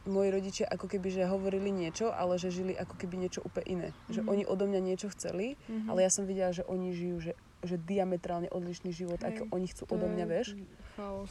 [0.05, 3.89] moji rodičia ako keby, že hovorili niečo, ale že žili ako keby niečo úplne iné.
[4.11, 4.29] Že Mhm.
[4.29, 5.89] oni odo mňa niečo chceli, Mhm.
[5.89, 7.33] ale ja som videla, že oni žijú, že,
[7.63, 10.59] že diametrálne odlišný život, Hej, ako oni chcú odo mňa, vieš.
[10.93, 11.31] Chaos.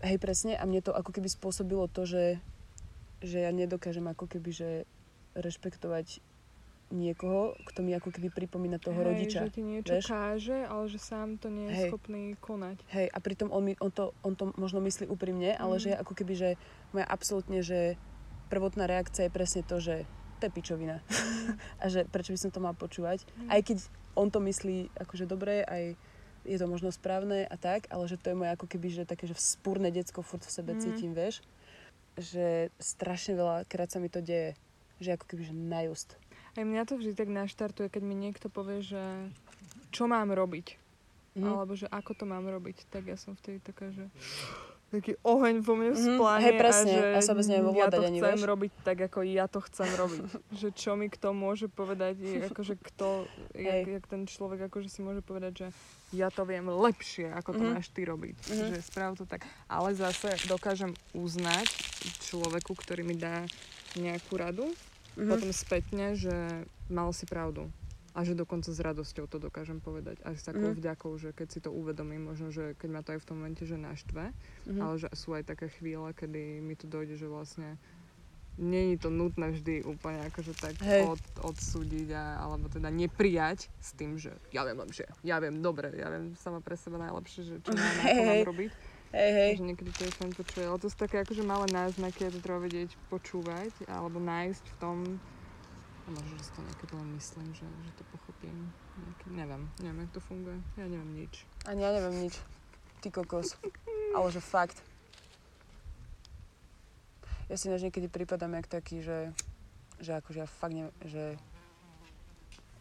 [0.00, 0.52] Hej, presne.
[0.52, 2.40] A mne to ako keby spôsobilo to, že,
[3.20, 4.68] že ja nedokážem ako keby, že
[5.34, 6.20] rešpektovať
[6.88, 9.40] niekoho, kto mi ako keby pripomína toho Hej, rodiča.
[9.42, 10.06] že ti niečo vieš?
[10.06, 11.88] káže, ale že sám to nie je Hej.
[11.90, 12.78] schopný konať.
[12.88, 15.82] Hej, a pritom on, mi, on, to, on to možno myslí úprimne, ale Mhm.
[15.82, 16.48] že ako keby, že
[16.94, 17.98] moja absolútne, že
[18.46, 20.06] prvotná reakcia je presne to, že
[20.38, 21.02] to je pičovina.
[21.82, 23.26] a že prečo by som to mal počúvať.
[23.36, 23.48] Mhm.
[23.50, 23.78] Aj keď
[24.16, 25.94] on to myslí akože dobre, aj
[26.46, 29.26] je to možno správne a tak, ale že to je moje ako keby, že také,
[29.26, 30.80] že spúrne decko furt v sebe Mhm.
[30.80, 31.42] cítim, vieš.
[32.16, 34.56] Že strašne veľa krát sa mi to deje.
[35.02, 36.16] Že ako keby, že najust.
[36.56, 39.02] Aj mňa to vždy tak naštartuje, keď mi niekto povie, že
[39.92, 40.80] čo mám robiť.
[41.36, 41.44] Mhm.
[41.44, 42.88] Alebo že ako to mám robiť.
[42.88, 44.08] Tak ja som vtedy taká, že
[44.88, 46.94] taký oheň vo mne Mhm, vzplane hej, presne.
[46.94, 48.46] a že A sa neviem ja to ani, chcem vieš.
[48.46, 50.22] robiť tak, ako ja to chcem robiť.
[50.60, 52.16] že čo mi kto môže povedať,
[52.48, 53.92] akože kto, jak, Hej.
[53.92, 55.66] jak ten človek akože si môže povedať, že
[56.12, 57.72] ja to viem lepšie, ako to Mhm.
[57.72, 58.36] máš ty robiť.
[58.46, 58.64] Mhm.
[58.68, 59.42] Že správ to tak.
[59.66, 61.66] Ale zase dokážem uznať
[62.22, 63.42] človeku, ktorý mi dá
[63.94, 64.70] nejakú radu,
[65.14, 65.28] Mhm.
[65.28, 66.32] potom spätne, že
[66.86, 67.66] mal si pravdu.
[68.16, 70.24] A že dokonca s radosťou to dokážem povedať.
[70.24, 70.80] Aj s takou Mhm.
[70.80, 73.68] vďakou, že keď si to uvedomím, možno, že keď ma to aj v tom momente,
[73.68, 74.32] že naštve,
[74.66, 74.80] Mhm.
[74.80, 77.76] ale že sú aj také chvíle, kedy mi to dojde, že vlastne
[78.56, 81.00] není to nutné vždy úplne akože tak Hej.
[81.00, 85.92] od, odsúdiť a, alebo teda neprijať s tým, že ja viem lepšie, ja viem dobre,
[85.92, 88.16] ja viem sama pre seba najlepšie, že čo mám, hej.
[88.16, 88.72] mám robiť.
[89.12, 89.54] Hej, hej.
[89.54, 92.40] Že niekedy to je fajn počuje, ale to sú také akože malé náznaky a to
[92.42, 94.96] treba vedieť počúvať alebo nájsť v tom
[96.06, 98.70] a možno, že si to niekedy len myslím, že, že to pochopím.
[98.94, 100.58] Niekedy, neviem, neviem, jak to funguje.
[100.78, 101.42] Ja neviem nič.
[101.66, 102.38] Ani ja neviem nič.
[103.02, 103.58] Ty kokos.
[104.14, 104.78] Ale že fakt.
[107.50, 109.34] Ja si ináč niekedy prípadám jak taký, že,
[109.98, 111.24] že akože ja fakt neviem, že,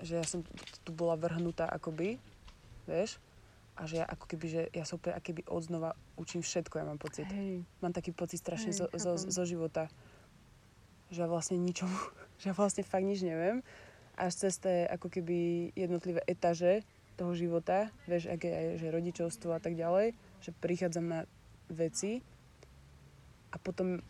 [0.01, 0.41] že ja som
[0.81, 2.17] tu bola vrhnutá akoby,
[2.89, 3.21] vieš,
[3.77, 6.97] a že ja ako keby, že ja sa úplne akoby odznova učím všetko, ja mám
[6.97, 7.29] pocit.
[7.29, 9.91] Hej, Mám taký pocit strašne Hej, zo, zo, zo života,
[11.13, 11.93] že ja vlastne ničomu,
[12.39, 13.63] že ja vlastne fakt nič neviem.
[14.15, 16.83] Až cez tie ako keby jednotlivé etaže
[17.15, 21.19] toho života, vieš, aké aj že rodičovstvo a tak ďalej, že prichádzam na
[21.71, 22.19] veci
[23.51, 24.03] a potom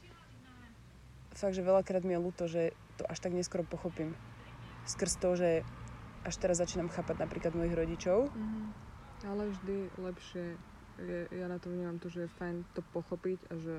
[1.37, 4.17] fakt, že veľakrát mi je ľúto, že to až tak neskoro pochopím.
[4.89, 5.49] Skrz to, že
[6.25, 8.33] až teraz začínam chápať napríklad mojich rodičov.
[8.33, 8.63] Mhm.
[9.25, 10.45] Ale vždy lepšie,
[11.01, 13.75] je, ja na to vnímam to, že je fajn to pochopiť a že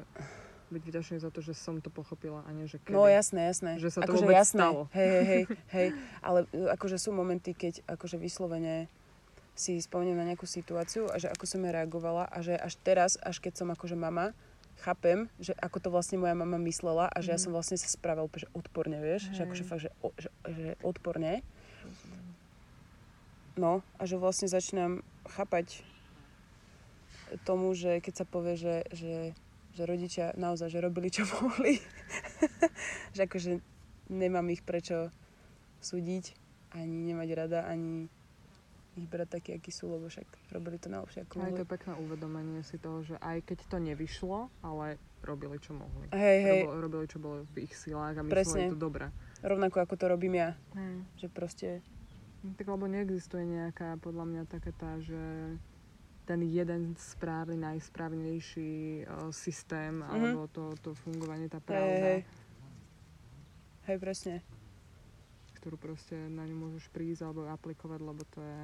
[0.67, 2.91] byť vďačný za to, že som to pochopila a nie, že kedy.
[2.91, 3.79] No jasné, jasné.
[3.79, 4.59] Že sa to akože vôbec jasné.
[4.59, 4.81] stalo.
[4.91, 5.43] Hej, hej, hej,
[5.79, 5.89] hej.
[6.21, 8.91] Ale e, akože sú momenty, keď akože vyslovene
[9.55, 13.17] si spomeniem na nejakú situáciu a že ako som ja reagovala a že až teraz,
[13.17, 14.37] až keď som akože mama,
[14.77, 17.45] chápem, že ako to vlastne moja mama myslela a že ja Mhm.
[17.49, 19.33] som vlastne sa spravil že odporne, vieš?
[19.33, 21.41] Že akože fakt, že, o, že, že odporne.
[23.57, 25.81] No a že vlastne začínam chápať
[27.49, 29.33] tomu, že keď sa povie, že, že,
[29.77, 31.77] že rodičia naozaj, že robili, čo mohli,
[33.13, 33.61] že akože
[34.09, 35.13] nemám ich prečo
[35.79, 36.33] súdiť,
[36.73, 38.09] ani nemať rada, ani
[38.95, 41.61] ich brať takí, akí sú, lebo však robili to najlepšie, ako Aj to mohli.
[41.61, 46.09] je pekné uvedomenie si toho, že aj keď to nevyšlo, ale robili, čo mohli.
[46.09, 48.65] Hej, hej, Robili, robili, čo bolo v ich silách a Presne.
[48.65, 49.13] mysleli to dobre.
[49.43, 50.95] rovnako ako to robím ja, Hej.
[51.15, 51.69] že proste,
[52.57, 55.21] Tak lebo neexistuje nejaká, podľa mňa, taká tá, že
[56.27, 58.73] ten jeden správny, najsprávnejší
[59.07, 60.11] uh, systém, Mhm.
[60.11, 62.21] alebo to, to fungovanie, tá hej, pravda, hej,
[63.87, 64.35] hej, presne.
[65.57, 68.61] ktorú proste na ňu môžeš prísť alebo aplikovať, lebo to je,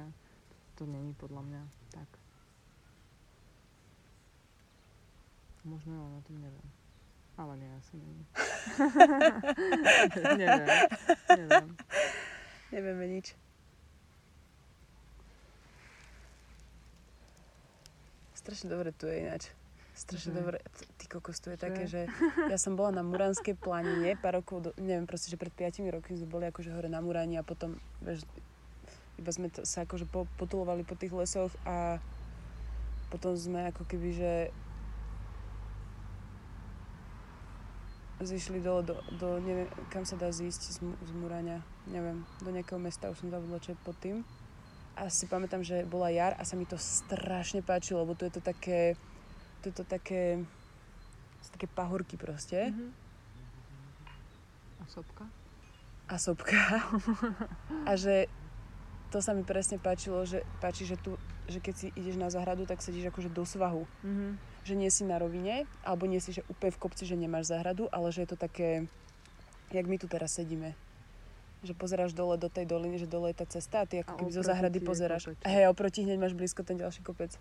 [0.75, 1.61] to není podľa mňa
[1.91, 2.07] tak.
[5.63, 6.67] Možno ja o tom neviem.
[7.33, 8.23] Ale nie, asi není.
[10.39, 10.67] neviem,
[11.27, 11.67] neviem.
[12.69, 13.35] Nevieme nič.
[18.43, 19.43] Strašne dobre tu je ináč.
[19.95, 20.39] Strašne Že?
[20.43, 20.57] dobre.
[20.99, 21.63] Ty kokos, tu je Že?
[21.63, 22.01] také, že
[22.51, 26.19] ja som bola na Muranskej planine pár rokov, do, neviem, proste, že pred 5 rokmi
[26.19, 28.27] sme boli akože hore na Murani a potom, vieš,
[29.15, 32.03] iba sme to, sa akože po, potulovali po tých lesoch a
[33.07, 34.31] potom sme ako keby, že
[38.23, 42.81] zišli dole do, do neviem, kam sa dá zísť z, z Murania, neviem, do nejakého
[42.81, 44.27] mesta, už som zabudla, čo je pod tým.
[44.93, 48.33] A si pamätám, že bola jar a sa mi to strašne páčilo, lebo tu je
[48.37, 48.93] to také,
[49.65, 50.45] tu je to také,
[51.41, 52.93] sú také pahorky proste Mhm.
[54.83, 55.25] A sopka?
[56.09, 56.59] a sopka.
[57.89, 58.27] a že
[59.09, 61.15] to sa mi presne páčilo, že páči, že tu,
[61.47, 63.87] že keď si ideš na zahradu, tak sedíš akože do svahu.
[64.03, 64.37] Mhm.
[64.63, 67.91] že nie si na rovine, alebo nie si, že úplne v kopci, že nemáš záhradu,
[67.91, 68.87] ale že je to také,
[69.75, 70.71] jak my tu teraz sedíme.
[71.63, 74.17] Že pozeráš dole do tej doliny, že dole je tá cesta a ty ako A
[74.19, 75.31] keby zo záhrady pozeráš.
[75.31, 75.47] kopec.
[75.47, 77.31] Hej, oproti hneď máš blízko ten ďalší kopec.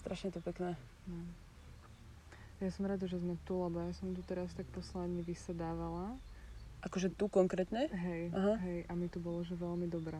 [0.00, 0.72] Strašne to pekné.
[1.04, 1.20] No.
[2.60, 6.16] Ja som rada, že sme tu, lebo ja som tu teraz tak posledne vysedávala.
[6.80, 7.88] Akože tu konkrétne?
[7.88, 8.56] Hej, Aha.
[8.58, 10.16] hej, a mi tu bolo, že veľmi dobré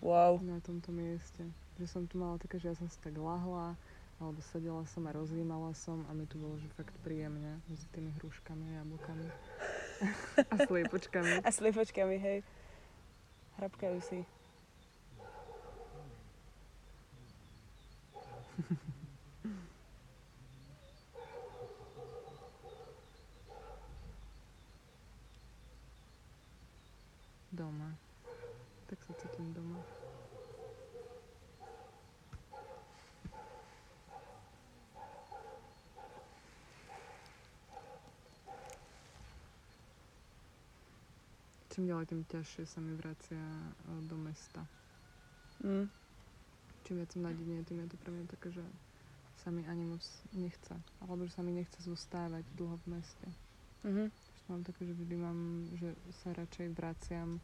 [0.00, 0.38] Wow.
[0.40, 1.42] na tomto mieste.
[1.76, 3.74] Že som tu mala také, že ja som si tak lahla,
[4.16, 8.14] alebo sedela som a rozjímala som a mi tu bolo, že fakt príjemne medzi tými
[8.16, 9.26] hruškami a jablkami.
[10.50, 11.44] A sliepočkami.
[11.44, 12.38] A sliepočkami, hej.
[13.60, 14.24] Hrabkajú si.
[27.52, 27.92] Doma.
[28.88, 29.84] Tak sa cítim doma.
[41.80, 43.72] Čím ďalej, tým ťažšie sa mi vracia e,
[44.04, 44.60] do mesta.
[45.64, 45.88] Mm.
[46.84, 48.60] Čím viac som na dedine, tým je to pre mňa také, že
[49.40, 50.04] sa mi ani moc
[50.36, 50.76] nechce.
[51.00, 53.26] Alebo že sa mi nechce zostávať dlho v meste.
[53.88, 54.12] Mhm.
[54.12, 55.38] Že mám také, že vždy mám,
[55.80, 57.40] že sa radšej vraciam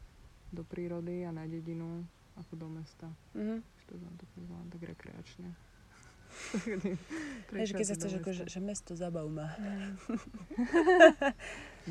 [0.53, 2.05] do prírody a na dedinu
[2.37, 3.09] ako do mesta.
[3.33, 3.65] Mhm.
[3.65, 5.49] Že to mám tak, len tak rekreačne.
[7.55, 9.47] Vieš, keď sa chceš, ako, že, že mesto zabav ma.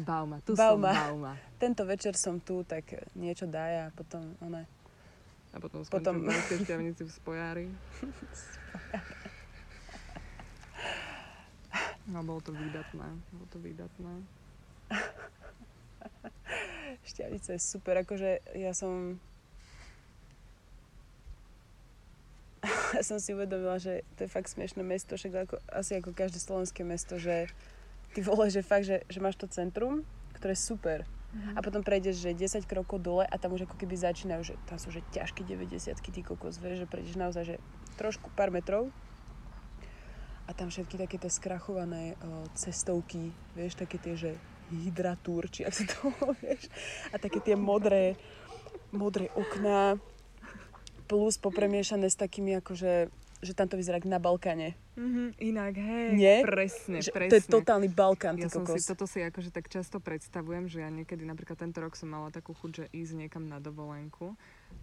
[0.09, 0.93] Bauma, tu Bauma.
[0.93, 1.33] som Bauma.
[1.57, 2.85] Tento večer som tu, tak
[3.17, 4.69] niečo daj a potom, one.
[5.53, 6.15] A potom skončím potom...
[6.29, 6.37] na
[6.93, 7.67] v spojári.
[12.07, 13.09] No, bolo to výdatné.
[13.35, 14.15] Bolo to výdatné.
[17.03, 19.19] Šťavnica je super, akože ja som...
[22.97, 26.41] ja som si uvedomila, že to je fakt smiešné mesto, však ako, asi ako každé
[26.41, 27.47] slovenské mesto, že
[28.17, 30.09] ty vole, že fakt, že, že máš to centrum,
[30.41, 31.05] ktoré je super.
[31.53, 34.81] A potom prejdeš, že 10 krokov dole a tam už ako keby začínajú, že tam
[34.81, 37.57] sú že ťažké 90 ty kokos, vieš, že prejdeš naozaj, že
[38.01, 38.89] trošku pár metrov
[40.47, 44.31] a tam všetky také tie skrachované o, cestovky, vieš, také tie, že
[44.73, 46.09] hydratúr, či ak sa to
[46.41, 46.73] vieš,
[47.13, 48.17] a také tie modré,
[48.95, 50.01] modré okná,
[51.07, 53.09] plus popremiešané s takými akože,
[53.41, 54.75] že tam to vyzerá na Balkáne.
[54.97, 56.09] Mm-hmm, inak, hej.
[56.17, 56.37] Nie?
[56.43, 57.31] Presne, Že presne.
[57.31, 58.89] to je totálny Balkán, ty Ja som si, kokos.
[58.89, 62.57] toto si akože tak často predstavujem, že ja niekedy, napríklad tento rok som mala takú
[62.57, 64.35] chuť, že ísť niekam na dovolenku,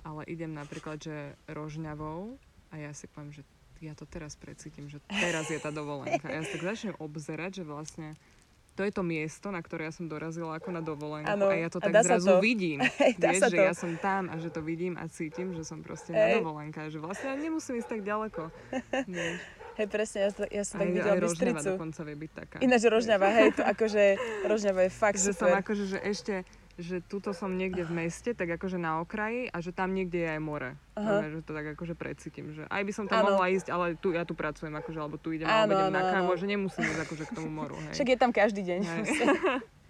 [0.06, 2.38] ale idem napríklad, že Rožňavou
[2.70, 3.44] a ja si poviem, že
[3.84, 6.32] ja to teraz precítim, že teraz je tá dovolenka.
[6.32, 8.16] A ja sa tak začnem obzerať, že vlastne
[8.74, 11.68] to je to miesto, na ktoré ja som dorazila ako na dovolenku Áno, a ja
[11.68, 12.41] to tak zrazu to.
[12.41, 12.82] vidím.
[13.22, 13.64] Dá Vieš, že to.
[13.64, 16.38] ja som tam a že to vidím a cítim, že som proste Hej.
[16.38, 18.41] na dovolenke a že vlastne ja nemusím ísť tak ďaleko.
[19.08, 19.38] Vieš.
[19.74, 21.70] Hej, presne, ja, to- ja som Aj, tak aj videla Rožňava Bystricu.
[21.72, 22.56] dokonca vie byť taká.
[22.60, 24.04] Ináč Rožňava, hej, to akože
[24.44, 25.58] Rožňava je fakt že som super.
[25.60, 26.34] akože, že ešte,
[26.82, 30.30] že tuto som niekde v meste, tak akože na okraji a že tam niekde je
[30.34, 30.72] aj more.
[30.98, 31.22] Aha.
[31.30, 33.38] Že to tak akože precítim, že aj by som tam Áno.
[33.38, 36.34] mohla ísť, ale tu, ja tu pracujem, akože, alebo tu idem, idem áno, na kávu,
[36.34, 37.94] že nemusím ísť akože k tomu moru, hej.
[37.94, 38.80] Však je tam každý deň.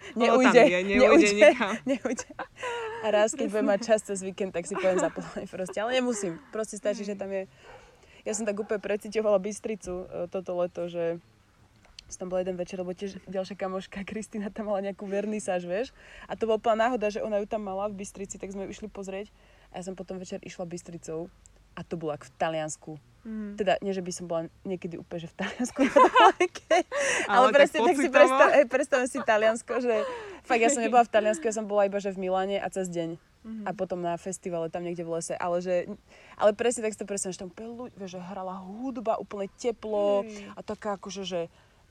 [0.19, 1.73] Neujde, je, neujde nikam.
[1.89, 2.27] neujde.
[3.03, 5.77] A raz, keď budem mať čas cez víkend, tak si poviem zaplánovať proste.
[5.79, 6.39] Ale nemusím.
[6.51, 7.47] Proste stačí, že tam je...
[8.23, 11.19] Ja som tak úplne precitovala Bystricu e, toto leto, že
[12.13, 15.89] som tam bola jeden večer, lebo tiež ďalšia kamoška Kristina tam mala nejakú vernisáž, vieš.
[16.29, 18.77] A to bola úplná náhoda, že ona ju tam mala v Bystrici, tak sme ju
[18.77, 19.33] išli pozrieť.
[19.73, 21.33] A ja som potom večer išla Bystricou
[21.73, 22.91] a to bolo ako v Taliansku.
[23.23, 23.55] Mhm.
[23.55, 26.75] Teda, nie, že by som bola niekedy úplne, že v Taliansku na dovolenke,
[27.25, 28.15] ale, Ale tak presne tak si pocitovo?
[28.19, 29.93] predstav, hej, predstavím si Taliansko, že
[30.43, 32.91] fakt ja som nebola v Taliansku, ja som bola iba že v Miláne a cez
[32.91, 33.15] deň.
[33.43, 33.63] Mhm.
[33.67, 35.87] A potom na festivale tam niekde v lese, ale že,
[36.39, 40.47] ale presne tak si to predstavím, že tam úplne že hrala hudba, úplne teplo Hej.
[40.55, 41.41] a taká akože, že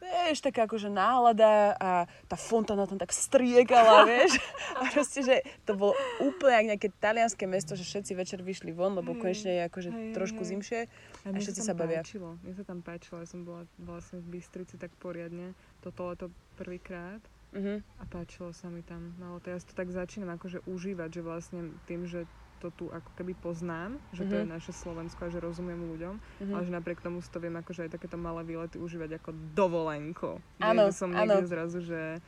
[0.02, 1.90] vieš, taká akože nálada a
[2.26, 4.34] tá fontána tam tak striekala, vieš.
[4.74, 8.98] A proste, že to bolo úplne jak nejaké talianské mesto, že všetci večer vyšli von,
[8.98, 9.20] lebo Hej.
[9.22, 10.48] konečne je akože hej, trošku hej.
[10.50, 10.80] zimšie.
[11.22, 12.02] A mne všetci sa, bavia.
[12.02, 12.34] Páčilo.
[12.42, 16.26] Mne sa tam páčilo, ja som bola vlastne v Bystrici tak poriadne, toto leto
[16.58, 17.22] prvýkrát
[17.52, 17.84] Mhm.
[18.00, 19.12] a páčilo sa mi tam.
[19.20, 22.24] No ale teraz to tak začínam akože užívať, že vlastne tým, že
[22.62, 24.52] to tu ako keby poznám, že to je Mhm.
[24.52, 26.52] naše Slovensko a že rozumiem ľuďom, Mhm.
[26.52, 30.39] ale že napriek tomu si to viem akože aj takéto malé výlety užívať ako dovolenko.
[30.59, 31.26] Áno, som áno.
[31.34, 32.22] niekde zrazu, že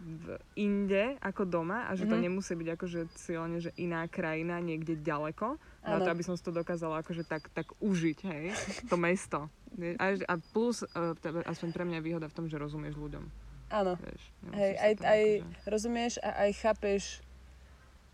[0.00, 0.26] v
[0.56, 2.22] inde ako doma a že to Mhm.
[2.22, 6.02] nemusí byť akože cieľne, že iná krajina niekde ďaleko, na Áno.
[6.02, 8.44] to, aby som si to dokázala akože tak, tak užiť, hej,
[8.86, 9.52] to mesto.
[9.98, 11.12] A, a plus, uh,
[11.44, 13.24] aspoň pre mňa je výhoda v tom, že rozumieš ľuďom,
[13.70, 13.92] Áno.
[13.98, 14.22] vieš.
[14.50, 17.02] Hej, aj, aj akože- rozumieš a aj chápeš,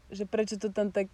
[0.08, 1.06] že prečo to tam tak...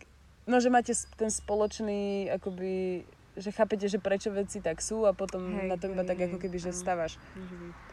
[0.46, 3.06] No, že máte ten spoločný, akoby,
[3.38, 6.18] že chápete, že prečo veci tak sú a potom Hej, na tom iba hej, tak
[6.26, 7.12] ako keby, že byť.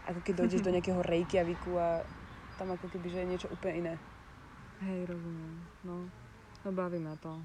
[0.10, 2.02] Ako keď dojdeš do nejakého Reykjaviku a
[2.58, 3.94] tam ako keby, že je niečo úplne iné.
[4.82, 5.54] Hej, rozumiem.
[5.86, 6.10] No,
[6.66, 7.38] no baví ma to.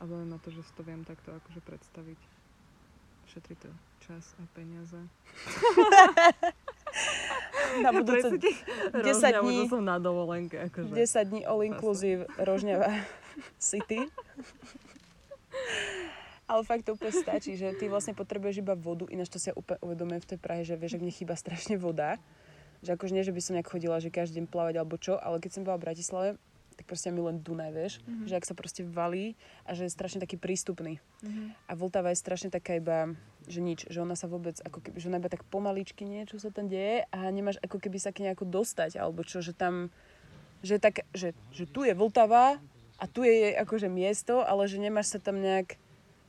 [0.00, 2.20] A baví ma to, že si to viem takto akože predstaviť.
[3.28, 3.68] Šetrí to
[4.00, 4.96] čas a peniaze.
[7.84, 9.68] Na budúce 10 dní.
[9.68, 10.56] som na dovolenke.
[10.56, 10.88] Akože.
[10.96, 12.88] 10 dní all inclusive Rožňava
[13.58, 14.06] City.
[16.48, 19.54] Ale fakt to úplne stačí, že ty vlastne potrebuješ iba vodu, ináč to si ja
[19.54, 22.16] úplne uvedomujem v tej Prahe, že vieš, ak mne chýba strašne voda,
[22.80, 25.44] že akože nie, že by som nejak chodila, že každý deň plávať alebo čo, ale
[25.44, 26.30] keď som bola v Bratislave,
[26.78, 28.26] tak proste ja milujem Dunaj, vieš, mm-hmm.
[28.30, 29.34] že ak sa proste valí
[29.66, 31.02] a že je strašne taký prístupný.
[31.26, 31.46] Mm-hmm.
[31.66, 33.18] A Vltava je strašne taká iba,
[33.50, 36.54] že nič, že ona sa vôbec, ako keby, že ona iba tak pomaličky niečo sa
[36.54, 39.90] tam deje a nemáš ako keby sa k nejako dostať, alebo čo, že tam,
[40.62, 42.62] že tak, že, že tu je Vltava
[42.98, 45.78] a tu je akože miesto, ale že nemáš sa tam nejak,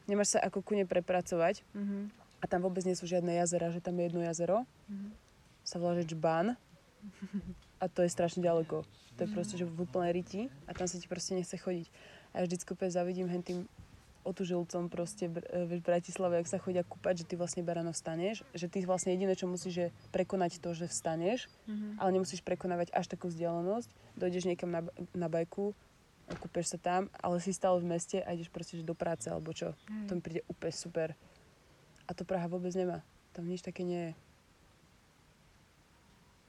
[0.06, 1.66] nemáš sa ako ku nej prepracovať.
[1.74, 2.14] Mhm.
[2.40, 4.64] A tam vôbec nie sú žiadne jazera, že tam je jedno jazero,
[5.68, 6.56] sa volá, že Čbán.
[7.84, 8.88] A to je strašne ďaleko.
[9.16, 11.92] To je proste, že v úplnej riti a tam sa ti proste nechce chodiť.
[12.32, 13.68] A ja vždycky úplne zavidím hen tým
[14.24, 18.44] otužilcom proste v, v Bratislave, ak sa chodia kúpať, že ty vlastne iba ráno vstaneš,
[18.52, 21.48] že ty vlastne jediné, čo musíš, je prekonať to, že vstaneš,
[21.98, 23.90] ale nemusíš prekonávať až takú vzdialenosť.
[24.20, 24.82] Dojdeš niekam na,
[25.16, 25.72] na bajku,
[26.38, 29.50] kúpeš sa tam, ale si stále v meste a ideš proste že do práce alebo
[29.56, 29.74] čo.
[30.06, 31.10] To mi príde úplne super.
[32.06, 33.02] A to Praha vôbec nemá.
[33.34, 34.14] Tam nič také nie je.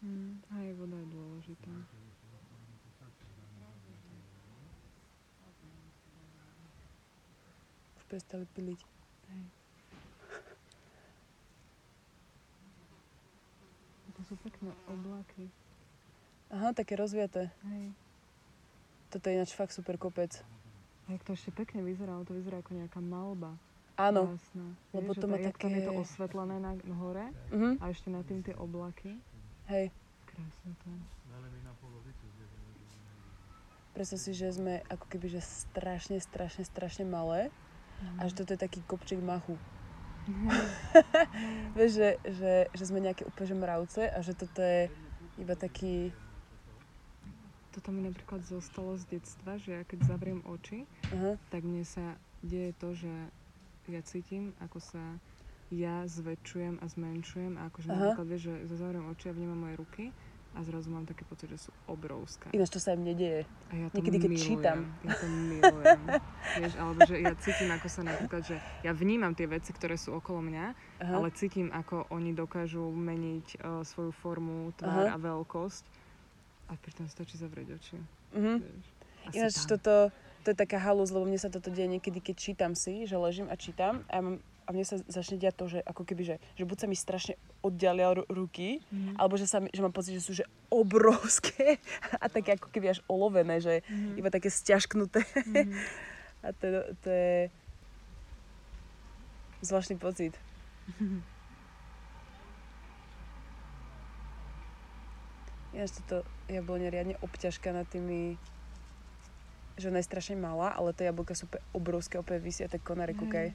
[0.01, 1.73] Mm, aj voda je dôležitá.
[8.01, 8.81] Už prestali piliť.
[14.21, 15.49] To sú pekné oblaky.
[16.53, 17.49] Aha, také rozviaté.
[17.65, 18.10] Hej.
[19.11, 20.39] Toto je ináč fakt super kopec.
[21.05, 23.59] A jak to ešte pekne vyzerá, to vyzerá ako nejaká malba.
[23.97, 24.31] Áno.
[24.31, 24.67] Krásna.
[24.91, 27.71] Lebo Vieš, to má jak Tam je to také- osvetlené na hore Mhm.
[27.77, 29.19] a ešte nad tým tie oblaky.
[29.67, 29.91] Hej.
[30.25, 31.01] Krásne to je.
[33.91, 37.51] Predstav si, že sme ako keby, že strašne, strašne, strašne malé
[38.17, 39.59] a že toto je taký kopček machu.
[41.77, 44.89] Vieš, že, že, že sme nejaké úplne že mravce a že toto je
[45.37, 46.15] iba taký...
[47.71, 52.19] Toto mi napríklad zostalo z detstva, že ja keď zavriem oči, Aha, tak mne sa
[52.43, 53.13] deje to, že
[53.87, 55.03] ja cítim, ako sa
[55.71, 57.95] ja zväčšujem a zmenšujem a akože Aha.
[57.95, 60.05] napríklad vieš, že zavriem oči a vnímam moje ruky
[60.51, 62.51] a zrazu mám taký pocit, že sú obrovské.
[62.51, 63.47] ináč to sa im nedieje.
[63.71, 64.47] A ja to Niekedy, keď milujem.
[64.51, 64.79] čítam.
[65.07, 66.01] Ja to milujem.
[66.59, 70.11] Vieš, alebo že ja cítim, ako sa napríklad, že ja vnímam tie veci, ktoré sú
[70.19, 70.67] okolo mňa,
[71.07, 71.13] Aha.
[71.23, 75.15] ale cítim, ako oni dokážu meniť uh, svoju formu, tvár Aha.
[75.15, 75.87] a veľkosť.
[76.71, 77.99] A pritom stačí zavrieť oči.
[78.33, 78.55] Mhm.
[79.27, 80.09] Si Ináč toto,
[80.41, 83.47] to je taká halus, lebo mne sa toto deje niekedy, keď čítam si, že ležím
[83.47, 86.65] a čítam a, mám, a mne sa začne diať to, že ako keby, že, že
[86.65, 89.19] buď sa mi strašne oddialia ru- ruky, Mhm.
[89.19, 91.83] alebo že, sa mi, že mám pocit, že sú že obrovské
[92.23, 94.17] a také ako keby až olovené, že Mhm.
[94.17, 95.27] iba také stiažknuté.
[95.45, 95.75] Mhm.
[96.41, 96.67] A to,
[96.97, 97.53] to je
[99.61, 100.33] zvláštny pocit.
[100.89, 101.21] Ináč
[105.73, 106.17] toto
[106.47, 108.35] jablone je riadne obťažká nad tými
[109.81, 113.17] že ona je strašne malá, ale tie jablka sú úplne obrovské, úplne vysia, tak konare,
[113.17, 113.49] kúkaj.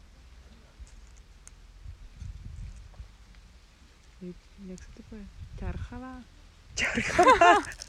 [4.26, 4.34] Je-
[4.66, 5.26] Jak sa to povie?
[5.62, 6.14] Ťarchavá?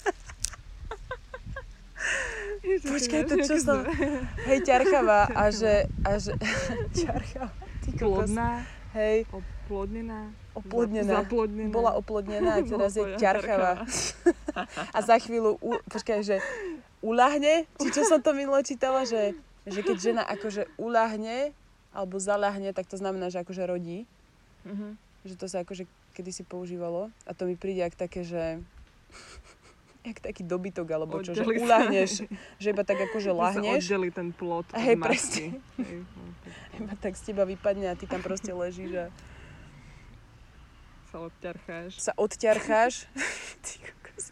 [2.66, 3.88] Počkaj, to čo som...
[4.44, 5.88] Hej, ťarchavá a že...
[6.04, 6.36] A že
[7.00, 7.48] ťarchavá.
[7.80, 8.28] Ty kokos.
[8.28, 8.66] Plodná,
[8.96, 10.32] Hej, oplodnená.
[10.56, 11.20] Oplodnená.
[11.20, 11.68] Zaplodnená.
[11.68, 13.84] bola oplodnená a teraz je ťarchavá.
[14.96, 16.40] A za chvíľu, u, počkaj, že
[17.04, 19.36] uľahne, či čo som to minule čítala, že,
[19.68, 21.52] že keď žena akože uľahne
[21.92, 24.08] alebo zaľahne, tak to znamená, že akože rodí.
[24.64, 24.96] Mhm.
[25.28, 25.84] Že to sa akože
[26.16, 27.12] kedysi používalo.
[27.28, 28.64] A to mi príde jak také, že
[30.06, 31.64] jak taký dobytok, alebo čo, že Oddeli sa.
[31.66, 32.10] uľahneš,
[32.56, 35.46] že iba tak akože Že sa lahneš, oddeli ten plod od Hej, presne.
[35.76, 39.06] Hej, no, tak iba tak z teba vypadne a ty tam proste ležíš a
[41.06, 41.90] sa odťarcháš.
[41.98, 42.94] sa odťarcháš.
[43.64, 44.26] Ty kokos.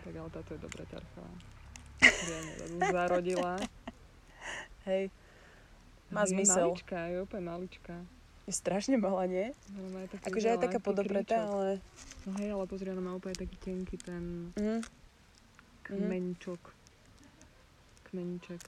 [0.00, 1.20] Tak ale táto je dobrá táto
[2.80, 3.60] zarodila.
[4.82, 5.12] Hej,
[6.08, 6.72] Má je zmysel.
[6.72, 7.96] maličká, je úplne maličká.
[8.50, 9.54] Je strašne malá, nie?
[10.12, 11.30] Taký Akože aj taká kríčok.
[11.30, 11.68] ale...
[12.20, 14.82] No hej, ale pozri, ona má úplne taký tenký ten Mhm.
[15.84, 16.62] kmeňčok.
[18.04, 18.60] Kmeníček.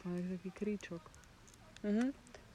[0.00, 1.02] To je taký kríčok.
[1.82, 2.10] Mhm.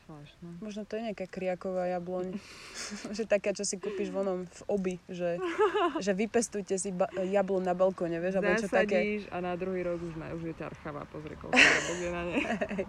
[0.06, 0.50] Zvláštne.
[0.60, 2.38] Možno to je nejaká kriaková jabloň.
[3.18, 5.42] že taká, čo si kúpiš vonom v obi, že,
[6.06, 9.26] že vypestujte si ba- jabloň na balkóne, vieš, alebo čo také.
[9.28, 12.44] A na druhý rok už, na, už je ťarchavá, pozri, koľko je na nej.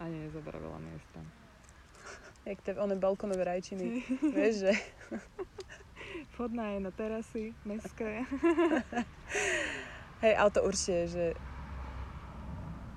[0.00, 1.20] Ani nezaberá veľa miesta.
[2.48, 4.00] Jak tie one balkónové rajčiny.
[4.36, 4.72] vieš, že
[6.36, 8.24] Vhodná je na terasy, mestské.
[10.24, 11.26] hej, ale to určite že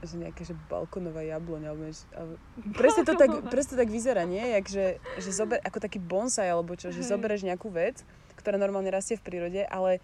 [0.03, 2.33] že nejaká, že balkónová jabloň, alebo, alebo
[2.79, 4.43] presne, to tak, presne to tak vyzerá, nie?
[4.51, 7.15] Jak, že, že zober, ako taký bonsai, alebo čo, že Hej.
[7.15, 8.03] zoberieš nejakú vec,
[8.35, 10.03] ktorá normálne rastie v prírode, ale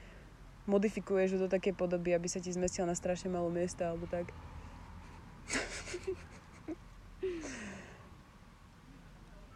[0.72, 4.32] modifikuješ ju do takej podoby, aby sa ti zmestila na strašne malo miesta, alebo tak.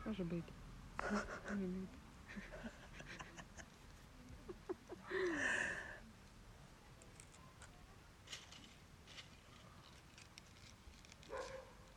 [0.03, 0.45] Môže byť.
[1.51, 1.91] Môže byť.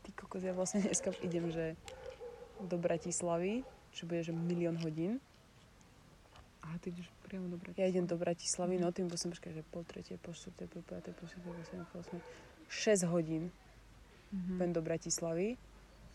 [0.02, 1.74] Ty kokos, ja vlastne dneska idem, že
[2.62, 5.18] do Bratislavy, čo bude, že milión hodín.
[6.64, 7.82] A ty ideš priamo do Bratislavy.
[7.82, 11.14] Ja idem do Bratislavy, no tým musím počkať, že po tretie, po štvrté, po piaté,
[11.14, 12.18] po šiesté, po siedme, po osme.
[12.66, 13.54] 6 hodín
[14.26, 14.58] Mhm.
[14.58, 15.54] pôjdem do Bratislavy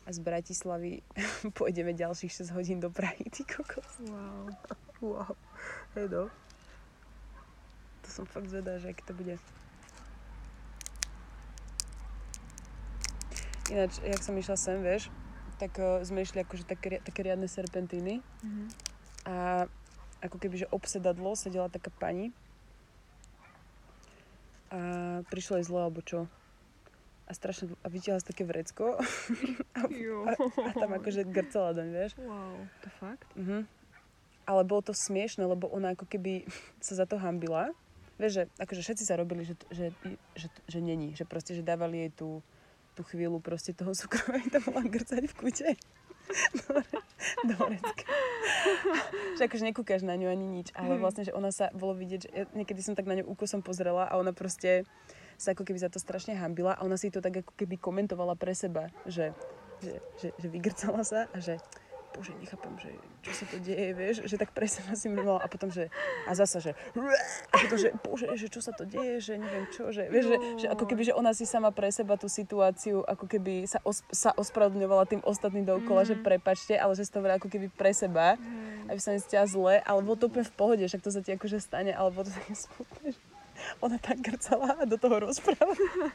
[0.02, 1.06] a z Bratislavy
[1.58, 4.02] pôjdeme ďalších 6 hodín do Prahy, ty kokos.
[4.02, 4.50] Wow.
[5.02, 5.34] Wow.
[5.94, 6.24] Hej no.
[8.02, 9.38] To som fakt zvedá, že aký to bude.
[13.72, 15.08] Ináč, jak som išla sem, vieš,
[15.56, 18.64] tak uh, sme išli akože také, také riadne serpentíny Mhm.
[19.30, 19.36] a
[20.22, 22.30] ako keby, že obsedadlo sedela taká pani
[24.70, 24.80] a
[25.28, 26.30] prišlo jej zle, alebo čo.
[27.32, 29.00] A strašne, a vytiahla si také vrecko
[30.04, 30.28] Jo.
[30.68, 32.12] a tam akože grcala doň, vieš.
[32.20, 33.24] Wow, to fakt?
[33.40, 33.64] Mhm.
[34.44, 36.44] Ale bolo to smiešne, lebo ona ako keby
[36.86, 37.72] sa za to hambila.
[38.20, 39.96] Vieš, že akože všetci sa robili, že, že,
[40.36, 41.16] že, že není.
[41.16, 42.44] Že proste, že dávali jej tú,
[43.00, 45.70] tú chvíľu proste toho súkromia, tam mala grcať v kute.
[47.48, 48.08] Do, vrecka.
[49.36, 52.30] že akože nekúkaš na ňu ani nič, ale vlastne, že ona sa, bolo vidieť, že
[52.32, 54.88] ja, niekedy som tak na ňu úkosom pozrela a ona proste
[55.42, 58.38] sa ako keby za to strašne hambila a ona si to tak ako keby komentovala
[58.38, 59.34] pre seba, že,
[59.82, 61.58] že, že, že vygrcala sa a že
[62.12, 62.92] bože, nechápem, že
[63.24, 65.88] čo sa to deje, vieš, že tak pre seba si mrvala a potom, že
[66.28, 69.90] a zasa, že a potom, že bože, že čo sa to deje, že neviem čo,
[69.96, 73.26] že vieš, že, že ako keby, že ona si sama pre seba tú situáciu, ako
[73.32, 77.48] keby sa, os, sa ospravedlňovala tým ostatným dookola, že prepačte, ale že si to ako
[77.48, 78.36] keby pre seba,
[78.92, 81.64] aby sa necítila zle, ale bolo to úplne v pohode, však to sa ti akože
[81.64, 83.31] stane, ale bolo to také smutné, že
[83.80, 86.12] ona tak grcala a do toho rozprávala.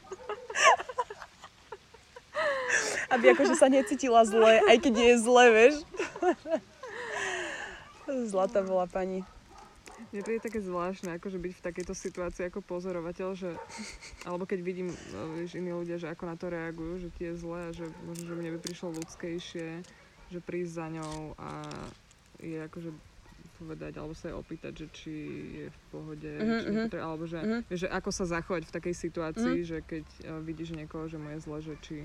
[3.09, 5.75] Aby akože sa necítila zle, aj keď je zle, vieš.
[8.29, 9.25] Zlatá bola pani.
[10.13, 13.51] Mne to je také zvláštne, akože byť v takejto situácii ako pozorovateľ, že,
[14.23, 17.35] alebo keď vidím, no, vieš, iní ľudia, že ako na to reagujú, že ti je
[17.35, 19.69] zle a že možno, že mne by prišlo ľudskejšie,
[20.31, 21.51] že prísť za ňou a
[22.39, 22.91] je akože
[23.57, 25.15] povedať, alebo sa jej opýtať, že či
[25.57, 26.75] je v pohode, Mhm, či mhm.
[26.77, 27.59] nepotrebuje, alebo že, Mhm.
[27.67, 31.33] vieš, že ako sa zachovať v takej situácii, že keď uh, vidíš niekoho, že mu
[31.33, 31.97] je zle, že či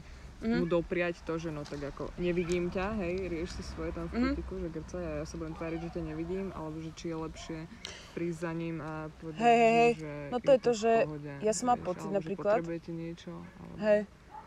[0.41, 0.71] mu Mhm.
[0.71, 4.23] dopriať to, že no tak ako nevidím ťa, hej, rieš si svoje tam v Mhm.
[4.33, 7.17] kutiku, že grca a ja sa budem tváriť, že ťa nevidím, alebo že či je
[7.19, 7.59] lepšie
[8.11, 9.91] prísť za ním a povedať, mu, hej.
[9.97, 13.75] že No to je to, že pohode, ja som vieš, pocit napríklad- potrebujete niečo, alebo...
[13.77, 14.01] Hej.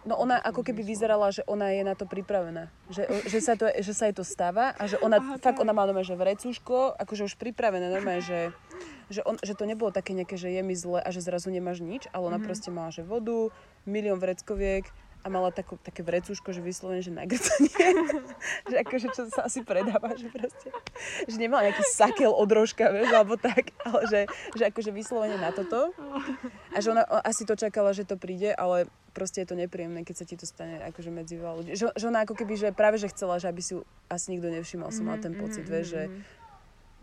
[0.04, 2.68] No ona ako keby vyzerala, že ona je na to pripravená.
[2.92, 5.72] Že, že, sa, to, že sa jej to stáva a že ona, Aha, fakt ona
[5.72, 8.52] má normálne, že vrecúško, akože už pripravené normálne, že,
[9.08, 11.80] že, on, že to nebolo také nejaké, že je mi zle a že zrazu nemáš
[11.80, 12.44] nič, ale ona Mhm.
[12.44, 13.48] proste mala, že vodu,
[13.88, 14.84] milión vreckoviek
[15.24, 17.72] a mala takú, také vrecúško, že vyslovene, že na grcanie.
[18.68, 20.68] že akože čo sa asi predáva, že proste,
[21.24, 24.20] že nemala nejaký sakel od rožka, vieš, alebo tak, ale že,
[24.52, 25.96] že akože vyslovene na toto.
[26.72, 28.84] A že ona asi to čakala, že to príde, ale
[29.14, 31.70] proste je to nepríjemné, keď sa ti to stane akože medzi veľa ľudí.
[31.78, 33.78] Že, že ona ako keby, že práve že chcela, že aby si
[34.10, 36.02] asi nikto nevšimol, som mal ten pocit, vieš, že,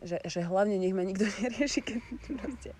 [0.03, 1.99] že, že hlavne nech ma nikto nerieši, keď
[2.37, 2.71] proste...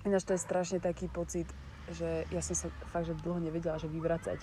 [0.00, 1.44] Ináč to je strašne taký pocit,
[1.92, 4.40] že ja som sa fakt, že dlho nevedela, že vyvracať.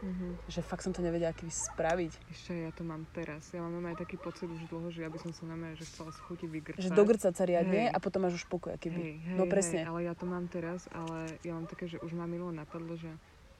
[0.00, 0.38] Mhm.
[0.46, 2.12] Že fakt som to nevedela, aký spraviť.
[2.28, 3.50] Ešte ja to mám teraz.
[3.50, 6.08] Ja mám aj taký pocit už dlho, že ja by som sa normálne, že chcela
[6.08, 6.80] z chuti vygrcať.
[6.80, 7.92] Že dogrcať sa riadne Hej.
[7.92, 8.96] a potom máš už pokoj, aký by.
[8.96, 9.80] Hej, hej, no presne.
[9.80, 12.94] Hej, ale ja to mám teraz, ale ja mám také, že už ma milo napadlo,
[12.94, 13.10] že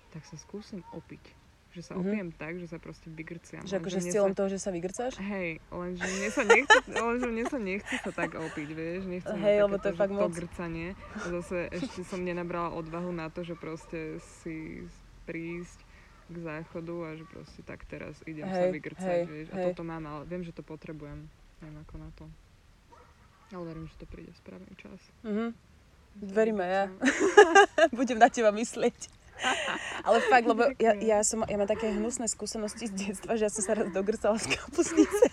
[0.08, 1.20] tak sa skúsim opiť.
[1.68, 2.00] Že sa Mhm.
[2.00, 3.60] opijem tak, že sa proste vygrciam.
[3.60, 4.36] Že akože s cieľom sa...
[4.36, 5.12] toho, že sa vygrcáš?
[5.20, 9.56] Hej, lenže mne sa nechce, lenže mne sa nechce sa tak opiť, vieš, nechcem Hej,
[9.64, 10.32] lebo to je fakt moc.
[10.32, 10.96] grcanie.
[11.14, 14.80] A zase ešte som nenabrala odvahu na to, že proste si
[15.24, 15.76] prísť
[16.28, 19.48] k záchodu a že proste tak teraz idem sa Hej, vygrcať, hej, vieš.
[19.52, 19.64] A hej.
[19.72, 21.26] toto mám, ale viem, že to potrebujem.
[21.64, 22.24] Neviem ako na to.
[23.56, 25.00] Ale verím, že to príde správny čas.
[25.24, 25.56] Mhm.
[26.18, 26.84] Verím aj ja.
[27.98, 29.18] Budem na teba myslieť.
[30.06, 33.52] Ale fakt, lebo ja, ja, som, ja mám také hnusné skúsenosti z detstva, že ja
[33.54, 35.30] som sa raz dogrcala z kapusnice.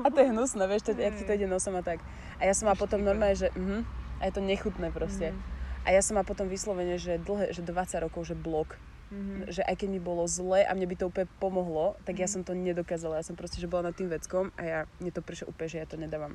[0.00, 2.00] A to je hnusné, vieš, to, jak ti to ide nosom a tak.
[2.40, 3.84] A ja som ma potom normálne, že uh
[4.20, 5.36] a je to nechutné proste.
[5.86, 8.80] A ja som ma potom vyslovene, že dlhé, že 20 rokov, že blok.
[9.06, 9.46] Mhm.
[9.46, 12.42] Že aj keď mi bolo zle a mne by to úplne pomohlo, tak ja som
[12.42, 13.22] to nedokázala.
[13.22, 15.78] Ja som proste, že bola nad tým veckom a ja, mne to prišlo úplne, že
[15.78, 16.34] ja to nedávam.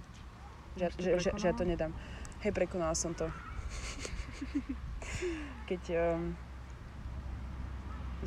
[0.79, 1.91] Že, že, že, že ja to nedám.
[2.39, 3.27] Hej, prekonala som to.
[5.69, 6.35] keď um,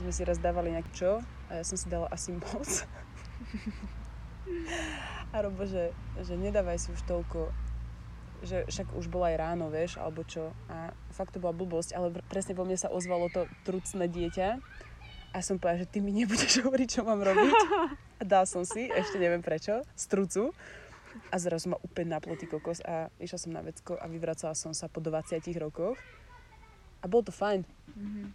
[0.00, 2.68] sme si raz dávali nejak čo a ja som si dala asi moc.
[5.34, 7.52] a Robo, že, že nedávaj si už toľko,
[8.44, 10.52] že však už bolo aj ráno, vieš, alebo čo.
[10.68, 14.48] A fakt to bola blbosť, ale pr- presne vo mne sa ozvalo to trucné dieťa.
[15.34, 17.54] A som povedala, že ty mi nebudeš hovoriť, čo mám robiť.
[18.20, 20.54] A dal som si, ešte neviem prečo, z trucu.
[21.30, 24.74] A zrazu ma úplne naplo ty kokos a išla som na vecko a vyvracala som
[24.74, 25.98] sa po 20 rokoch.
[27.02, 27.68] A bolo to fajn.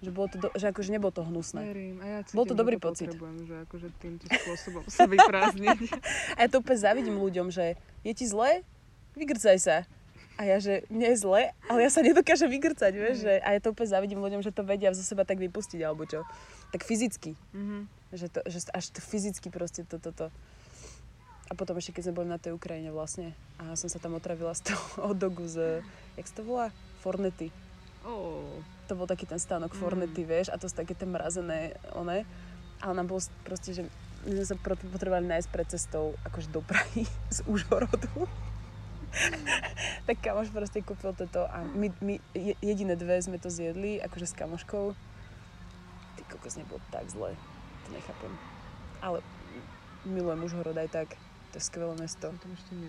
[0.05, 1.73] Že, bolo to do, že akože nebolo to hnusné.
[1.73, 1.97] Verím.
[1.99, 3.09] A ja cítim, Bol to dobrý pocit.
[3.09, 5.79] Potrebujem, že akože týmto spôsobom sa vyprázdniť.
[6.37, 7.75] A ja to úplne závidím ľuďom, že
[8.05, 8.61] je ti zle?
[9.17, 9.77] Vygrcaj sa.
[10.39, 13.59] A ja, že mne je zle, ale ja sa nedokážem vygrcať, vieš, že, a ja
[13.59, 16.23] to úplne závidím ľuďom, že to vedia zo seba tak vypustiť, alebo čo.
[16.71, 17.35] Tak fyzicky.
[17.51, 17.91] Mhm.
[18.15, 20.15] Že, to, že až to fyzicky proste toto.
[20.15, 20.35] To, to.
[21.49, 24.55] A potom ešte, keď sme boli na tej Ukrajine vlastne, a som sa tam otravila
[24.55, 25.83] z toho hot dogu z,
[26.15, 26.67] jak sa to volá?
[27.03, 27.51] Fornety.
[28.07, 28.63] Oh.
[28.87, 29.79] To bol taký ten stánok Mm.
[29.81, 32.23] Fornety, vieš, a to sú také tie mrazené, one.
[32.79, 33.83] Ale nám bolo proste, že
[34.23, 37.03] my sme sa potrebovali nájsť pred cestou akože do Prahy
[37.35, 38.07] z Užhorodu.
[40.07, 44.29] tak kamoš proste kúpil toto a my, my je- jediné dve sme to zjedli, akože
[44.29, 44.93] s kamoškou.
[46.17, 47.33] Ty kokos, nebolo tak zle.
[47.85, 48.33] To nechápem.
[49.01, 49.23] Ale
[50.05, 51.09] milujem Užhorod aj tak.
[51.49, 52.29] To je skvelé mesto.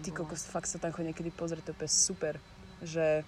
[0.05, 2.37] Ty kokos, fakt sa tam chodí niekedy pozrieť, to je super.
[2.85, 3.25] Že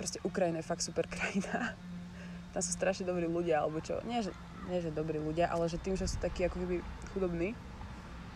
[0.00, 1.76] proste Ukrajina je fakt super krajina.
[2.54, 3.98] Tam sú strašne dobrí ľudia, alebo čo.
[4.06, 4.30] Nie, že,
[4.70, 6.76] nie, že dobrí ľudia, ale že tým, že sú takí ako keby
[7.10, 7.50] chudobní,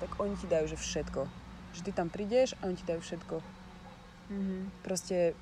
[0.03, 1.27] tak oni ti dajú, že všetko.
[1.79, 3.35] Že ty tam prídeš a oni ti dajú všetko.
[4.29, 4.83] Mhm.
[4.83, 5.39] Proste,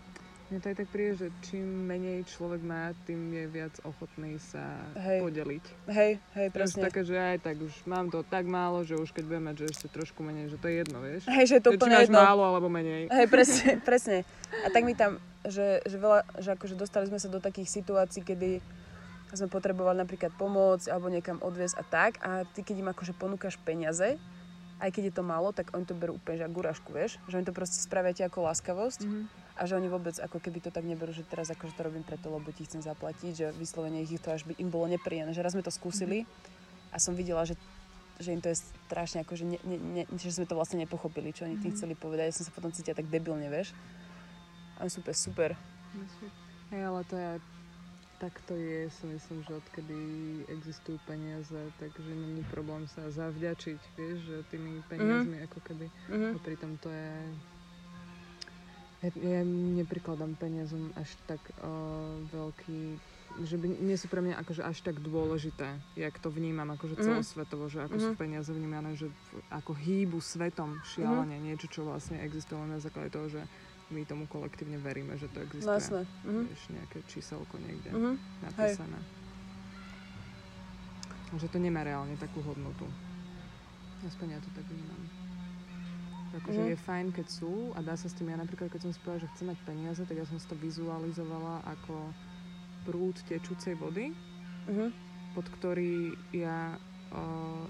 [0.46, 4.78] Mne to aj tak príde, že čím menej človek má, tým je viac ochotný sa
[4.94, 5.18] Hej.
[5.18, 5.64] podeliť.
[5.90, 6.86] hej, hej, Presne.
[6.86, 9.66] také, že aj tak už mám to tak málo, že už keď budem mať, že
[9.74, 11.26] ešte trošku menej, že to je jedno, vieš?
[11.26, 12.22] Hej, že je to Že či úplne máš jedno.
[12.22, 13.10] málo alebo menej.
[13.10, 14.22] Hej, presne, presne.
[14.62, 18.22] A tak mi tam, že, že veľa, že akože dostali sme sa do takých situácií,
[18.22, 18.62] kedy
[19.34, 23.58] sme potrebovali napríklad pomôcť alebo niekam odviezť a tak a ty keď im akože ponúkaš
[23.58, 24.14] peniaze,
[24.76, 27.16] aj keď je to málo, tak oni to berú úplne, že ako gurášku, vieš?
[27.26, 29.20] Že oni to proste spravia ti ako láskavosť Mhm.
[29.56, 32.28] a že oni vôbec ako keby to tak neberú, že teraz akože to robím preto,
[32.28, 35.32] lebo ti chcem zaplatiť, že vyslovene ich to až by im bolo nepríjemné.
[35.32, 36.28] Že raz sme to skúsili
[36.92, 37.56] a som videla, že
[38.16, 38.56] že im to je
[38.88, 41.92] strašne ako, že, ne, ne, ne, že sme to vlastne nepochopili, čo oni tým chceli
[41.92, 42.32] povedať.
[42.32, 43.76] Ja som sa potom cítila tak debilne, vieš.
[44.80, 45.50] A oni sú úplne super.
[46.72, 47.30] Hej, ale to je,
[48.16, 49.98] tak to je, si myslím, že odkedy
[50.48, 55.86] existujú peniaze, takže není problém sa zavďačiť, vieš, že tými peniazmi ako keby.
[56.08, 56.28] Mhm.
[56.32, 57.10] A pritom to je...
[59.04, 61.68] Ja, ja neprikladám peniazom až tak uh,
[62.32, 62.96] veľký
[63.36, 67.04] že by, nie sú pre mňa akože až tak dôležité, jak to vnímam akože Mhm.
[67.04, 68.16] celosvetovo, že ako sú Mhm.
[68.16, 69.12] peniaze vnímané, že
[69.52, 73.44] ako hýbu svetom šialene, niečo, čo vlastne existuje len na základe toho, že
[73.88, 75.70] my tomu kolektívne veríme, že to existuje.
[75.72, 76.02] Jasné.
[76.24, 76.42] Mhm.
[76.48, 78.12] Vieš, nejaké číselko niekde Mhm.
[78.42, 78.98] napísané.
[81.32, 82.86] Že to nemá reálne takú hodnotu.
[84.02, 85.02] Aspoň ja to tak vnímam.
[86.36, 86.68] Akože Mhm.
[86.68, 89.24] je fajn, keď sú a dá sa s tým, ja napríklad, keď som si povedala,
[89.24, 92.12] že chcem mať peniaze, tak ja som si to vizualizovala ako
[92.84, 94.12] prúd tečúcej vody,
[94.66, 94.86] Mhm.
[95.32, 95.94] pod ktorý
[96.32, 96.74] ja
[97.08, 97.64] uh,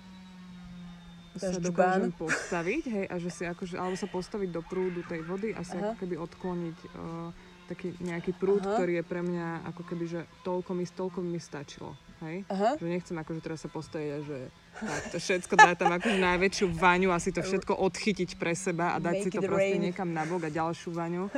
[1.38, 5.52] sa dokážem postaviť, hej, a že si akože, alebo sa postaviť do prúdu tej vody
[5.52, 5.92] a si Aha.
[5.92, 7.30] ako keby odkloniť uh,
[7.66, 8.78] taký nejaký prúd, Aha.
[8.78, 12.46] ktorý je pre mňa ako keby, že toľko mi, toľko mi stačilo, hej.
[12.46, 12.78] Aha.
[12.78, 14.38] Že nechcem akože teraz sa postaviť a že
[14.76, 18.92] tak to všetko dá tam akože najväčšiu vaňu a si to všetko odchytiť pre seba
[18.92, 19.80] a dať Make si to proste rain.
[19.80, 21.32] niekam na bok a ďalšiu vaňu.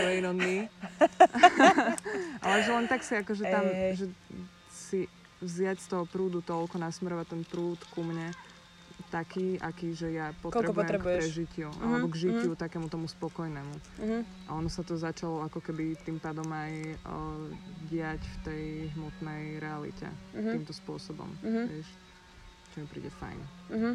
[0.00, 0.64] Rain on me.
[2.44, 3.92] Ale že len tak si akože tam, hej.
[4.00, 4.06] že
[4.72, 5.00] si
[5.44, 8.32] vziať z toho prúdu toľko, nasmerovať ten prúd ku mne
[9.04, 13.74] taký, aký, že ja potrebujem k prežitiu, Mhm, alebo k žitiu takému tomu spokojnému.
[13.98, 14.18] Mhm.
[14.46, 16.72] A ono sa to začalo ako keby tým pádom aj
[17.04, 17.16] o,
[17.86, 20.50] diať v tej hmotnej realite Mhm.
[20.52, 21.62] týmto spôsobom, Mhm.
[21.68, 21.88] vieš,
[22.70, 23.38] čo mi príde fajn.
[23.70, 23.92] Mhm.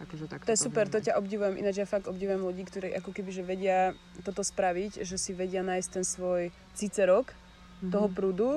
[0.00, 1.06] Akože takto To je super, to vnímam.
[1.06, 1.54] ťa obdivujem.
[1.54, 3.78] Ináč ja fakt obdivujem ľudí, ktorí ako keby že vedia
[4.20, 6.42] toto spraviť, že si vedia nájsť ten svoj
[6.74, 7.30] cicerok
[7.80, 7.88] Mhm.
[7.88, 8.50] toho prúdu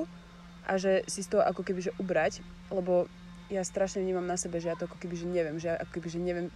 [0.64, 3.06] a že si z toho ako keby že ubrať, lebo
[3.50, 5.90] ja strašne vnímam na sebe, že ja to ako keby že neviem, že ja ako
[5.98, 6.48] keby že neviem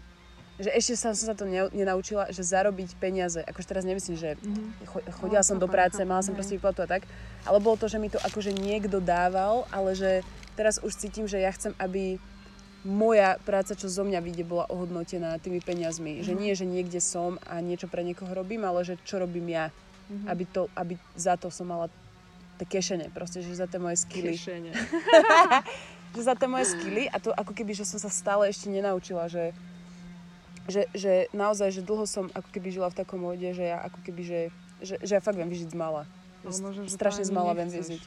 [0.61, 3.41] že ešte som sa to ne, nenaučila, že zarobiť peniaze.
[3.41, 4.37] Akože teraz nemyslím, že
[4.85, 7.09] cho, chodila No, som do práce, mala som proste výplatu a tak,
[7.49, 10.21] ale bolo to, že mi to akože niekto dával, ale že
[10.61, 12.21] teraz už cítim, že ja chcem, aby
[12.85, 16.21] moja práca, čo zo mňa vyjde, bola ohodnotená tými peniazmi.
[16.21, 19.73] Že nie, že niekde som a niečo pre niekoho robím, ale že čo robím ja.
[20.27, 21.87] Aby, to, aby za to som mala
[22.59, 24.35] tie kešene, proste, že za tie moje skily.
[24.35, 24.75] Kešene.
[26.13, 29.27] že za tie moje skily a to ako keby, že som sa stále ešte nenaučila,
[29.27, 29.55] že,
[30.67, 33.99] že, že naozaj, že dlho som ako keby žila v takom móde, že ja ako
[34.01, 34.41] keby, že,
[34.81, 36.05] že, že ja fakt viem vyžiť z mala.
[36.41, 38.01] Možno, že strašne z mala viem vyžiť.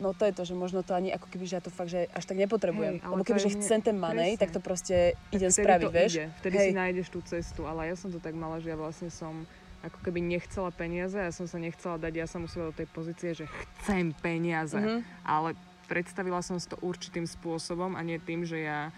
[0.00, 2.08] No to je to, že možno to ani ako keby, že ja to fakt, že
[2.08, 2.96] až tak nepotrebujem.
[2.96, 6.12] Hej, Lebo keby, že mne- chcem ten manej, tak to proste idem spraviť, vieš?
[6.14, 6.26] Ide.
[6.40, 6.66] Vtedy Hej.
[6.66, 9.44] si nájdeš tú cestu, ale ja som to tak mala, že ja vlastne som
[9.84, 13.30] ako keby nechcela peniaze, ja som sa nechcela dať, ja som musela do tej pozície,
[13.34, 13.44] že
[13.76, 15.04] chcem peniaze, Mhm.
[15.20, 15.52] ale
[15.84, 18.90] predstavila som si to určitým spôsobom a nie tým, že ja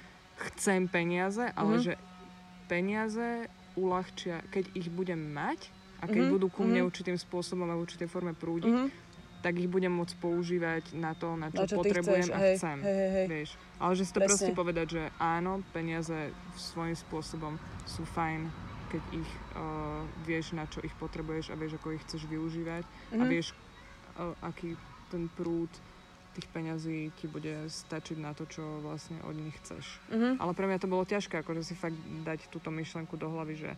[0.51, 1.83] chcem peniaze, ale Mhm.
[1.83, 1.93] že
[2.67, 5.69] peniaze uľahčia, keď ich budem mať
[5.99, 6.89] a keď Mhm, budú ku mne mhm.
[6.89, 8.89] určitým spôsobom a v určitej forme prúdiť, Mhm.
[9.39, 12.55] tak ich budem môcť používať na to, na čo, Na čo potrebujem chceš, a hej,
[12.57, 12.79] chcem.
[12.81, 13.27] hej, hej, hej.
[13.29, 14.29] Vieš, ale že si to Presne.
[14.29, 16.17] proste povedať, že áno, peniaze
[16.57, 17.55] svojím spôsobom
[17.85, 18.49] sú fajn,
[18.87, 19.63] keď ich uh,
[20.23, 23.29] vieš, na čo ich potrebuješ a vieš, ako ich chceš využívať a Mhm.
[23.29, 23.47] vieš,
[24.17, 24.75] uh, aký
[25.07, 25.71] ten prúd
[26.37, 30.05] tých peňazí ti bude stačiť na to, čo vlastne od nich chceš.
[30.13, 30.37] Mhm.
[30.37, 33.71] Ale pre mňa to bolo ťažké, akože si fakt dať túto myšlenku do hlavy, že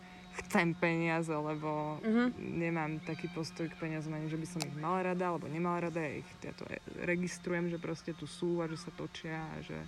[0.43, 2.25] chcem peniaze, lebo Mhm.
[2.35, 6.03] nemám taký postoj k peniazom, ani že by som ich mala rada, alebo nemala rada.
[6.03, 6.67] Ja, ich, ja to
[6.99, 9.79] registrujem, že proste tu sú a že sa točia a že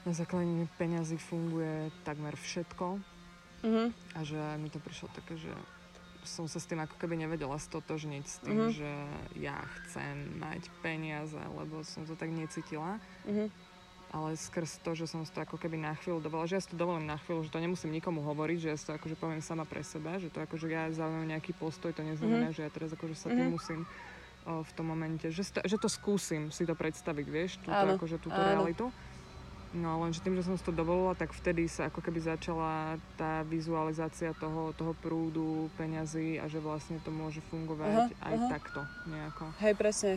[0.00, 0.48] na základe
[0.80, 3.02] peňazí funguje takmer všetko
[3.60, 3.84] Mhm.
[4.16, 5.52] a že mi to prišlo také, že
[6.22, 8.70] som sa s tým ako keby nevedela stotožniť s tým, Mhm.
[8.72, 8.90] že
[9.34, 13.00] ja chcem mať peniaze, lebo som to tak necítila.
[13.24, 13.48] Mhm.
[14.10, 16.70] Ale skrz to, že som si to ako keby na chvíľu dovolila, že ja si
[16.70, 19.38] to dovolím na chvíľu, že to nemusím nikomu hovoriť, že ja si to akože poviem
[19.38, 22.90] sama pre seba, že to akože ja zaujímam nejaký postoj, to neznamená, že ja teraz
[22.90, 23.54] akože sa tým Mhm.
[23.54, 23.80] musím
[24.42, 27.76] o, v tom momente, že, si to, že to skúsim si to predstaviť, vieš, túto,
[27.76, 28.48] Áno, akože túto áno.
[28.50, 28.90] realitu.
[29.70, 33.46] No lenže tým, že som si to dovolila, tak vtedy sa ako keby začala tá
[33.46, 38.48] vizualizácia toho, toho prúdu peňazí a že vlastne to môže fungovať Aha, aj aha.
[38.50, 39.44] takto nejako.
[39.62, 40.12] Hej, presne.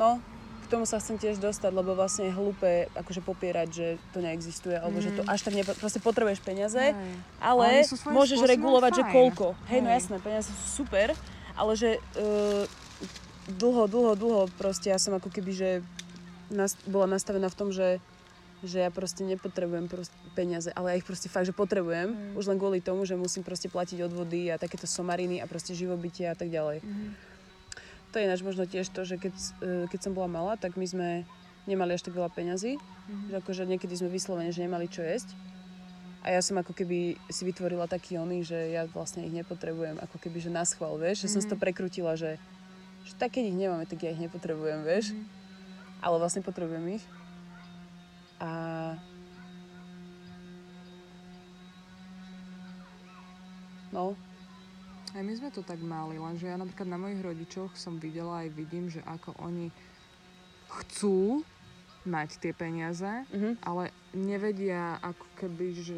[0.00, 0.16] No,
[0.64, 3.86] k tomu sa chcem tiež dostať, lebo vlastne je hlúpe akože popierať, že
[4.16, 5.30] to neexistuje, alebo že to Mm.
[5.30, 5.76] až tak nepo...
[5.76, 6.96] Proste potrebuješ peniaze, Hej.
[7.36, 9.12] ale svojím môžeš regulovať, že fajn.
[9.12, 9.46] koľko.
[9.68, 9.96] Hej, no Hej.
[10.00, 11.12] jasné, peniaze sú super,
[11.52, 12.64] ale že uh,
[13.46, 15.70] dlho, dlho, dlho proste ja som ako keby, že
[16.48, 18.00] nas, bola nastavená v tom, že
[18.66, 22.34] že ja proste nepotrebujem proste peniaze, ale ja ich proste fakt, že potrebujem, Mm.
[22.36, 26.26] už len kvôli tomu, že musím proste platiť odvody a takéto somariny a proste živobytie
[26.26, 26.82] a tak ďalej.
[26.82, 27.06] Mhm.
[28.10, 30.86] To je ináč možno tiež to, že keď, eh, keď som bola malá, tak my
[30.88, 31.08] sme
[31.66, 33.26] nemali až tak veľa peňazí, Mhm.
[33.30, 35.34] že akože niekedy sme vyslovene, že nemali čo jesť.
[36.26, 40.18] A ja som ako keby si vytvorila taký oný, že ja vlastne ich nepotrebujem, ako
[40.18, 42.42] keby, že na schvál, vieš, že som si to prekrutila, že,
[43.06, 45.14] že tak keď ich nemáme, tak ja ich nepotrebujem, vieš.
[46.02, 47.04] Ale vlastne potrebujem ich.
[48.40, 48.50] A
[53.92, 54.12] No,
[55.16, 58.52] Aj my sme to tak mali, lenže ja napríklad na mojich rodičoch som videla aj
[58.52, 59.72] vidím, že ako oni
[60.68, 61.40] chcú
[62.04, 63.56] mať tie peniaze, mhm.
[63.64, 65.96] ale nevedia ako keby, že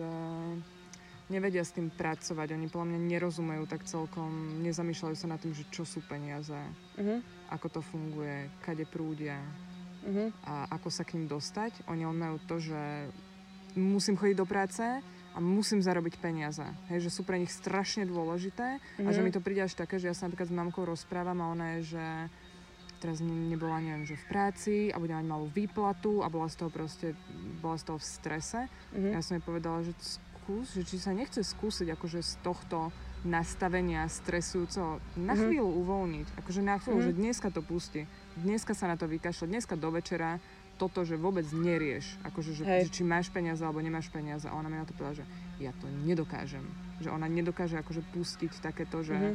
[1.27, 2.55] nevedia s tým pracovať.
[2.55, 6.55] Oni podľa mňa nerozumejú tak celkom, nezamýšľajú sa nad tým, že čo sú peniaze,
[6.94, 7.51] Mhm.
[7.51, 9.43] ako to funguje, kade prúdia
[10.09, 10.25] Mhm.
[10.43, 11.85] a ako sa k ním dostať.
[11.87, 13.13] Oni len majú to, že
[13.75, 14.83] musím chodiť do práce
[15.29, 16.65] a musím zarobiť peniaze.
[16.89, 18.69] Hej, že sú pre nich strašne dôležité
[18.99, 19.25] a že Mhm.
[19.25, 21.95] mi to príde až také, že ja sa napríklad s mamkou rozprávam a ona je,
[21.95, 22.05] že
[22.99, 26.57] teraz ne- nebola, neviem, že v práci a bude mať malú výplatu a bola z
[26.57, 27.15] toho proste,
[27.61, 28.61] bola z toho v strese.
[28.91, 29.09] Mhm.
[29.13, 32.91] Ja som jej povedala, že skús, že či sa nechce skúsiť akože z tohto
[33.23, 35.41] nastavenia stresujúceho na Mhm.
[35.41, 36.27] chvíľu uvoľniť.
[36.37, 37.07] Akože na chvíľu, Mhm.
[37.07, 38.03] že dneska to pusti.
[38.39, 39.47] Dneska sa na to vykašľa.
[39.48, 40.39] Dneska do večera
[40.77, 42.15] toto, že vôbec nerieš.
[42.23, 42.86] Akože, že, Hej.
[42.86, 44.47] že či máš peniaze alebo nemáš peniaze.
[44.47, 45.27] A ona mi na to povedala, že
[45.59, 46.62] ja to nedokážem.
[46.98, 49.35] Že ona nedokáže akože pustiť takéto, že Mhm.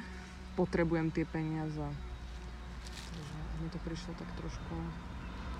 [0.55, 1.83] potrebujem tie peniaze.
[3.05, 4.75] Takže mi to prišlo tak trošku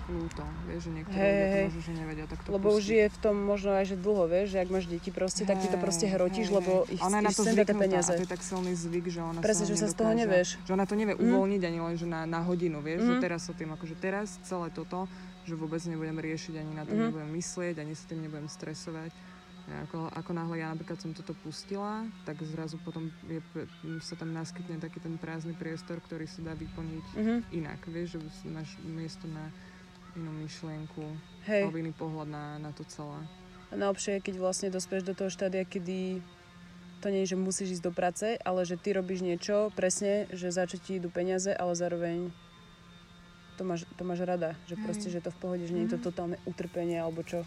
[0.06, 0.44] ľúto.
[0.62, 2.94] Vieš, že niektorí Hej, ľudia to možno, že nevedia takto Lebo už pustiť.
[2.94, 5.66] je v tom možno aj, že dlho, vieš, že ak máš deti proste, tak ty
[5.66, 8.12] to proste hrotíš, lebo ich, ona je na to zvyknutá peniaze.
[8.12, 10.48] a to je tak silný zvyk, že ona Presne, sa že sa z toho nevieš.
[10.62, 11.24] Že ona to nevie Mhm.
[11.24, 13.22] uvoľniť ani len, že na, na hodinu, vieš, že Mhm.
[13.22, 15.08] teraz sa tým, akože teraz celé toto,
[15.42, 17.04] že vôbec nebudem riešiť, ani na to Mhm.
[17.08, 19.12] nebudem myslieť, ani sa tým nebudem stresovať.
[19.64, 23.40] Ako, ako náhle ja napríklad som toto pustila, tak zrazu potom je,
[23.98, 27.36] sa tam naskytne taký ten prázdny priestor, ktorý sa dá vyplniť Mhm.
[27.50, 29.48] inak, vieš, že máš miesto na
[30.14, 31.04] inú myšlienku,
[31.46, 31.68] Hej.
[31.68, 33.18] alebo iný pohľad na, na to celé.
[33.70, 36.22] A najlepšie je, keď vlastne dospieš do toho štádia, kedy
[37.02, 40.54] to nie je, že musíš ísť do práce, ale že ty robíš niečo presne, že
[40.54, 42.32] za čo ti idú peniaze, ale zároveň
[43.58, 46.10] to máš, to máš rada, že proste, že to v pohode, že nie je to
[46.10, 47.44] totálne utrpenie alebo čo.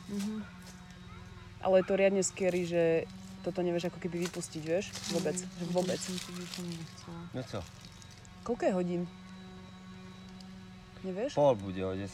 [1.60, 3.10] Ale je to riadne scary, že
[3.42, 4.92] toto nevieš ako keby vypustiť, vieš?
[5.16, 6.00] Vôbec, že vôbec.
[7.34, 7.60] No co,
[8.44, 9.02] Koľko je hodín?
[11.04, 11.36] Nevieš?
[11.36, 12.08] pol bude o 10,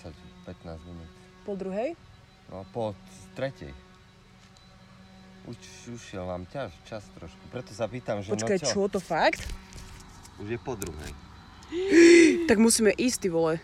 [0.45, 1.10] 15 minút.
[1.48, 1.90] Pol druhej?
[2.52, 2.95] No po
[3.36, 3.72] tretej.
[5.44, 5.56] Už,
[5.91, 7.44] už je vám ťaž, čas trošku.
[7.52, 8.72] Preto sa pýtam, že Počkaj, no čo?
[8.72, 9.44] čo to fakt?
[10.40, 11.11] Už je po druhej.
[12.48, 13.56] Tak musíme ísť, ty vole.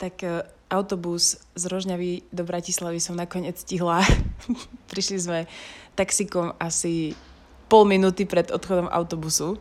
[0.00, 4.00] Tak e, autobus z Rožňavy do Bratislavy som nakoniec stihla.
[4.92, 5.38] Prišli sme
[5.92, 7.12] taxikom asi
[7.68, 9.60] pol minúty pred odchodom autobusu.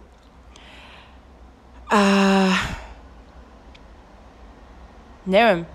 [1.92, 2.02] A...
[5.30, 5.70] Neviem,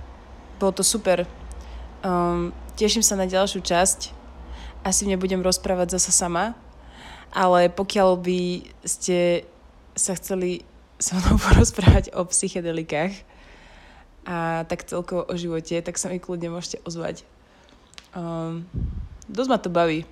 [0.59, 1.31] bolo to super.
[2.03, 4.11] Um, teším sa na ďalšiu časť.
[4.83, 6.59] Asi nebudem rozprávať zasa sama,
[7.31, 9.47] ale pokiaľ by ste
[9.95, 10.67] sa chceli
[10.99, 13.15] so mnou porozprávať o psychedelikách,
[14.27, 17.23] a tak celkovo o živote, tak sa mi kľudne môžete ozvať.
[18.11, 18.67] Um,
[19.31, 20.03] dosť ma to baví.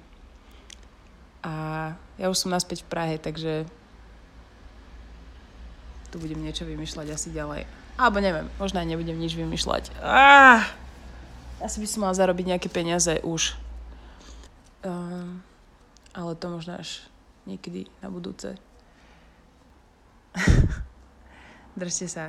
[1.42, 1.52] A
[2.14, 3.66] ja už som naspäť v Prahe, takže
[6.14, 7.81] tu budem niečo vymýšľať asi ďalej.
[8.00, 9.92] Alebo neviem, možno aj nebudem nič vymýšľať.
[10.00, 10.64] Ah!
[11.62, 13.54] Asi by som mala zarobiť nejaké peniaze už.
[14.82, 15.44] Um,
[16.10, 17.06] ale to možno až
[17.46, 18.58] niekedy na budúce.
[21.78, 22.24] Držte sa.